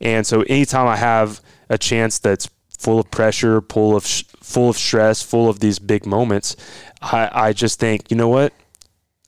[0.01, 4.69] And so anytime I have a chance that's full of pressure, full of sh- full
[4.69, 6.55] of stress, full of these big moments,
[7.01, 8.53] I, I just think, you know what?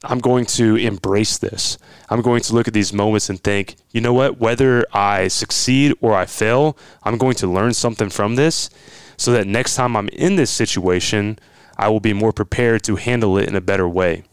[0.03, 1.77] I'm going to embrace this.
[2.09, 4.39] I'm going to look at these moments and think, you know what?
[4.39, 8.69] Whether I succeed or I fail, I'm going to learn something from this
[9.17, 11.37] so that next time I'm in this situation,
[11.77, 14.23] I will be more prepared to handle it in a better way.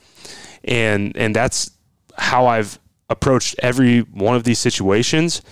[0.62, 1.70] And and that's
[2.16, 2.78] how I've
[3.10, 5.42] approached every one of these situations.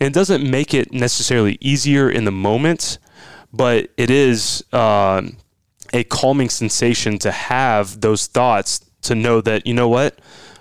[0.00, 2.98] And it doesn't make it necessarily easier in the moment,
[3.52, 5.36] but it is um,
[5.92, 10.18] a calming sensation to have those thoughts to know that you know what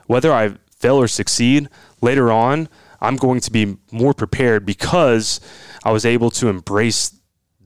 [0.07, 1.67] whether i fail or succeed
[2.01, 2.67] later on
[3.01, 5.39] i'm going to be more prepared because
[5.83, 7.19] i was able to embrace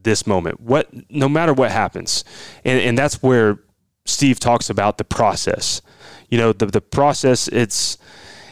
[0.04, 0.60] this moment.
[0.60, 2.24] What no matter what happens.
[2.64, 3.60] And, and that's where
[4.06, 5.82] steve talks about the process.
[6.30, 7.98] You know the, the process it's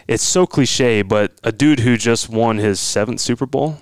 [0.08, 3.78] it's so cliche but a dude who just won his seventh super bowl.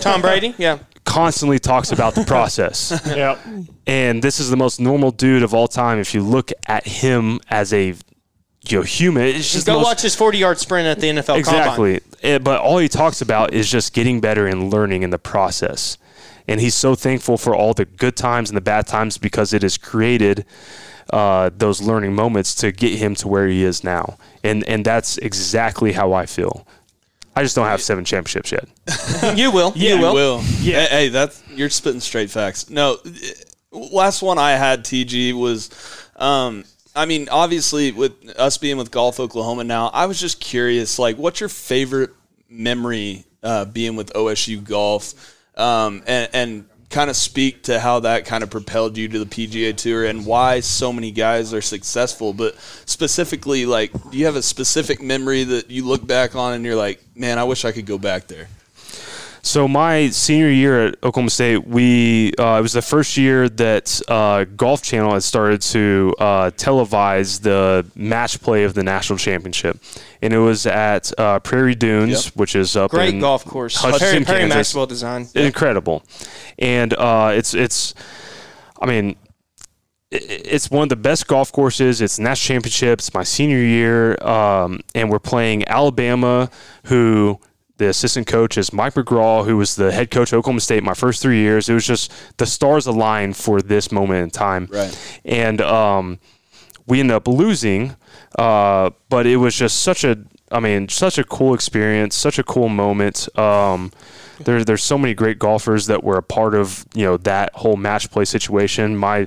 [0.00, 0.78] Tom Brady, yeah.
[1.06, 3.38] Constantly talks about the process Yeah.
[3.86, 5.98] and this is the most normal dude of all time.
[5.98, 7.94] If you look at him as a
[8.68, 11.24] you know, human, it's just Go most- watch his 40 yard sprint at the NFL
[11.26, 11.38] Combine.
[11.38, 12.00] exactly.
[12.22, 15.96] Eh, but all he talks about is just getting better and learning in the process.
[16.48, 19.62] and he's so thankful for all the good times and the bad times because it
[19.62, 20.44] has created
[21.12, 25.18] uh, those learning moments to get him to where he is now, and and that's
[25.18, 26.66] exactly how I feel.
[27.36, 29.36] I just don't have seven championships yet.
[29.38, 29.72] you will.
[29.76, 30.14] Yeah, you will.
[30.14, 30.42] will.
[30.58, 30.80] Yeah.
[30.80, 32.70] Hey, hey, that's you're spitting straight facts.
[32.70, 32.96] No,
[33.70, 35.70] last one I had TG was,
[36.16, 36.64] um,
[36.94, 41.18] I mean, obviously with us being with Golf Oklahoma now, I was just curious, like,
[41.18, 42.10] what's your favorite
[42.48, 45.12] memory uh, being with OSU Golf,
[45.56, 49.26] um, and, and kind of speak to how that kind of propelled you to the
[49.26, 52.32] PGA Tour and why so many guys are successful.
[52.32, 56.64] But specifically, like, do you have a specific memory that you look back on and
[56.64, 58.48] you're like, man, I wish I could go back there?
[59.46, 64.02] So my senior year at Oklahoma State, we uh, it was the first year that
[64.08, 69.78] uh, Golf Channel had started to uh, televise the match play of the national championship,
[70.20, 72.34] and it was at uh, Prairie Dunes, Yep.
[72.34, 73.76] which is up Great in golf course.
[73.76, 75.28] Hutchinson, Perry, Perry Maxwell design.
[75.36, 76.02] incredible,
[76.58, 77.94] and uh, it's it's,
[78.82, 79.14] I mean,
[80.10, 82.00] it's one of the best golf courses.
[82.00, 83.14] It's national championships.
[83.14, 86.50] My senior year, um, and we're playing Alabama,
[86.86, 87.38] who
[87.78, 90.94] the assistant coach is Mike McGraw, who was the head coach at Oklahoma State my
[90.94, 91.68] first three years.
[91.68, 95.20] It was just the stars aligned for this moment in time, Right.
[95.24, 96.18] and um,
[96.86, 97.96] we ended up losing,
[98.38, 100.16] uh, but it was just such a,
[100.50, 103.28] I mean, such a cool experience, such a cool moment.
[103.38, 103.92] Um,
[104.40, 107.76] there, there's so many great golfers that were a part of you know that whole
[107.76, 108.96] match play situation.
[108.96, 109.26] My,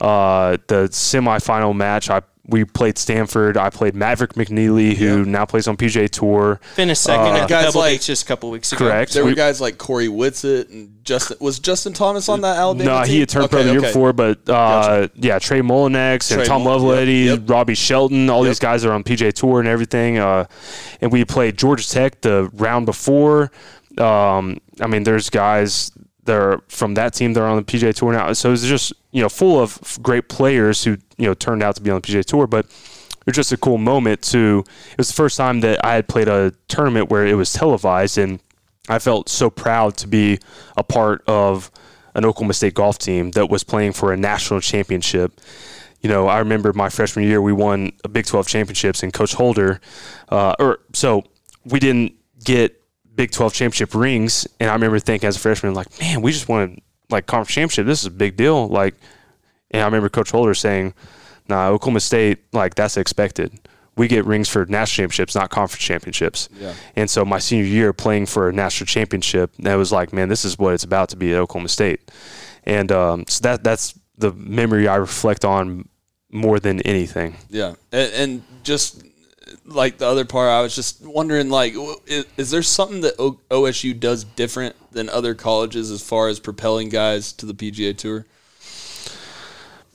[0.00, 3.56] uh, the semifinal match, I we played Stanford.
[3.56, 6.60] I played Maverick McNealy, who now plays on PGA Tour.
[6.74, 8.84] Finished second Uh, at guys Pebble like- just a couple weeks ago.
[8.86, 9.12] Correct.
[9.14, 11.36] There We- were guys like Cory Whitsett and Justin.
[11.40, 13.12] Was Justin Thomas on that Alabama No, team?
[13.14, 14.52] he had turned pro Okay, the year before, but uh,
[15.06, 15.10] Gotcha.
[15.14, 17.48] yeah, Trey Mullinax and Tom Mull- Lovelady, yep, yep.
[17.50, 18.50] Robbie Shelton, all Yep.
[18.50, 20.18] these guys are on PGA Tour and everything.
[20.18, 20.46] Uh,
[21.00, 23.52] and we played Georgia Tech the round before.
[23.98, 25.92] Um, I mean, there's guys
[26.24, 28.32] that are from that team They're on the PGA Tour now.
[28.32, 31.82] So it's just you know full of great players who you know turned out to
[31.82, 32.66] be on the PGA Tour, but.
[33.24, 34.64] It was just a cool moment to.
[34.90, 38.18] It was the first time that I had played a tournament where it was televised,
[38.18, 38.40] and
[38.88, 40.40] I felt so proud to be
[40.76, 41.70] a part of
[42.14, 45.40] an Oklahoma State golf team that was playing for a national championship.
[46.00, 49.34] You know, I remember my freshman year, we won a Big 12 championships, and Coach
[49.34, 49.80] Holder,
[50.28, 51.22] uh, or so
[51.64, 52.81] we didn't get
[53.14, 54.46] Big 12 championship rings.
[54.60, 56.78] And I remember thinking as a freshman, like, man, we just won
[57.10, 57.86] like conference championship.
[57.86, 58.68] This is a big deal.
[58.68, 58.94] Like,
[59.70, 60.94] and I remember Coach Holder saying,
[61.48, 63.52] nah, Oklahoma State, like, that's expected.
[63.96, 66.48] We get rings for national championships, not conference championships.
[66.58, 66.74] Yeah.
[66.96, 70.44] And so my senior year playing for a national championship, that was like, man, this
[70.44, 72.10] is what it's about to be at Oklahoma State.
[72.64, 75.88] And um, so that that's the memory I reflect on
[76.30, 77.36] more than anything.
[77.50, 79.04] Yeah, and, and just
[79.74, 81.74] like the other part, I was just wondering, like,
[82.06, 86.38] is, is there something that o- OSU does different than other colleges as far as
[86.40, 88.26] propelling guys to the PGA Tour?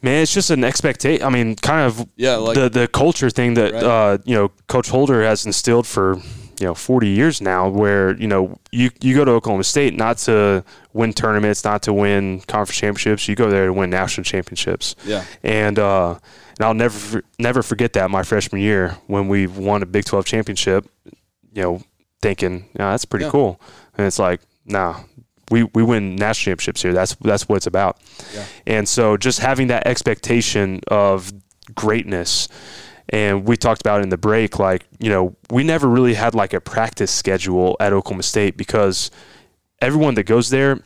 [0.01, 1.25] Man, it's just an expectation.
[1.25, 3.83] I mean, kind of Yeah, like- the the culture thing that Right.
[3.83, 6.21] uh, you know Coach Holder has instilled for
[6.59, 10.17] you know 40 years now, where you know you you go to Oklahoma State not
[10.19, 10.63] to
[10.93, 13.27] win tournaments, not to win conference championships.
[13.27, 14.95] You go there to win national championships.
[15.05, 15.23] Yeah.
[15.43, 16.11] and uh,
[16.59, 20.25] and I'll never never forget that my freshman year when we won a Big 12
[20.25, 20.87] championship.
[21.53, 21.81] You know,
[22.21, 23.31] thinking, yeah, that's pretty Yeah.
[23.31, 23.61] cool,
[23.97, 25.01] and it's like, nah.
[25.49, 26.91] We, we win national championships here.
[26.91, 28.01] That's that's what it's about.
[28.35, 28.43] Yeah.
[28.65, 31.31] And so just having that expectation of
[31.73, 32.49] greatness
[33.09, 36.53] and we talked about in the break like, you know, we never really had like
[36.53, 39.11] a practice schedule at Oklahoma State because
[39.81, 40.79] everyone that goes there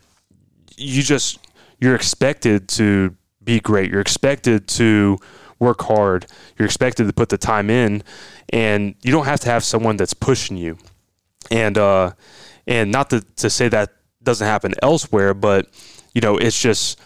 [0.78, 1.40] you just
[1.80, 3.92] you're expected to be great.
[3.92, 5.18] You're expected to
[5.60, 6.26] work hard.
[6.58, 8.04] You're expected to put the time in
[8.50, 10.78] and you don't have to have someone that's pushing you.
[11.50, 12.14] And uh
[12.68, 13.92] and not to, to say that
[14.24, 15.68] doesn't happen elsewhere, but
[16.14, 17.00] you know, it's just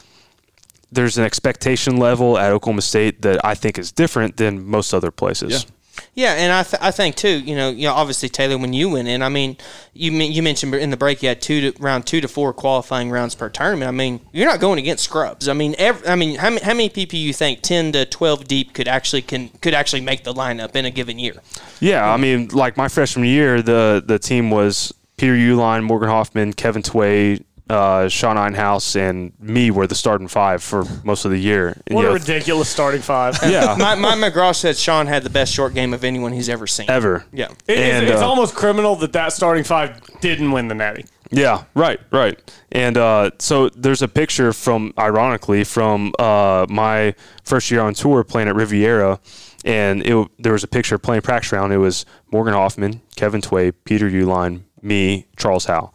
[0.91, 5.11] there's an expectation level at Oklahoma State that I think is different than most other
[5.11, 5.65] places.
[5.65, 7.39] Yeah, Yeah, and I, th- I think too.
[7.39, 9.57] You know, you know, obviously Talor, when you went in, I mean,
[9.93, 12.53] you men- you mentioned in the break you had two to round two to four
[12.53, 13.87] qualifying rounds per tournament.
[13.87, 15.47] I mean, you're not going against scrubs.
[15.47, 18.45] I mean, ev I mean, how many, how many people you think ten to twelve
[18.47, 21.35] deep could actually can could actually make the lineup in a given year?
[21.79, 26.53] Yeah, I mean, like my freshman year, the the team was Peter Uihlein, Morgan Hoffman,
[26.53, 31.39] Kevin Tway, uh, Sean Einhaus, and me were the starting five for most of the
[31.39, 31.69] year.
[31.89, 33.37] What you a know, ridiculous starting five.
[33.43, 36.67] Yeah, My, my McGraw said Sean had the best short game of anyone he's ever
[36.67, 36.89] seen.
[36.89, 37.25] ever.
[37.33, 37.45] Yeah.
[37.67, 41.05] It- it's, And, it's uh, almost criminal that that starting five didn't win the Natty.
[41.31, 42.39] Yeah, right, right.
[42.71, 48.23] And uh, so there's a picture from, ironically, from uh, my first year on tour
[48.23, 49.19] playing at Riviera,
[49.65, 51.73] and it, there was a picture playing practice round.
[51.73, 55.93] It was Morgan Hoffman, Kevin Tway, Peter Uihlein, me, Charles Howell.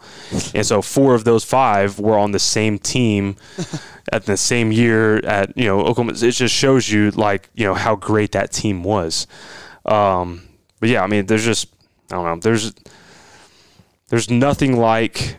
[0.54, 3.36] And so four of those five were on the same team
[4.12, 6.12] at the same year at, you know, Oklahoma.
[6.12, 9.26] It just shows you like, you know, how great that team was.
[9.86, 10.42] Um,
[10.80, 11.68] but yeah, I mean, there's just,
[12.10, 12.74] I don't know, there's,
[14.08, 15.36] there's nothing like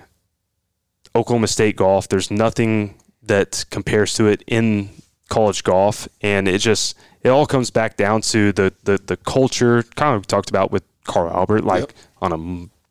[1.16, 2.08] Oklahoma State golf.
[2.08, 4.90] There's nothing that compares to it in
[5.30, 6.08] college golf.
[6.22, 10.26] And it just, it all comes back down to the, the, the culture, kind of
[10.26, 12.38] talked about with Carl Albert, like on a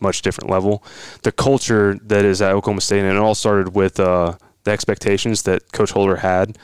[0.00, 0.82] much different level.
[1.22, 5.42] The culture that is at Oklahoma State, and it all started with uh, the expectations
[5.42, 6.58] that Coach Holder had,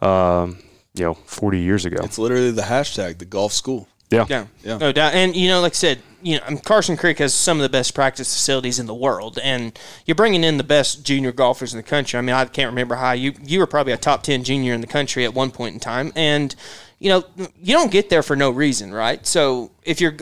[0.00, 0.58] um,
[0.94, 1.98] you know, 40 years ago.
[2.02, 3.88] It's literally the hashtag, the golf school.
[4.10, 4.26] Yeah.
[4.28, 4.76] Yeah, Yeah.
[4.76, 5.14] no doubt.
[5.14, 7.68] And you know, like I said, you know, um, Karsten Creek has some of the
[7.70, 11.78] best practice facilities in the world, and you're bringing in the best junior golfers in
[11.78, 12.18] the country.
[12.18, 14.82] I mean, I can't remember how you you were probably a top ten junior in
[14.82, 16.54] the country at one point in time, and
[17.02, 17.24] you know,
[17.60, 19.26] you don't get there for no reason, right?
[19.26, 20.14] So if you're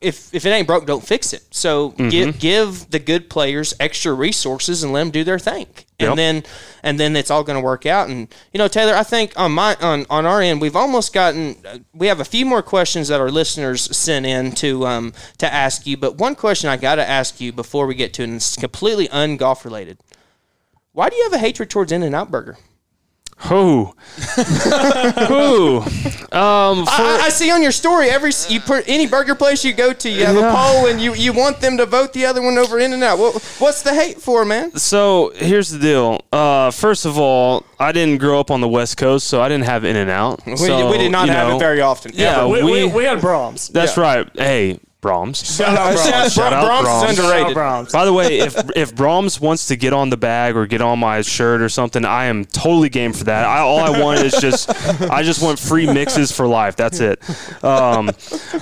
[0.00, 1.42] if if it ain't broke, don't fix it.
[1.50, 5.66] So give give the good players extra resources and let them do their thing,
[5.98, 6.16] and Yep.
[6.16, 6.42] then
[6.84, 8.08] and then it's all going to work out.
[8.08, 11.56] And you know, Talor, I think on my on on our end, we've almost gotten.
[11.92, 15.86] We have a few more questions that our listeners sent in to um to ask
[15.88, 18.36] you, but one question I got to ask you before we get to it, and
[18.36, 19.98] it's completely ungolf related.
[20.92, 22.56] Why do you have a hatred towards In and Out Burger?
[23.42, 23.94] Who?
[25.28, 25.78] Who?
[26.32, 29.72] Um, for, I, I see on your story every you put any burger place you
[29.72, 30.50] go to, you have Yeah.
[30.52, 33.02] a poll, and you, you want them to vote the other one over In and
[33.04, 33.18] Out.
[33.18, 34.76] What, what's the hate for, man?
[34.76, 36.20] so here's the deal.
[36.32, 39.66] Uh, first of all, I didn't grow up on the West Coast, so I didn't
[39.66, 40.44] have In and Out.
[40.44, 42.12] We, we did not have it very often.
[42.14, 43.68] Yeah, we, we, we, we had Braum's.
[43.68, 44.28] that's right.
[44.36, 45.56] Hey, Braum's.
[45.56, 46.32] Shout out Braum's.
[46.32, 47.10] Shout out Braum's Braum's.
[47.12, 47.56] is Shout out underrated.
[47.56, 47.92] Braum's.
[47.92, 50.98] By the way, if if Braum's wants to get on the bag or get on
[50.98, 53.44] my shirt or something, I am totally game for that.
[53.44, 54.68] I, all I want is just
[55.02, 56.74] I just want free mixes for life.
[56.76, 57.22] That's it.
[57.62, 58.06] Um,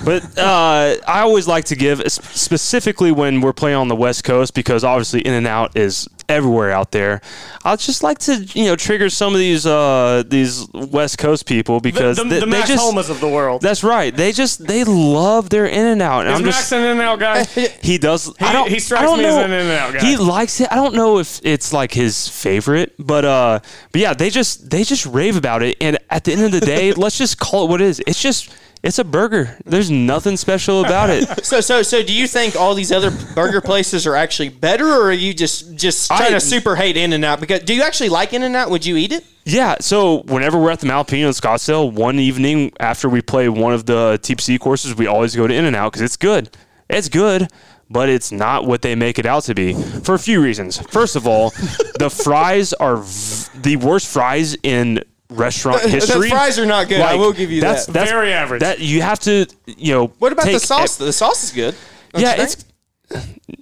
[0.05, 4.53] but uh, I always like to give specifically when we're playing on the West Coast
[4.53, 7.21] because obviously In and Out is everywhere out there.
[7.63, 11.79] I'd just like to you know trigger some of these uh, these West Coast people
[11.79, 13.61] because the, they, the they Max just Homas of the world.
[13.61, 14.15] that's right.
[14.15, 16.21] They just they love their In and Out.
[16.21, 17.43] And Is I'm Max just an in and out guy?
[17.81, 18.33] he does.
[18.39, 19.43] I don't, he strikes I don't me as know.
[19.45, 19.99] an in-and-out guy.
[20.05, 20.71] He likes it.
[20.71, 23.59] I don't know if it's like his favorite, but uh,
[23.91, 25.77] but yeah, they just they just rave about it.
[25.81, 28.01] And at the end of the day, let's just call it what it is.
[28.05, 28.51] It's just
[28.83, 29.57] it's a burger.
[29.65, 31.27] There's nothing special about it.
[31.47, 35.03] So, so, so, do you think all these other burger places are actually better, or
[35.09, 37.39] are you just just trying I- to super hate In and Out?
[37.39, 38.69] Because do you actually like In and Out?
[38.69, 39.23] Would you eat it?
[39.45, 39.75] Yeah.
[39.79, 43.85] So whenever we're at the Malpino in Scottsdale, one evening after we play one of
[43.85, 46.49] the TPC courses, we always go to In and Out because it's good.
[46.89, 47.47] It's good.
[47.89, 50.77] But it's not what they make it out to be for a few reasons.
[50.77, 51.51] First of all,
[51.99, 56.29] the fries are v- the worst fries in restaurant The- the history.
[56.29, 57.01] fries are not good.
[57.01, 57.93] I will give you that's, that.
[57.93, 58.61] That's Very average.
[58.61, 60.07] That you have to, you know.
[60.19, 60.99] What about the sauce?
[61.01, 61.75] e- the sauce is good.
[62.15, 62.65] Yeah, it's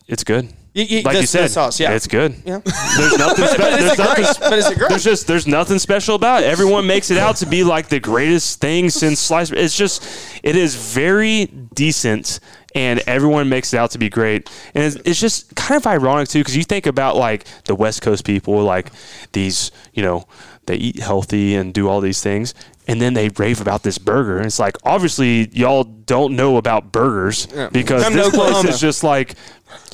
[0.08, 0.52] it's good.
[0.74, 1.92] You- you- like the- you the said, sauce, yeah.
[1.94, 2.36] it's good.
[2.46, 2.60] Yeah.
[2.98, 3.46] There's nothing.
[3.48, 4.38] Spe- But there's it great?
[4.50, 4.90] But is it great?
[4.90, 6.48] There's just there's nothing special about it.
[6.48, 9.54] Everyone makes it out to be like the greatest thing since sliced.
[9.54, 10.04] It's just
[10.44, 12.40] it is very decent,
[12.76, 14.50] and everyone makes it out to be great.
[14.74, 18.02] And it's, it's just kind of ironic too, because you think about like the West
[18.02, 18.92] Coast people, like
[19.32, 20.28] these, you know,
[20.68, 22.54] they eat healthy and do all these things.
[22.88, 24.38] And then they rave about this burger.
[24.38, 29.04] And it's like, obviously, y'all don't know about burgers because Come this place is just
[29.04, 29.36] like,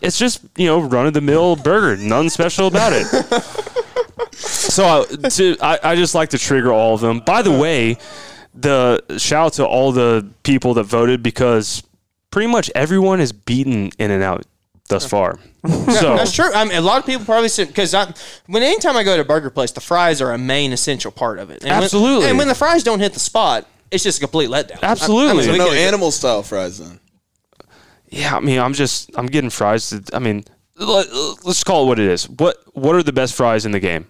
[0.02, 2.02] it's just, you know, run of the mill burger.
[2.02, 3.08] Nothing special about it.
[4.42, 7.20] So uh, to, I, I just like to trigger all of them.
[7.20, 7.98] By the way,
[8.54, 11.84] the shout out to all the people that voted because
[12.32, 14.46] pretty much everyone is beaten in and out
[14.90, 15.40] thus far.
[15.68, 16.52] So That's true.
[16.54, 18.12] I mean, a lot of people probably say because I,
[18.48, 21.38] when anytime I go to a burger place, the fries are a main essential part
[21.38, 21.62] of it.
[21.64, 22.30] And when- Absolutely.
[22.30, 24.82] and when the fries don't hit the spot, it's just a complete letdown.
[24.82, 25.28] Absolutely.
[25.28, 27.00] I, I mean, So no animal style fries then.
[28.10, 29.90] yeah, I mean, I'm just I'm getting fries.
[29.92, 30.46] To, I mean,
[30.78, 31.08] let,
[31.44, 32.28] let's call it what it is.
[32.30, 34.08] What what are the best fries in the game?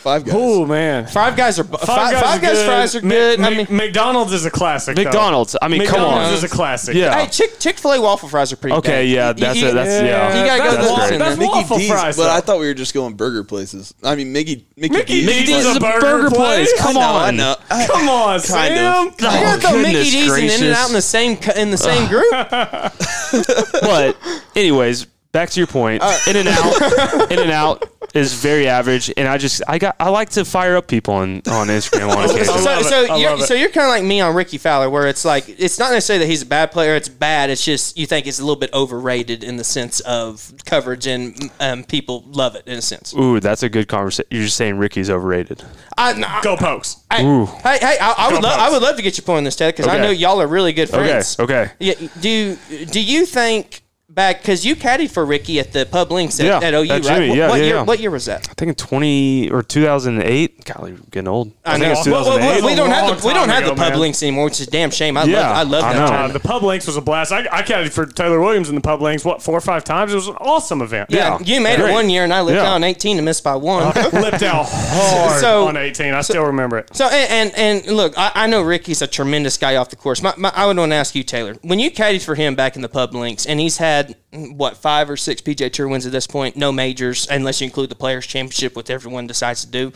[0.00, 0.34] Five guys.
[0.34, 1.06] Oh man.
[1.08, 2.66] Five guys are five, five Guys guys, are good.
[2.66, 3.40] fries are Mc- good.
[3.40, 4.96] I Mc- mean, McDonald's is a classic.
[4.96, 5.04] though.
[5.04, 5.56] McDonald's.
[5.60, 6.34] I mean, come McDonald's on.
[6.34, 6.94] is a classic.
[6.96, 7.14] Yeah.
[7.20, 8.76] hey, Chick Chick Fil A waffle fries are pretty.
[8.76, 9.14] Okay, dang.
[9.14, 9.74] yeah, that's you- it.
[9.74, 10.40] That's yeah.
[10.40, 11.18] You gotta go that's to wa- those.
[11.18, 12.16] that's Mickey waffle D's, fries.
[12.16, 12.32] but though.
[12.34, 13.92] I thought we were just going burger places.
[14.02, 15.26] I mean, Mickey, Mickey, Mickey D's.
[15.26, 16.72] D's D's is is a a burger, burger place.
[16.72, 16.80] place.
[16.80, 17.36] Come I know, on.
[17.36, 17.56] Know.
[17.70, 18.96] I- Come on, Kind Sam.
[19.08, 19.12] of.
[19.12, 20.78] You gotta throw oh, Mickey goodness D's and In and gracious.
[20.78, 22.32] Out in the same cu- in the same group.
[23.82, 24.16] but
[24.56, 26.02] anyways, back to your point.
[26.02, 29.94] Uh, in and out, in and out is very average, and I just I got
[30.00, 32.46] I like to fire up people on on Instagram on occasion.
[32.58, 35.48] So, so you're so you're kind of like me on Rickie Fowler, where it's like
[35.48, 37.50] it's not necessarily that he's a bad player; it's bad.
[37.50, 41.50] It's just you think it's a little bit overrated in the sense of coverage, and
[41.60, 43.14] um, people love it in a sense.
[43.14, 44.26] Ooh, that's a good conversation.
[44.30, 45.62] You're just saying Rickie's overrated.
[45.96, 46.96] I, no, Go pokes.
[47.12, 47.46] Hey, Ooh.
[47.46, 49.56] hey, hey, I, I would love, I would love to get your point on this,
[49.56, 50.02] Ted, because I Okay.
[50.02, 51.38] know y'all are really good Okay, friends.
[51.38, 51.70] okay.
[51.78, 52.56] Yeah, do
[52.90, 53.82] do you think
[54.14, 56.90] back because you caddied for Rickie at the Pub Links at, Yeah, at OU, at
[56.90, 57.02] right?
[57.02, 57.82] Jimmy, What- yeah, what, yeah, year, yeah.
[57.82, 58.48] what year was that?
[58.50, 60.64] I think in 20 or 2008.
[60.64, 61.52] Golly, we're getting old.
[61.64, 61.92] I, think know.
[61.92, 62.64] it's Well, well, 2008.
[62.64, 64.00] we don't have the we don't time have the Pub man.
[64.00, 65.16] Links anymore, which is a damn shame.
[65.16, 66.16] I Yeah, love I love I that know.
[66.16, 67.32] Uh, the Pub Links was a blast.
[67.32, 70.12] I, I caddied for Taylor Williams in the Pub Links, what, four or five times?
[70.12, 71.10] It was an awesome event.
[71.10, 71.90] Yeah, you made Great.
[71.90, 72.66] it one year, and I lived Yeah.
[72.68, 73.84] out on 18 and missed by one.
[74.12, 76.14] Lipped out hard So- on 18.
[76.14, 76.94] I still remember it.
[76.96, 80.22] So and and, and look, I, I know Rickie's a tremendous guy off the course.
[80.22, 82.76] My, my, I would want to ask you, Talor, when you caddied for him back
[82.76, 86.06] in the pub links, and he's had mm, what five or six PGA Tour wins
[86.06, 89.70] at this point, no majors, unless you include the Players Championship, which everyone decides to
[89.70, 89.92] do.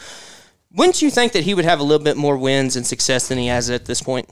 [0.72, 3.38] Wouldn't you think that he would have a little bit more wins and success than
[3.38, 4.28] he has at this point?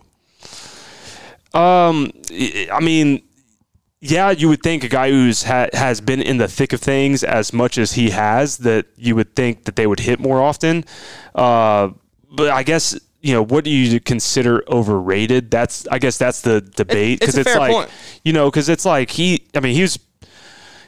[1.55, 3.23] Um, I I mean,
[4.01, 7.23] yeah, you would think a guy who's ha- has been in the thick of things
[7.23, 10.85] as much as he has that you would think that they would hit more often.
[11.35, 11.91] Uh,
[12.31, 15.51] but I guess you know what do you consider overrated?
[15.51, 17.91] That's I guess that's the debate it's a it's fair like point.
[18.25, 19.99] you know because it's like he I mean he was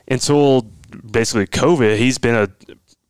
[0.08, 0.62] until
[1.10, 2.48] basically COVID he's been a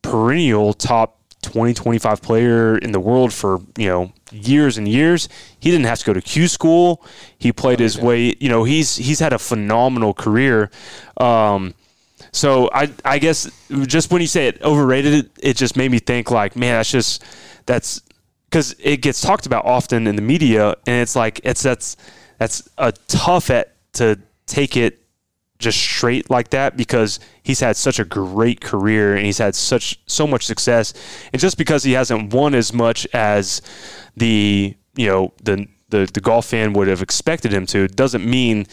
[0.01, 5.29] perennial top 20 25 player in the world for you know years and years
[5.59, 7.05] he didn't have to go to q school
[7.37, 10.71] he played his way you know he's he's had a phenomenal career
[11.17, 11.73] um
[12.31, 13.49] so i i guess
[13.85, 16.89] just when you say it overrated it, it just made me think like man that's
[16.89, 17.23] just
[17.67, 18.01] that's
[18.55, 21.97] because it gets talked about often in the media and it's like it's that's
[22.37, 25.03] that's a tough at to take it
[25.59, 29.99] just straight like that because he's had such a great career and he's had such
[30.05, 30.93] so much success.
[31.33, 33.61] And just because he hasn't won as much as
[34.15, 38.67] the you know the the, the golf fan would have expected him to doesn't mean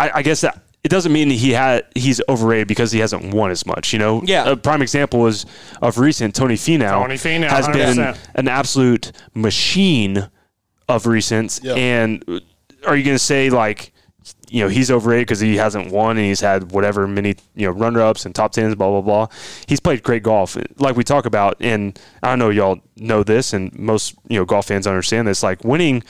[0.00, 3.50] I, I guess that it doesn't mean he had he's overrated because he hasn't won
[3.50, 3.92] as much.
[3.92, 4.50] You know, Yeah.
[4.50, 5.46] A prime example is
[5.80, 7.02] of recent Tony Finau.
[7.02, 8.18] Tony Finau, has been 100%.
[8.34, 10.28] an absolute machine
[10.88, 11.64] of recent.
[11.64, 12.40] And uh,
[12.86, 13.92] are you going to say like,
[14.48, 17.72] you know, he's overrated because he hasn't won and he's had whatever many you know
[17.72, 19.26] runner ups and top tens, blah blah blah.
[19.66, 23.52] He's played great golf, like we talk about, and I don't know y'all know this,
[23.52, 25.42] and most you know golf fans understand this.
[25.42, 26.02] Like winning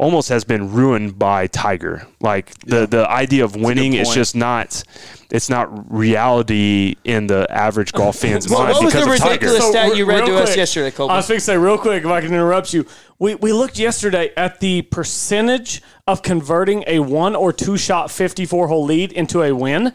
[0.00, 2.06] almost has been ruined by Tiger.
[2.20, 4.82] Like the the idea of winning is just not.
[5.30, 9.18] It's not reality in the average golf fan's What- mind what was because the of
[9.18, 9.32] Tiger.
[9.46, 11.12] ridiculous- stat re- you read real to us yesterday, Colby.
[11.12, 12.84] I was going to say real quick, if I can interrupt you.
[13.20, 18.68] We, we looked yesterday at the percentage of converting a one or two shot 54
[18.68, 19.92] hole lead into a win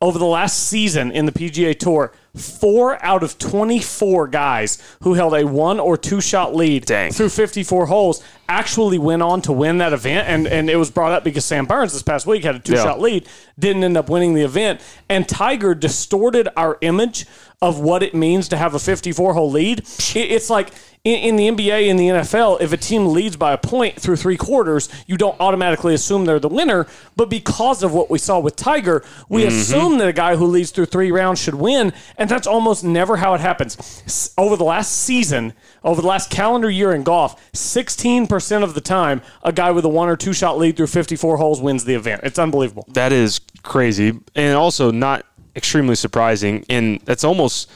[0.00, 2.12] over the last season in the PGA Tour.
[2.36, 7.10] Four out of 24 guys who held a one or two shot lead Dang.
[7.12, 10.28] through 54 holes actually went on to win that event.
[10.28, 12.76] And, and it was brought up because Sam Burns this past week had a two
[12.76, 13.02] shot Yeah.
[13.02, 13.28] lead,
[13.58, 14.80] didn't end up winning the event.
[15.08, 17.26] And Tiger distorted our image
[17.62, 19.80] of what it means to have a 54 hole lead.
[20.14, 20.72] It's like
[21.02, 24.36] in, the NBA and the NFL, if a team leads by a point through three
[24.36, 26.86] quarters, you don't automatically assume they're the winner.
[27.16, 29.48] But because of what we saw with Tiger, we mm-hmm.
[29.48, 31.94] assume that a guy who leads through three rounds should win.
[32.18, 33.78] And that's almost never how it happens.
[33.78, 38.82] S- Over the last season, over the last calendar year in golf, 16% of the
[38.82, 41.94] time, a guy with a one or two shot lead through 54 holes wins the
[41.94, 42.22] event.
[42.24, 42.84] It's unbelievable.
[42.88, 47.70] that is crazy and also not extremely surprising and that's almost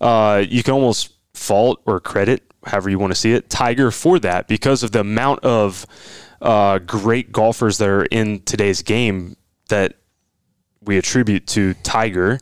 [0.00, 4.18] uh, you can almost fault or credit however you want to see it tiger for
[4.18, 5.86] that because of the amount of
[6.40, 9.36] uh, great golfers that are in today's game
[9.68, 9.94] that
[10.82, 12.38] we attribute to Tiger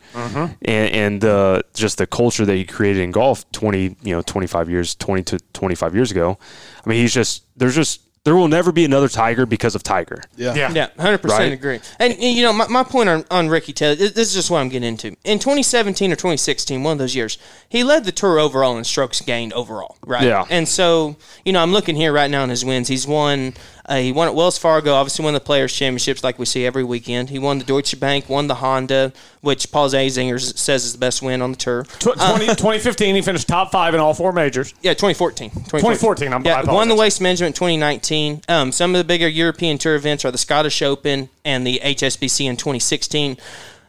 [0.62, 4.68] and, and uh, just the culture that he created in golf 20, you know, 25
[4.68, 6.36] years, 20 to 25 years ago.
[6.84, 10.22] I mean, he's just, there's just, there will never be another Tiger because of Tiger.
[10.36, 10.54] Yeah.
[10.72, 11.52] Yeah, hundred percent Right?
[11.52, 11.80] agree.
[11.98, 14.50] And and, you know, my, my point on, on Rickie Taylor, this this is just
[14.50, 15.16] what I'm getting into.
[15.24, 17.38] In 2017 or 2016, one of those years,
[17.68, 20.22] he led the tour overall in strokes gained overall, right?
[20.24, 20.44] Yeah.
[20.50, 22.88] And so, you know, I'm looking here right now in his wins.
[22.88, 23.54] He's won.
[23.84, 24.94] Uh, he won at Wells Fargo.
[24.94, 27.30] Obviously, won the Players Championships like we see every weekend.
[27.30, 31.20] He won the Deutsche Bank, won the Honda, which Paul Azinger says is the best
[31.22, 31.84] win on the tour.
[31.98, 34.72] Tw- 20, 2015, he finished top five in all four majors.
[34.82, 35.50] Yeah, 2014.
[35.50, 38.42] 2014, I'm- I yeah, won the Waste Management 2019.
[38.48, 42.46] Um, some of the bigger European Tour events are the Scottish Open and the HSBC
[42.46, 43.36] in 2016.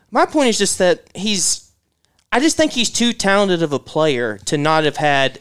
[0.09, 1.69] My point is just that he's.
[2.31, 5.39] I just think he's too talented of a player to not have had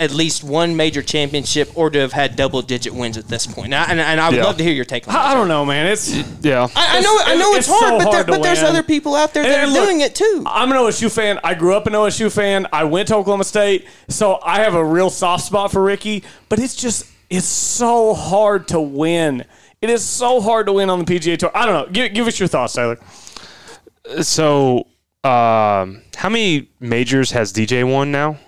[0.00, 3.66] at least one major championship or to have had double digit wins at this point.
[3.66, 4.44] And I, and, and I would Yeah.
[4.44, 5.20] love to hear your take on that.
[5.26, 5.86] I, I don't know, man.
[5.86, 6.08] It's
[6.40, 6.66] Yeah.
[6.74, 8.62] I, I know, I know it's, It's so hard, but, there, hard to but there's
[8.62, 10.42] other people out there that And are look, doing it too.
[10.46, 11.38] I'm an OSU fan.
[11.44, 12.66] I grew up an OSU fan.
[12.72, 16.24] I went to Oklahoma State, so I have a real soft spot for Rickie.
[16.48, 19.44] But it's just it's so hard to win.
[19.82, 21.50] It is so hard to win on the PGA Tour.
[21.54, 21.92] I don't know.
[21.92, 22.98] Give, give us your thoughts, Tyler.
[24.22, 24.86] So,
[25.24, 28.38] um, how many majors has DJ won now?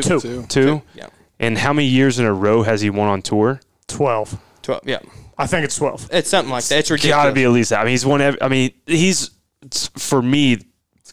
[0.00, 0.20] Two.
[0.20, 0.46] Two.
[0.46, 0.82] Two.
[0.94, 1.08] Yeah.
[1.38, 3.60] And how many years in a row has he won on tour?
[3.88, 4.38] Twelve.
[4.62, 4.82] 12.
[4.86, 5.00] Yeah.
[5.36, 6.08] I think it's twelve.
[6.12, 6.78] It's something like that.
[6.78, 7.16] It's ridiculous.
[7.16, 7.80] Got to be at least that.
[7.80, 8.20] I mean, he's won.
[8.20, 9.30] Every, I mean, he's
[9.62, 10.58] it's, for me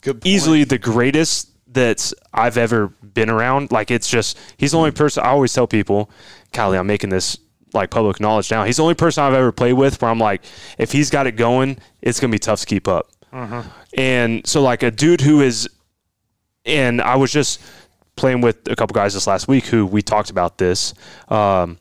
[0.02, 3.72] good easily the greatest that I've ever been around.
[3.72, 6.10] Like it's just he's the only person I always tell people,
[6.54, 7.38] Kylie, I'm making this
[7.74, 8.64] like public knowledge now.
[8.64, 10.44] He's the only person I've ever played with where I'm like,
[10.78, 13.10] if he's got it going, it's gonna be tough to keep up.
[13.32, 13.68] Mm-hmm.
[13.96, 15.70] And so like a dude who is
[16.66, 17.62] and I was just
[18.20, 20.94] playing with a couple guys this last week who we talked about this.
[21.30, 21.78] Um,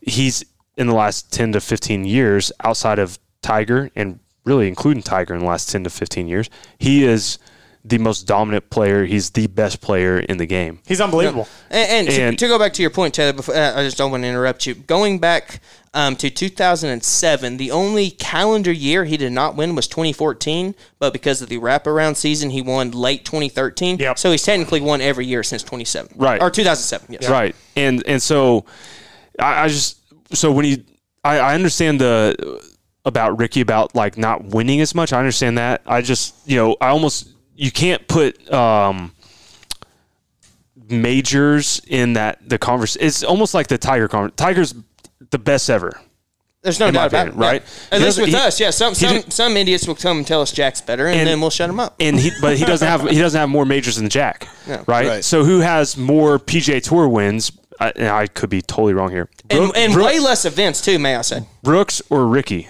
[0.00, 0.44] he's
[0.76, 5.40] in the last 10 to 15 years outside of Tiger and really including Tiger in
[5.40, 6.48] the last 10 to 15 years,
[6.78, 7.38] he is
[7.84, 9.04] the most dominant player.
[9.04, 10.80] He's the best player in the game.
[10.86, 11.46] He's unbelievable.
[11.70, 13.98] And, and, to- And- to, go back to your point, Talor, before, uh, I just
[13.98, 14.74] don't want to interrupt you.
[14.74, 15.60] Going back
[15.92, 21.42] um, to 2007, the only calendar year he did not win was 2014, but because
[21.42, 23.98] of the wraparound season, he won late 2013.
[23.98, 24.18] Yep.
[24.18, 26.14] So he's technically won every year since 27.
[26.16, 26.40] Right.
[26.40, 27.28] Or 2007, yes.
[27.28, 27.54] Right.
[27.76, 28.64] And and so
[29.38, 29.98] I, I just
[30.34, 30.84] so when he
[31.22, 32.62] I, I understand the
[33.04, 35.12] about Rickie about like not winning as much.
[35.12, 35.82] I understand that.
[35.86, 39.12] I just you know, I almost you can't put um
[40.88, 44.34] majors in that the converse it's almost like the Tiger conference.
[44.36, 44.74] Tiger's
[45.30, 46.00] the best ever.
[46.62, 47.28] There's no In my doubt about it.
[47.30, 47.62] opinion, right?
[47.92, 48.70] At He least with he- us, yeah.
[48.70, 51.40] Some some, didn't- some idiots will come and tell us Jack's better, and, And- then
[51.40, 51.94] we'll shut him up.
[52.00, 54.82] and he but he doesn't have he doesn't have more majors than Jack, Yeah.
[54.86, 55.06] right?
[55.06, 55.24] Right.
[55.24, 57.52] So who has more PGA Tour wins?
[57.80, 59.28] I, and I could be totally wrong here.
[59.50, 61.40] And, Brook- and Brook- way less events, too, may I say.
[61.62, 62.62] Brooks or Rickie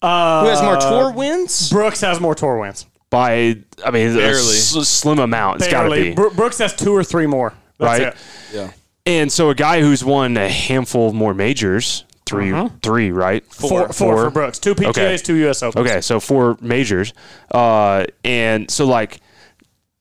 [0.00, 1.68] Who has more tour wins?
[1.70, 2.86] Brooks has more tour wins.
[3.14, 4.36] By I mean a Barely.
[4.36, 5.60] s- slim amount.
[5.62, 7.52] It's got to be Bro- Brooks has two or three more.
[7.78, 8.08] That's right.
[8.08, 8.16] it.
[8.52, 8.70] Yeah.
[9.06, 13.44] And so a guy who's won a handful more majors, 3 three, right?
[13.52, 14.58] Four, four for Brooks.
[14.58, 15.16] Two PGAs, Okay.
[15.18, 15.86] two US Opens.
[15.88, 17.12] Okay, so four majors,
[17.50, 19.20] uh, and so like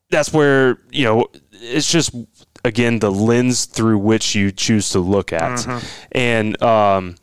[0.10, 2.15] that's where you know it's just
[2.64, 5.68] again the lens through which you choose to look at,
[6.14, 7.15] and um,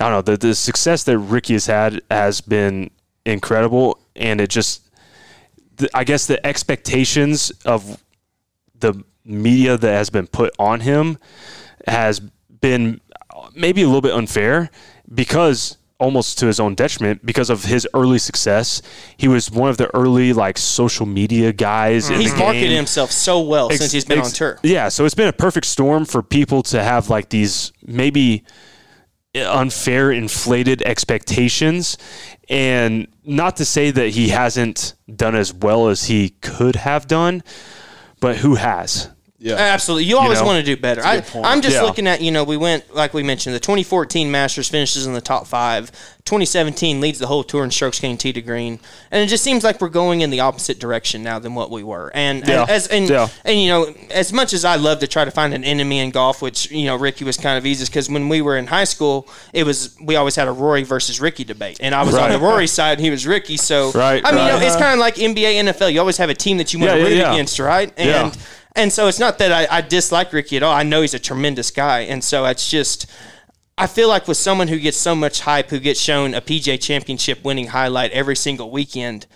[0.00, 2.90] I don't know the the success that Rickie has had has been
[3.26, 4.88] incredible, and it just
[5.80, 8.02] the, I guess the expectations of
[8.78, 11.18] the media that has been put on him
[11.86, 13.00] has been
[13.54, 14.70] maybe a little bit unfair
[15.12, 18.80] because almost to his own detriment because of his early success.
[19.18, 22.08] He was one of the early like social media guys.
[22.08, 24.58] in He's marketed himself so well Ex- since he's been ex- on tour.
[24.62, 28.44] Yeah, so it's been a perfect storm for people to have like these maybe
[29.34, 31.96] unfair inflated expectations
[32.48, 37.42] and not to say that he hasn't done as well as he could have done,
[38.20, 39.10] but who has?
[39.42, 39.54] Yeah.
[39.54, 40.04] Absolutely.
[40.04, 40.46] You always know?
[40.46, 41.02] want to do better.
[41.02, 41.82] I, I'm just Yeah.
[41.82, 45.20] looking at, you know, we went, like we mentioned, the 2014 Masters finishes in the
[45.22, 45.90] top five.
[46.26, 48.78] 2017 leads the whole tour in strokes gained tee to green.
[49.10, 51.82] And it just seems like we're going in the opposite direction now than what we
[51.82, 52.10] were.
[52.14, 52.66] And, Yeah.
[52.68, 53.28] as, and, Yeah.
[53.46, 56.10] and, you know, as much as I love to try to find an enemy in
[56.10, 58.84] golf, which, you know, Rickie was kind of easy, because when we were in high
[58.84, 61.78] school, it was, we always had a Rory versus Rickie debate.
[61.80, 63.56] And I was on the Rory side and he was Rickie.
[63.56, 65.90] So, Right, I mean, you know, it's kind of like NBA, NFL.
[65.92, 67.90] You always have a team that you want to root against, right?
[67.96, 68.40] And, Yeah.
[68.76, 70.72] And so it's not that I, I dislike Rickie at all.
[70.72, 72.00] I know he's a tremendous guy.
[72.00, 73.06] And so it's just,
[73.76, 76.80] I feel like with someone who gets so much hype, who gets shown a PJ
[76.80, 79.26] championship winning highlight every single weekend,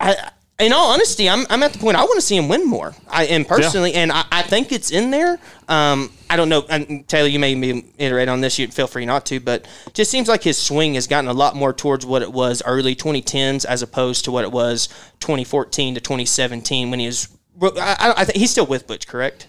[0.00, 2.66] I, in all honesty, I'm, I'm at the point I want to see him win
[2.66, 2.94] more.
[3.08, 5.38] I am personally, and I, I think it's in there.
[5.68, 8.58] Um, I don't know, and Talor, you may be iterate on this.
[8.58, 11.56] You feel free not to, but just seems like his swing has gotten a lot
[11.56, 14.88] more towards what it was early 2010s as opposed to what it was
[15.20, 17.28] 2014 to 2017 when he was.
[17.62, 19.48] I, I, I think he's still with Butch, correct?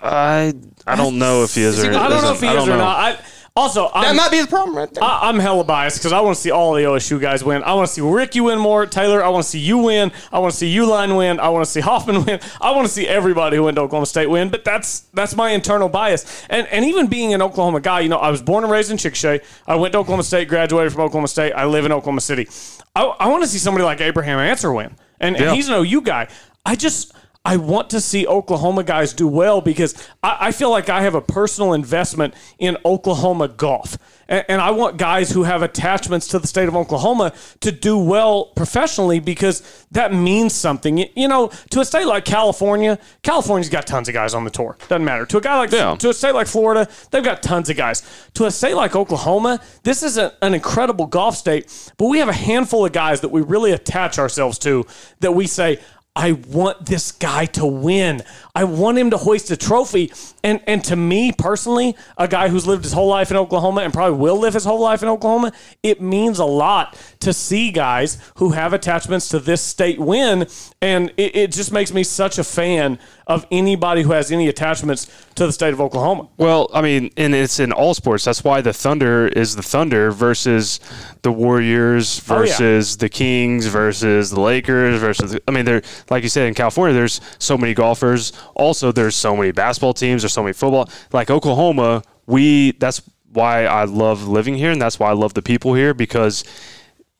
[0.00, 0.54] I
[0.86, 2.48] I don't know if he is or I don't know if isn't.
[2.48, 2.84] he I is don't or know.
[2.84, 2.98] not.
[2.98, 3.18] I,
[3.56, 5.02] also, That I'm, might be the problem right there.
[5.02, 7.64] I, I'm hella biased because I want to see all the OSU guys win.
[7.64, 8.86] I want to see Rickie win more.
[8.86, 10.12] Talor, I want to see you win.
[10.30, 11.40] I want to see Uihlein win.
[11.40, 12.38] I want to see Hoffman win.
[12.60, 14.48] I want to see everybody who went to Oklahoma State win.
[14.50, 16.46] But that's that's my internal bias.
[16.48, 18.96] And and even being an Oklahoma guy, you know, I was born and raised in
[18.96, 19.42] Chickasha.
[19.66, 21.52] I went to Oklahoma State, graduated from Oklahoma State.
[21.52, 22.48] I live in Oklahoma City.
[22.94, 24.94] I, I want to see somebody like Abraham Ancer win.
[25.18, 26.28] And, and he's an OU guy.
[26.68, 27.12] I just
[27.46, 31.14] I want to see Oklahoma guys do well because I, I feel like I have
[31.14, 33.96] a personal investment in Oklahoma golf.
[34.28, 37.96] And, and I want guys who have attachments to the state of Oklahoma to do
[37.96, 40.98] well professionally because that means something.
[40.98, 44.50] You, you know, to a state like California, California's got tons of guys on the
[44.50, 44.76] tour.
[44.88, 45.24] Doesn't matter.
[45.24, 45.94] To a guy like Yeah.
[45.94, 48.02] to a state like Florida, they've got tons of guys.
[48.34, 52.28] To a state like Oklahoma, this is a, an incredible golf state, but we have
[52.28, 54.84] a handful of guys that we really attach ourselves to
[55.20, 55.78] that we say,
[56.18, 58.24] I want this guy to win.
[58.58, 60.12] I want him to hoist a trophy.
[60.42, 63.92] And and to me personally, a guy who's lived his whole life in Oklahoma and
[63.92, 65.52] probably will live his whole life in Oklahoma,
[65.82, 70.46] it means a lot to see guys who have attachments to this state win.
[70.82, 72.98] And it, it just makes me such a fan
[73.28, 76.28] of anybody who has any attachments to the state of Oklahoma.
[76.38, 78.24] Well, I mean, and it's in all sports.
[78.24, 80.80] That's why the Thunder is the Thunder versus
[81.22, 82.40] the Warriors Oh, yeah.
[82.46, 85.36] versus the Kings versus the Lakers versus.
[85.46, 86.94] I mean, they're like you said in California.
[86.94, 88.32] There's so many golfers.
[88.54, 90.22] Also, there's so many basketball teams.
[90.22, 90.88] There's so many football.
[91.12, 92.72] Like Oklahoma, we.
[92.72, 93.02] That's
[93.32, 96.44] why I love living here, and that's why I love the people here because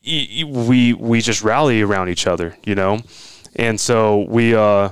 [0.04, 3.00] we we just rally around each other, you know,
[3.56, 4.90] and so we uh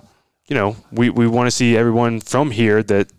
[0.48, 3.10] you know we we want to see everyone from here that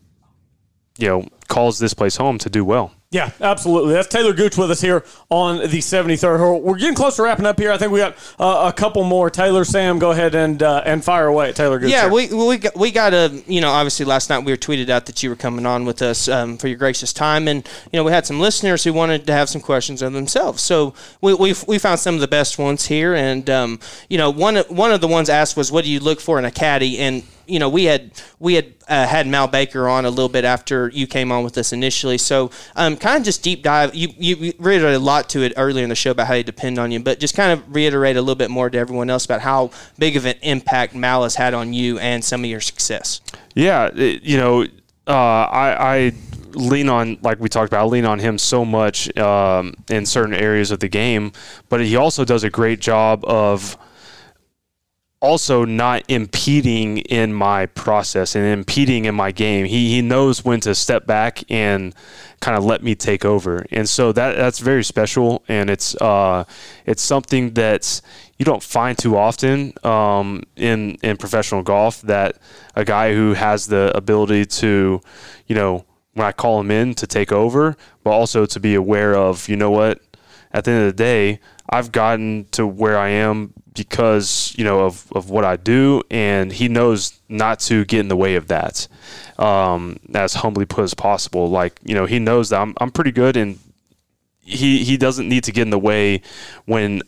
[0.98, 2.94] you know calls this place home to do well.
[3.10, 3.94] Yeah, absolutely.
[3.94, 6.60] That's Talor Gooch with us here on the 73rd hole.
[6.62, 7.72] We're getting close to wrapping up here.
[7.72, 9.30] I think we got uh, a couple more.
[9.30, 11.90] Taylor, Sam, go ahead and uh, and fire away at Talor Gooch.
[11.90, 12.12] Yeah, here.
[12.12, 15.06] we we got, we got a you know obviously last night we were tweeted out
[15.06, 18.04] that you were coming on with us um, for your gracious time, and you know
[18.04, 20.62] we had some listeners who wanted to have some questions of themselves.
[20.62, 23.80] So we we, we found some of the best ones here, and um,
[24.10, 26.40] you know one of- one of the ones asked was what do you look for
[26.40, 30.06] in a caddy, and you know we had we had uh, had Mal Baker on
[30.06, 33.44] a little bit after you came on with us initially, so um, kind of just
[33.44, 33.96] deep dive.
[33.96, 36.78] You you reiterated a lot to it earlier in the show about how they depend
[36.80, 39.42] on you, but just kind of reiterate a little bit more to everyone else about
[39.42, 43.22] how big of an impact Mal has had on you and some of your success.
[43.56, 44.64] Yeah, it- you know,
[45.08, 46.12] uh, I, I
[46.54, 47.84] lean on like we talked about.
[47.86, 51.32] I lean on him so much um, in certain areas of the game,
[51.70, 53.78] but he also does a great job of
[55.20, 59.66] also not impeding in my process and impeding in my game.
[59.66, 61.96] He he knows when to step back and
[62.40, 63.66] kind of let me take over.
[63.72, 66.44] And so that that's very special and it's uh
[66.86, 68.02] it's something that's
[68.38, 72.38] you don't find too often um, in in professional golf that
[72.76, 75.02] a guy who has the ability to,
[75.48, 79.16] you know, when I call him in to take over, but also to be aware
[79.16, 80.02] of, you know what,
[80.52, 81.40] at the end of the day,
[81.70, 86.52] I've gotten to where I am because you know of, of what I do, and
[86.52, 88.88] he knows not to get in the way of that,
[89.38, 91.50] um, as humbly put as possible.
[91.50, 93.60] Like you know, he knows that I'm I'm pretty good, and
[94.40, 96.22] he he doesn't need to get in the way
[96.66, 97.02] when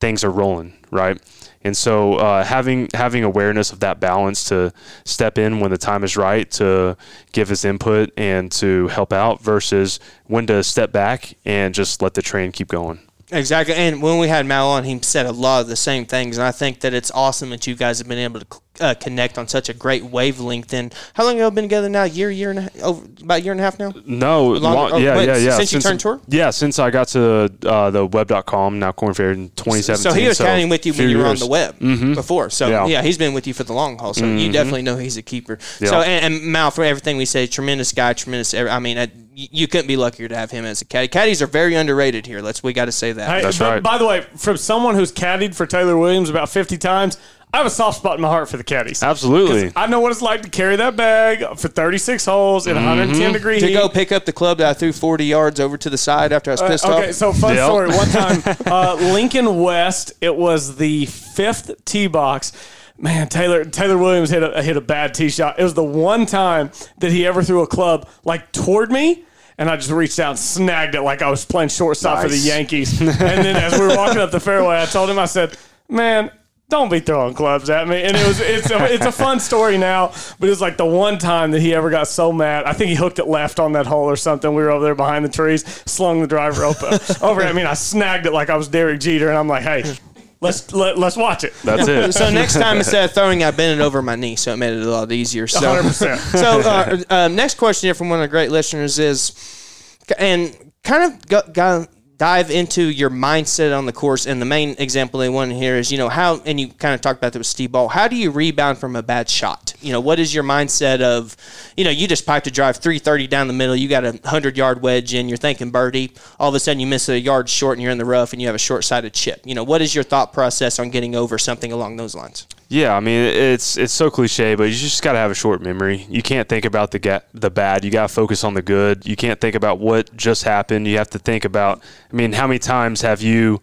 [0.00, 1.20] things are rolling, right?
[1.62, 4.72] And so uh, having having awareness of that balance to
[5.04, 6.96] step in when the time is right to
[7.32, 12.14] give his input and to help out versus when to step back and just let
[12.14, 13.00] the train keep going.
[13.32, 13.74] Exactly.
[13.74, 16.38] And when we had Mal on, he said a lot of the same things.
[16.38, 18.46] And I think that it's awesome that you guys have been able to
[18.80, 20.72] uh, connect on such a great wavelength.
[20.72, 22.04] And how long have you been together now?
[22.04, 23.92] Year, year and a half, over, about a year and a half now?
[24.06, 25.56] No, Longer- long, oh, yeah, wait, yeah, yeah.
[25.56, 26.20] since you turned tour?
[26.28, 29.96] Yeah, since I got to uh, the web.com, now Korn Ferry in 2017.
[30.02, 32.14] So he was counting with you when you were on the web Mhm.
[32.14, 32.50] before.
[32.50, 32.86] So yeah.
[32.86, 33.02] Yeah.
[33.02, 34.14] he's been with you for the long haul.
[34.14, 34.52] So you Mhm.
[34.52, 35.58] definitely know he's a keeper.
[35.80, 35.88] Yeah.
[35.90, 38.54] So and, and Mal, for everything we say, tremendous guy, tremendous.
[38.54, 41.08] I mean, uh, you you couldn't be luckier to have him as a caddy.
[41.08, 42.40] Caddies are very underrated here.
[42.40, 43.42] Let's we got to say that.
[43.44, 47.18] Hey, but By the way, from someone who's caddied for Taylor Williams about 50 times,
[47.56, 49.02] I have a soft spot in my heart for the caddies.
[49.02, 49.72] Absolutely.
[49.74, 53.60] I know what it's like to carry that bag for 36 holes in 110 degree
[53.60, 53.72] to heat.
[53.72, 56.50] go pick up the club that I threw 40 yards over to the side after
[56.50, 57.02] I was Uh, pissed okay, off.
[57.04, 57.88] Okay, so fun story.
[57.88, 60.12] One time, uh, Lincoln West.
[60.20, 62.52] It was the fifth tee box.
[62.98, 65.58] Man, Taylor Taylor Williams hit a hit a bad tee shot.
[65.58, 69.24] It was the one time that he ever threw a club like toward me.
[69.56, 72.36] And I just reached out and snagged it like I was playing shortstop for the
[72.36, 73.00] Yankees.
[73.00, 75.56] and then as we were walking up the fairway, I told him, I said,
[75.88, 76.30] "Man,
[76.68, 79.78] don't be throwing clubs at me." And it was it's a, it's a fun story
[79.78, 82.64] now, but it was like the one time that he ever got so mad.
[82.64, 84.54] I think he hooked it left on that hole or something.
[84.54, 87.74] We were over there behind the trees, slung the driver open over I mean, I
[87.74, 89.28] snagged it like I was Derek Jeter.
[89.28, 89.96] And I'm like, "Hey,
[90.40, 92.12] let's let, let's watch it." That's it.
[92.12, 94.72] so next time instead of throwing, I bent it over my knee, so it made
[94.72, 95.46] it a lot easier.
[95.46, 96.18] So, 100%.
[96.38, 101.12] so uh, uh, next question here from one of the great listeners is, and kind
[101.12, 101.86] of got, go,
[102.18, 104.26] dive into your mindset on the course.
[104.26, 106.94] And the main example they want to hear is, you know, how, and you kind
[106.94, 107.88] of talked about that with Steve Ball.
[107.88, 109.74] How do you rebound from a bad shot?
[109.80, 111.36] You know, what is your mindset of,
[111.76, 114.56] you know, you just piped a drive 330 down the middle, you got a 100
[114.56, 116.12] yard wedge in, you're thinking birdie.
[116.40, 118.40] All of a sudden you miss a yard short and you're in the rough and
[118.40, 119.42] you have a short sided chip.
[119.44, 122.46] You know, what is your thought process on getting over something along those lines?
[122.68, 125.62] Yeah, I mean it's it's so cliche, but you just got to have a short
[125.62, 126.04] memory.
[126.10, 127.84] You can't think about the ga- the bad.
[127.84, 129.06] You got to focus on the good.
[129.06, 130.88] You can't think about what just happened.
[130.88, 131.80] You have to think about.
[132.12, 133.62] I mean, how many times have you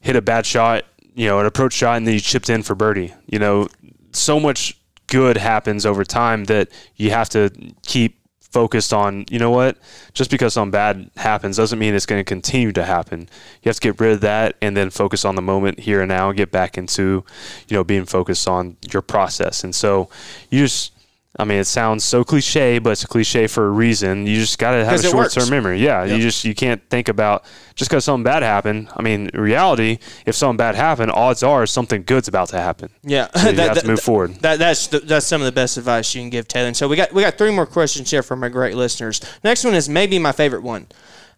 [0.00, 0.84] hit a bad shot,
[1.16, 3.12] you know, an approach shot, and then you chipped in for birdie?
[3.26, 3.66] You know,
[4.12, 4.78] so much
[5.08, 7.50] good happens over time that you have to
[7.82, 8.17] keep
[8.50, 9.76] focused on, you know what,
[10.14, 13.28] just because something bad happens doesn't mean it's going to continue to happen.
[13.62, 16.08] You have to get rid of that and then focus on the moment here and
[16.08, 17.24] now and get back into,
[17.68, 19.64] you know, being focused on your process.
[19.64, 20.08] And so
[20.50, 20.92] you just,
[21.36, 24.26] I mean, it sounds so cliche, but it's a cliche for a reason.
[24.26, 25.78] You just got to have a short term memory.
[25.78, 27.44] Yeah, you just you can't think about
[27.74, 28.88] just because something bad happened.
[28.96, 32.90] I mean, reality, if something bad happened, odds are something good's about to happen.
[33.02, 34.36] Yeah, So you have to move forward.
[34.36, 36.68] That, that's the, that's some of the best advice you can give Taylor.
[36.68, 39.20] And so we got we got three more questions here from our great listeners.
[39.44, 40.88] Next one is maybe my favorite one.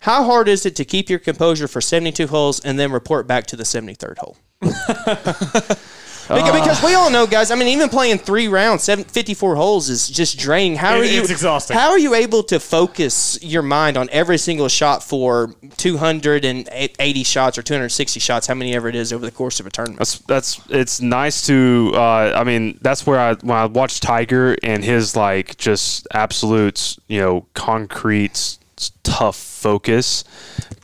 [0.01, 3.47] How hard is it to keep your composure for 72 holes and then report back
[3.49, 4.39] to the 73rd hole?
[6.29, 7.51] Because, because we all know, guys.
[7.51, 10.77] I mean, even playing three rounds, seven, 54 holes is just draining.
[10.79, 11.21] How are It- you?
[11.21, 11.77] it's exhausting.
[11.77, 17.59] How are you able to focus your mind on every single shot for 280 shots
[17.59, 19.99] or 260 shots, how many ever it is over the course of a tournament?
[19.99, 21.93] That's that's it's nice to.
[21.95, 26.97] Uh, I mean, that's where I when I watch Tiger and his like just absolute
[27.09, 28.59] you know concrete
[29.03, 30.25] tough focus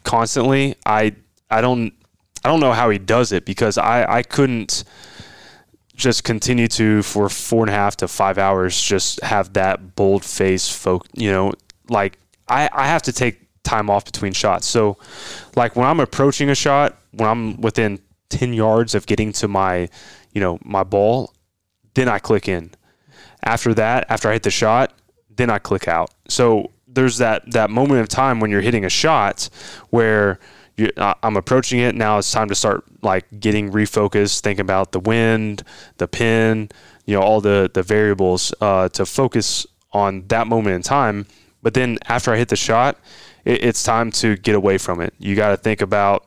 [0.03, 0.75] constantly.
[0.85, 1.15] I
[1.51, 1.93] I don't
[2.45, 4.85] I don't know how he does it because I I couldn't
[5.97, 10.25] just continue to for four and a half to five hours just have that bold
[10.25, 11.53] face folk you know
[11.89, 12.19] like
[12.49, 14.67] I, I have to take time off between shots.
[14.67, 14.97] So
[15.57, 17.99] like when i'm approaching a shot when i'm within
[18.31, 19.89] 10 yards of getting to my
[20.33, 21.35] you know my ball
[21.95, 22.71] then i click in.
[23.43, 24.93] After that after i hit the shot
[25.35, 26.11] then i click out.
[26.29, 29.51] So there's that that moment of time when you're hitting a shot
[29.91, 30.39] where
[30.77, 32.19] you, uh, I'm approaching it now.
[32.19, 35.63] It's time to start like getting refocused, Think about the wind,
[35.99, 36.69] the pin,
[37.07, 41.27] you know, all the the variables uh, to focus on that moment in time.
[41.63, 42.99] But then after I hit the shot,
[43.45, 45.15] it, it's time to get away from it.
[45.19, 46.27] You got to think about,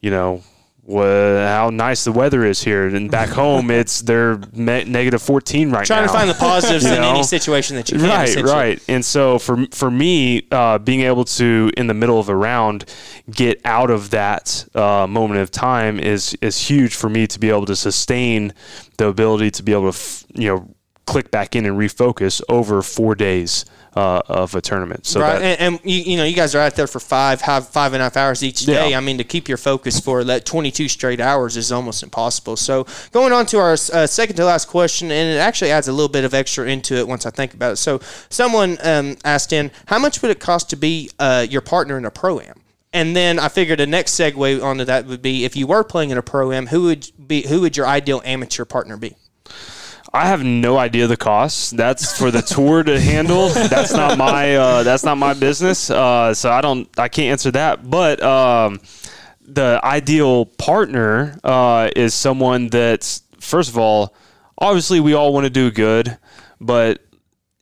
[0.00, 0.42] you know,
[0.86, 5.70] wha how nice the weather is here, and back home it's they're me- negative 14
[5.70, 6.12] right Trying now.
[6.12, 8.08] Trying to find the positives You in any situation that you can.
[8.08, 8.82] Right, right.
[8.88, 12.84] And so for for me, uh, being able to in the middle of a round
[13.30, 17.48] get out of that uh, moment of time is is huge for me to be
[17.50, 18.54] able to sustain
[18.98, 20.74] the ability to be able to f- you know
[21.06, 23.64] click back in and refocus over four days
[23.96, 25.06] uh, of a tournament.
[25.06, 27.40] So right, that, and, and you, you know, you guys are out there for five,
[27.40, 28.90] have five and a half hours each day.
[28.90, 28.98] Yeah.
[28.98, 32.56] I mean, to keep your focus for that 22 straight hours is almost impossible.
[32.56, 35.92] So, going on to our uh, second to last question, and it actually adds a
[35.92, 37.76] little bit of extra into it once I think about it.
[37.76, 41.96] So, someone um, asked in, how much would it cost to be uh, your partner
[41.96, 42.60] in a pro am?
[42.92, 46.10] And then I figured the next segue onto that would be if you were playing
[46.10, 49.16] in a pro am, who would be who would your ideal amateur partner be?
[50.16, 51.70] I have no idea the costs.
[51.72, 53.50] That's for the tour to handle.
[53.50, 55.90] That's not my uh, that's not my business.
[55.90, 57.90] Uh, so I don't I can't answer that.
[57.90, 58.80] But um,
[59.42, 64.14] the ideal partner uh, is someone that's first of all,
[64.56, 66.16] obviously we all want to do good,
[66.62, 67.02] but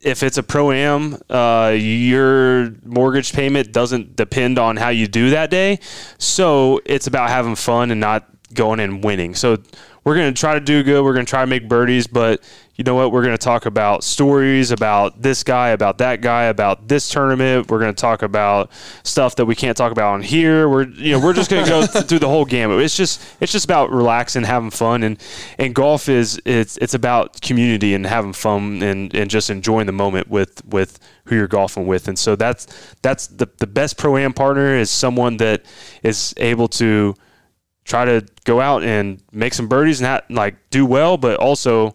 [0.01, 5.31] if it's a pro am, uh, your mortgage payment doesn't depend on how you do
[5.31, 5.81] that day.
[6.19, 9.35] So it's about having fun and not going and winning.
[9.35, 9.59] So
[10.05, 11.03] we're going to try to do good.
[11.03, 12.43] We're going to try to make birdies, but
[12.75, 13.11] you know what?
[13.11, 17.71] We're going to talk about stories about this guy, about that guy, about this tournament.
[17.71, 18.71] We're going to talk about
[19.03, 20.69] stuff that we can't talk about on here.
[20.69, 22.81] We're you know we're just going to go th- through the whole gamut.
[22.83, 25.19] It's just it's just about relaxing, having fun, and
[25.57, 29.93] and golf is it's it's about community and having fun and, and just enjoying the
[29.93, 32.09] moment with with who you're golfing with.
[32.09, 32.67] And so that's
[33.03, 35.65] that's the the best pro am partner is someone that
[36.03, 37.15] is able to
[37.85, 41.95] try to go out and make some birdies and ha- like do well, but also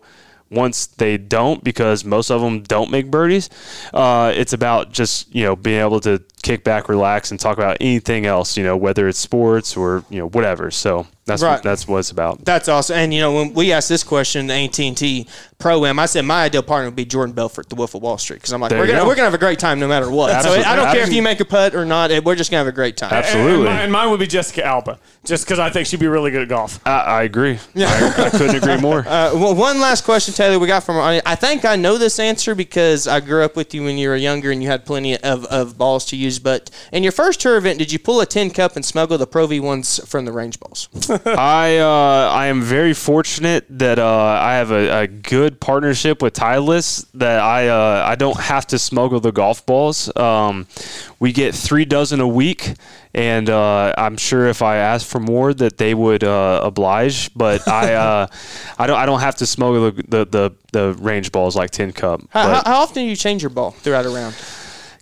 [0.52, 3.50] once they don't, because most of them don't make birdies,
[3.94, 7.78] uh, it's about just you know being able to kick back, relax, and talk about
[7.82, 8.58] anything else.
[8.58, 10.72] You know, whether it's sports or you know whatever.
[10.72, 11.52] So that's Right.
[11.54, 12.44] what, that's what it's about.
[12.44, 12.98] That's awesome.
[12.98, 15.28] And you know, when we asked this question, the AT and T
[15.60, 18.18] Pro Am, I said my ideal partner would be Jordan Belfort, the Wolf of Wall
[18.18, 19.08] Street, because I'm like, There we're gonna go.
[19.08, 20.32] we're gonna have a great time no matter what.
[20.32, 20.64] Absolutely.
[20.64, 22.10] So I don't care if you make a putt or not.
[22.24, 23.12] We're just gonna have a great time.
[23.14, 23.54] Absolutely.
[23.56, 26.32] And, mine, and mine would be Jessica Alba, just because I think she'd be really
[26.32, 26.80] good at golf.
[26.88, 27.60] I, I agree.
[27.76, 29.00] I, I couldn't agree more.
[29.02, 30.60] Uh, well, one last question, Talor.
[30.60, 33.74] We got from our, I think I know this answer because I grew up with
[33.74, 36.29] you when you were younger and you had plenty of, of balls to use.
[36.38, 39.26] But in your first tour event, did you pull a tin cup and smuggle the
[39.26, 40.90] Pro V ones from the range balls?
[41.26, 46.34] I uh, I am very fortunate that uh, I have a, a good partnership with
[46.36, 50.16] Titleist that I uh, I don't have to smuggle the golf balls.
[50.16, 50.68] Um,
[51.20, 52.74] we get three dozen a week,
[53.14, 57.34] and uh, I'm sure if I asked for more that they would uh, oblige.
[57.34, 58.28] But I uh,
[58.78, 61.92] I don't I don't have to smuggle the the, the, the range balls like Tin
[61.92, 62.22] Cup.
[62.30, 64.36] How, how often do you change your ball throughout a round?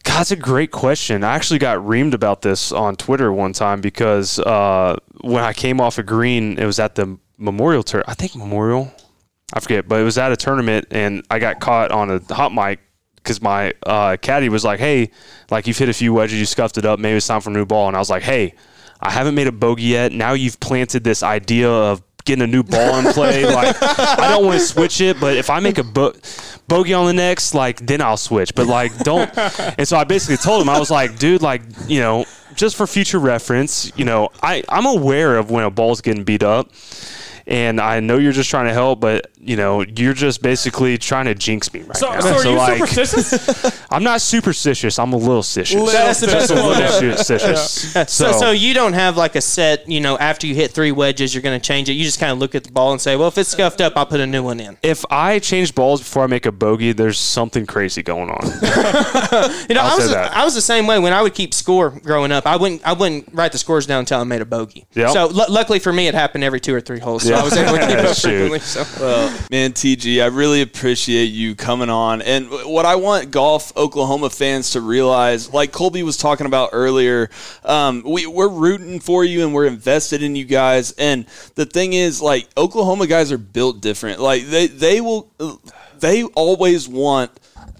[0.08, 1.24] That's a great question.
[1.24, 5.80] I actually got reamed about this on Twitter one time because uh, when I came
[5.80, 8.04] off a green, it was at the Memorial Tour.
[8.08, 8.92] I think Memorial.
[9.54, 12.54] I forget, but it was at a tournament, and I got caught on a hot
[12.54, 12.80] mic
[13.16, 15.12] because my uh, caddy was like, "Hey,
[15.52, 17.00] like you've hit a few wedges, you scuffed it up.
[17.00, 18.56] Maybe it's time for a new ball." And I was like, "Hey,
[19.00, 20.12] I haven't made a bogey yet.
[20.12, 23.46] Now you've planted this idea of getting a new ball in play.
[23.54, 26.14] like I don't want to switch it, but if I make a bo-
[26.68, 28.54] bogey on the next, like then I'll switch.
[28.54, 29.32] But like don't.
[29.78, 32.26] And so I basically told him I was like, dude, like you know,
[32.56, 36.44] just for future reference, you know, I I'm aware of when a ball's getting beat
[36.44, 36.70] up.
[37.50, 41.26] And I know you're just trying to help, but you know you're just basically trying
[41.26, 42.20] to jinx me right So, now.
[42.20, 43.88] so are you like, superstitious?
[43.90, 45.00] I'm not superstitious.
[45.00, 45.90] I'm a little stitious.
[45.94, 46.78] That's the just best a one.
[46.78, 48.10] little stitious.
[48.10, 51.34] So, so you don't have like a set, you know, after you hit three wedges,
[51.34, 51.94] you're going to change it.
[51.94, 53.94] You just kind of look at the ball and say, well, if it's scuffed up,
[53.96, 54.78] I'll put a new one in.
[54.84, 58.42] if I change balls before I make a bogey, there's something crazy going on.
[59.70, 60.34] You know, I'll I was say that.
[60.36, 62.46] I was the same way when I would keep score growing up.
[62.46, 64.86] I wouldn't I wouldn't write the scores down until I made a bogey.
[64.94, 65.10] Yep.
[65.12, 67.24] So lu luckily for me, it happened every two or three holes.
[67.24, 67.37] So Yeah.
[67.38, 68.60] I was able to keep up frequently.
[68.60, 68.84] So.
[69.52, 72.22] Man, TG, I really appreciate you coming on.
[72.22, 77.30] And what I want golf Oklahoma fans to realize, like Colby was talking about earlier,
[77.64, 80.94] um, we, we're rooting for you and we're invested in you guys.
[80.94, 84.20] And the thing is, like, Oklahoma guys are built different.
[84.20, 85.32] Like, they, they will,
[86.00, 87.32] they always want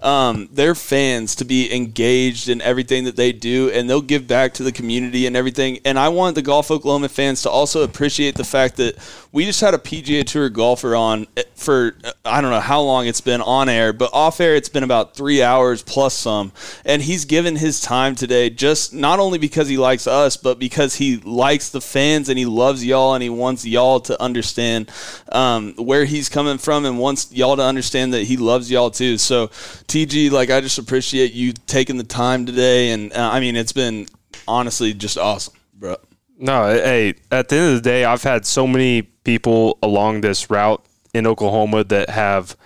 [0.02, 4.54] um, their fans to be engaged in everything that they do and they'll give back
[4.54, 5.78] to the community and everything.
[5.84, 8.96] And I want the Golf Oklahoma fans to also appreciate the fact that
[9.30, 13.06] we just had a PGA Tour golfer on for uh, I don't know how long
[13.06, 16.52] it's been on air, but off air it's been about three hours plus some.
[16.84, 20.94] And he's given his time today just not only because he likes us, but because
[20.94, 24.90] he likes the fans and he loves y'all and he wants y'all to understand
[25.30, 29.18] um, where he's coming from and wants y'all to understand that he loves y'all too.
[29.18, 33.56] So, TG, like I just appreciate you taking the time today, and uh, I mean
[33.56, 34.06] it's been
[34.46, 35.96] honestly just awesome, bro.
[36.40, 40.48] No, hey, at the end of the day, I've had so many people along this
[40.48, 40.82] route
[41.12, 42.56] in Oklahoma that have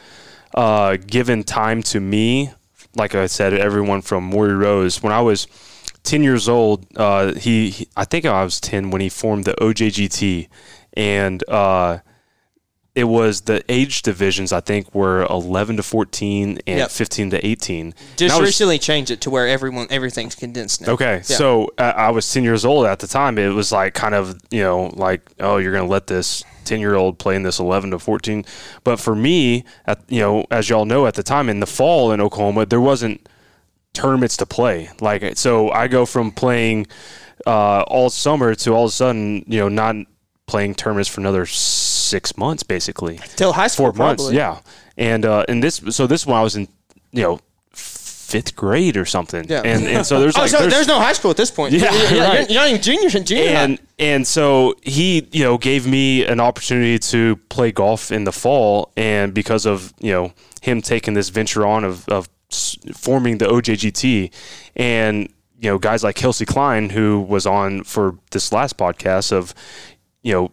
[0.55, 2.53] uh, given time to me.
[2.95, 5.03] Like I said, everyone from Maury Rose.
[5.03, 5.49] When I was
[6.05, 9.55] 10 years old, uh, he, he- I think I was 10 when he formed the
[9.55, 10.47] OJGT.
[10.95, 11.99] And uh,
[12.95, 16.91] it was the age divisions, I think, were 11 to 14 and Yep.
[16.91, 17.95] 15 to 18.
[18.17, 20.93] Just was- recently changed it to where everyone everything's condensed now.
[20.93, 21.37] Okay, Yeah.
[21.37, 23.39] so uh, I was 10 years old at the time.
[23.39, 26.81] It was like kind of, you know, like, oh, you're going to let this 10
[26.81, 28.45] year old play in this 11 to 14.
[28.85, 32.13] But for me, at, you know, as y'all know at the time in the fall
[32.13, 33.27] in Oklahoma, there wasn't
[33.95, 34.91] tournaments to play.
[35.01, 36.89] Like, so I go from playing
[37.47, 39.97] uh, all summer to all of a sudden, you know, not
[40.47, 41.47] playing tournaments for another
[42.13, 43.93] six months, basically till high school.
[43.93, 44.31] four months.
[44.33, 44.61] Yeah,
[44.97, 46.65] and uh, and this so this one I was in
[47.13, 47.35] you know
[48.33, 49.45] fifth grade or something.
[49.49, 49.63] Yeah.
[49.71, 51.73] and and so there's Oh, like so there's, there's, no high school at this point.
[51.75, 52.51] Yeah, you're, you're- right.
[52.51, 53.09] you're not even junior.
[53.11, 53.45] Junior.
[53.45, 53.63] high.
[53.63, 58.33] and and so he you know gave me an opportunity to play golf in the
[58.33, 60.33] fall, and because of you know
[60.63, 62.29] him taking this venture on of of
[62.95, 64.31] forming the OJGT,
[64.77, 65.29] and
[65.61, 69.55] you know guys like Kelsey Klein who was on for this last podcast of
[70.23, 70.51] you know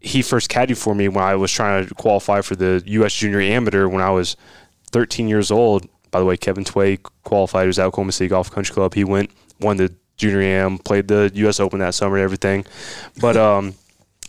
[0.00, 3.14] he first caddied for me when I was trying to qualify for the U.S.
[3.14, 4.36] Junior Amateur when I was
[4.92, 5.88] 13 years old.
[6.10, 7.64] By the way, Kevin Tway qualified.
[7.64, 8.94] He was at Oklahoma City Golf Country Club.
[8.94, 9.30] He went,
[9.60, 11.60] won the Junior Am, played the U.S.
[11.60, 12.64] Open that summer and everything.
[13.20, 13.74] But um,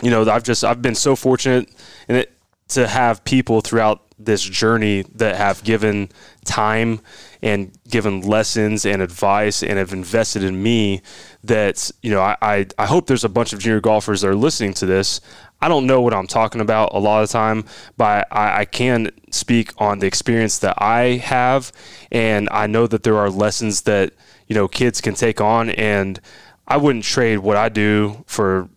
[0.02, 1.70] you know, I've just I've been so fortunate
[2.08, 2.34] in it
[2.70, 6.10] to have people throughout this journey that have given
[6.46, 7.00] time
[7.42, 11.02] and given lessons and advice and have invested in me
[11.44, 14.36] that you know I, I, I hope there's a bunch of junior golfers that are
[14.36, 15.22] listening to this
[15.62, 17.64] i don't know what i'm talking about a lot of the time
[17.96, 21.72] but I, I can speak on the experience that i have
[22.12, 24.14] and i know that there are lessons that
[24.48, 26.20] you know kids can take on and
[26.68, 28.70] i wouldn't trade what i do for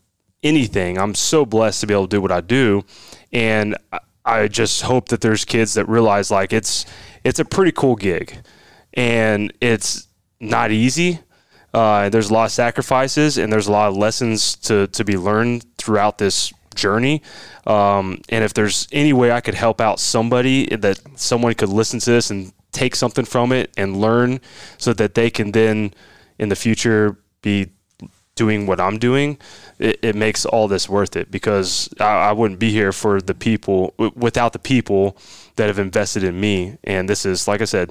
[0.42, 0.98] anything.
[0.98, 2.84] I'm so blessed to be able to do what I do,
[3.32, 3.76] and
[4.24, 6.86] I- just hope that there's kids that realize like it's
[7.24, 8.38] it's a pretty cool gig,
[8.94, 10.08] and it's
[10.40, 11.20] not easy.
[11.74, 15.16] Uh, there's a lot of sacrifices, and there's a lot of lessons to to be
[15.16, 17.22] learned throughout this journey.
[17.66, 22.00] Um, and if there's any way I could help out somebody that someone could listen
[22.00, 24.40] to this and take something from it and learn,
[24.78, 25.92] so that they can then
[26.38, 27.68] in the future be
[28.42, 29.38] doing what I'm doing,
[29.78, 33.34] it, it makes all this worth it because I, I wouldn't be here for the
[33.34, 35.16] people w- without the people
[35.56, 36.76] that have invested in me.
[36.82, 37.90] And this is, like I said,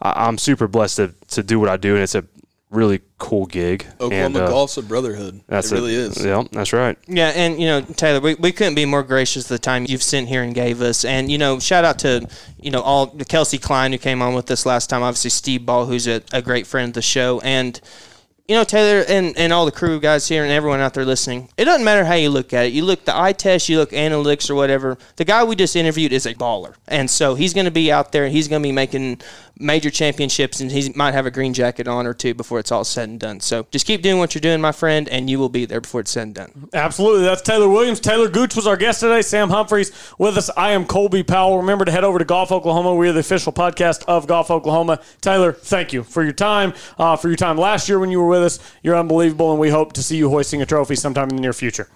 [0.00, 2.24] I, I'm super blessed to, to do what I do, and it's a
[2.70, 3.84] really cool gig.
[4.00, 5.40] Oklahoma and, uh, golf's a brotherhood.
[5.48, 6.24] That's it really is.
[6.24, 6.96] Yeah, that's right.
[7.08, 10.28] Yeah, and you know, Talor, we, we couldn't be more gracious the time you've sent
[10.28, 11.04] here and gave us.
[11.04, 12.28] And you know, shout out to
[12.60, 15.02] you know all the Kelsey Klein who came on with us last time.
[15.02, 17.80] Obviously, Steve Ball, who's a, a great friend of the show, and
[18.50, 21.48] you know, Taylor and, and all the crew guys here and everyone out there listening,
[21.56, 22.72] it doesn't matter how you look at it.
[22.72, 24.98] You look the eye test, you look analytics or whatever.
[25.14, 26.74] The guy we just interviewed is a baller.
[26.88, 29.20] And so he's going to be out there and he's going to be making
[29.60, 32.84] major championships and he might have a green jacket on or two before it's all
[32.84, 33.40] said and done.
[33.40, 36.00] So just keep doing what you're doing, my friend, and you will be there before
[36.00, 36.68] it's said and done.
[36.72, 37.24] Absolutely.
[37.24, 38.00] That's Taylor Williams.
[38.00, 39.22] Talor Gooch was our guest today.
[39.22, 40.50] Sam Humphreys with us.
[40.56, 41.58] I am Colby Powell.
[41.58, 42.94] Remember to head over to Golf Oklahoma.
[42.94, 45.00] We are the official podcast of Golf Oklahoma.
[45.20, 48.28] Talor, thank you for your time, uh, for your time last year when you were
[48.28, 48.58] with us.
[48.82, 51.52] You're unbelievable, and we hope to see you hoisting a trophy sometime in the near
[51.52, 51.88] future.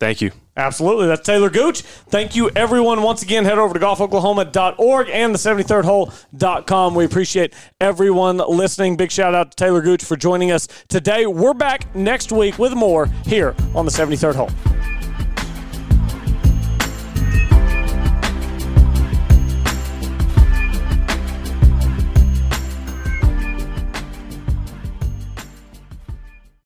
[0.00, 0.32] Thank you.
[0.56, 1.06] Absolutely.
[1.06, 1.82] That's Talor Gooch.
[1.82, 3.02] Thank you, everyone.
[3.02, 6.94] Once again, head over to golfoklahoma.org and the 73rdhole.com.
[6.94, 8.96] We appreciate everyone listening.
[8.96, 11.26] Big shout out to Talor Gooch for joining us today.
[11.26, 14.93] We're back next week with more here on the 73rd Hole.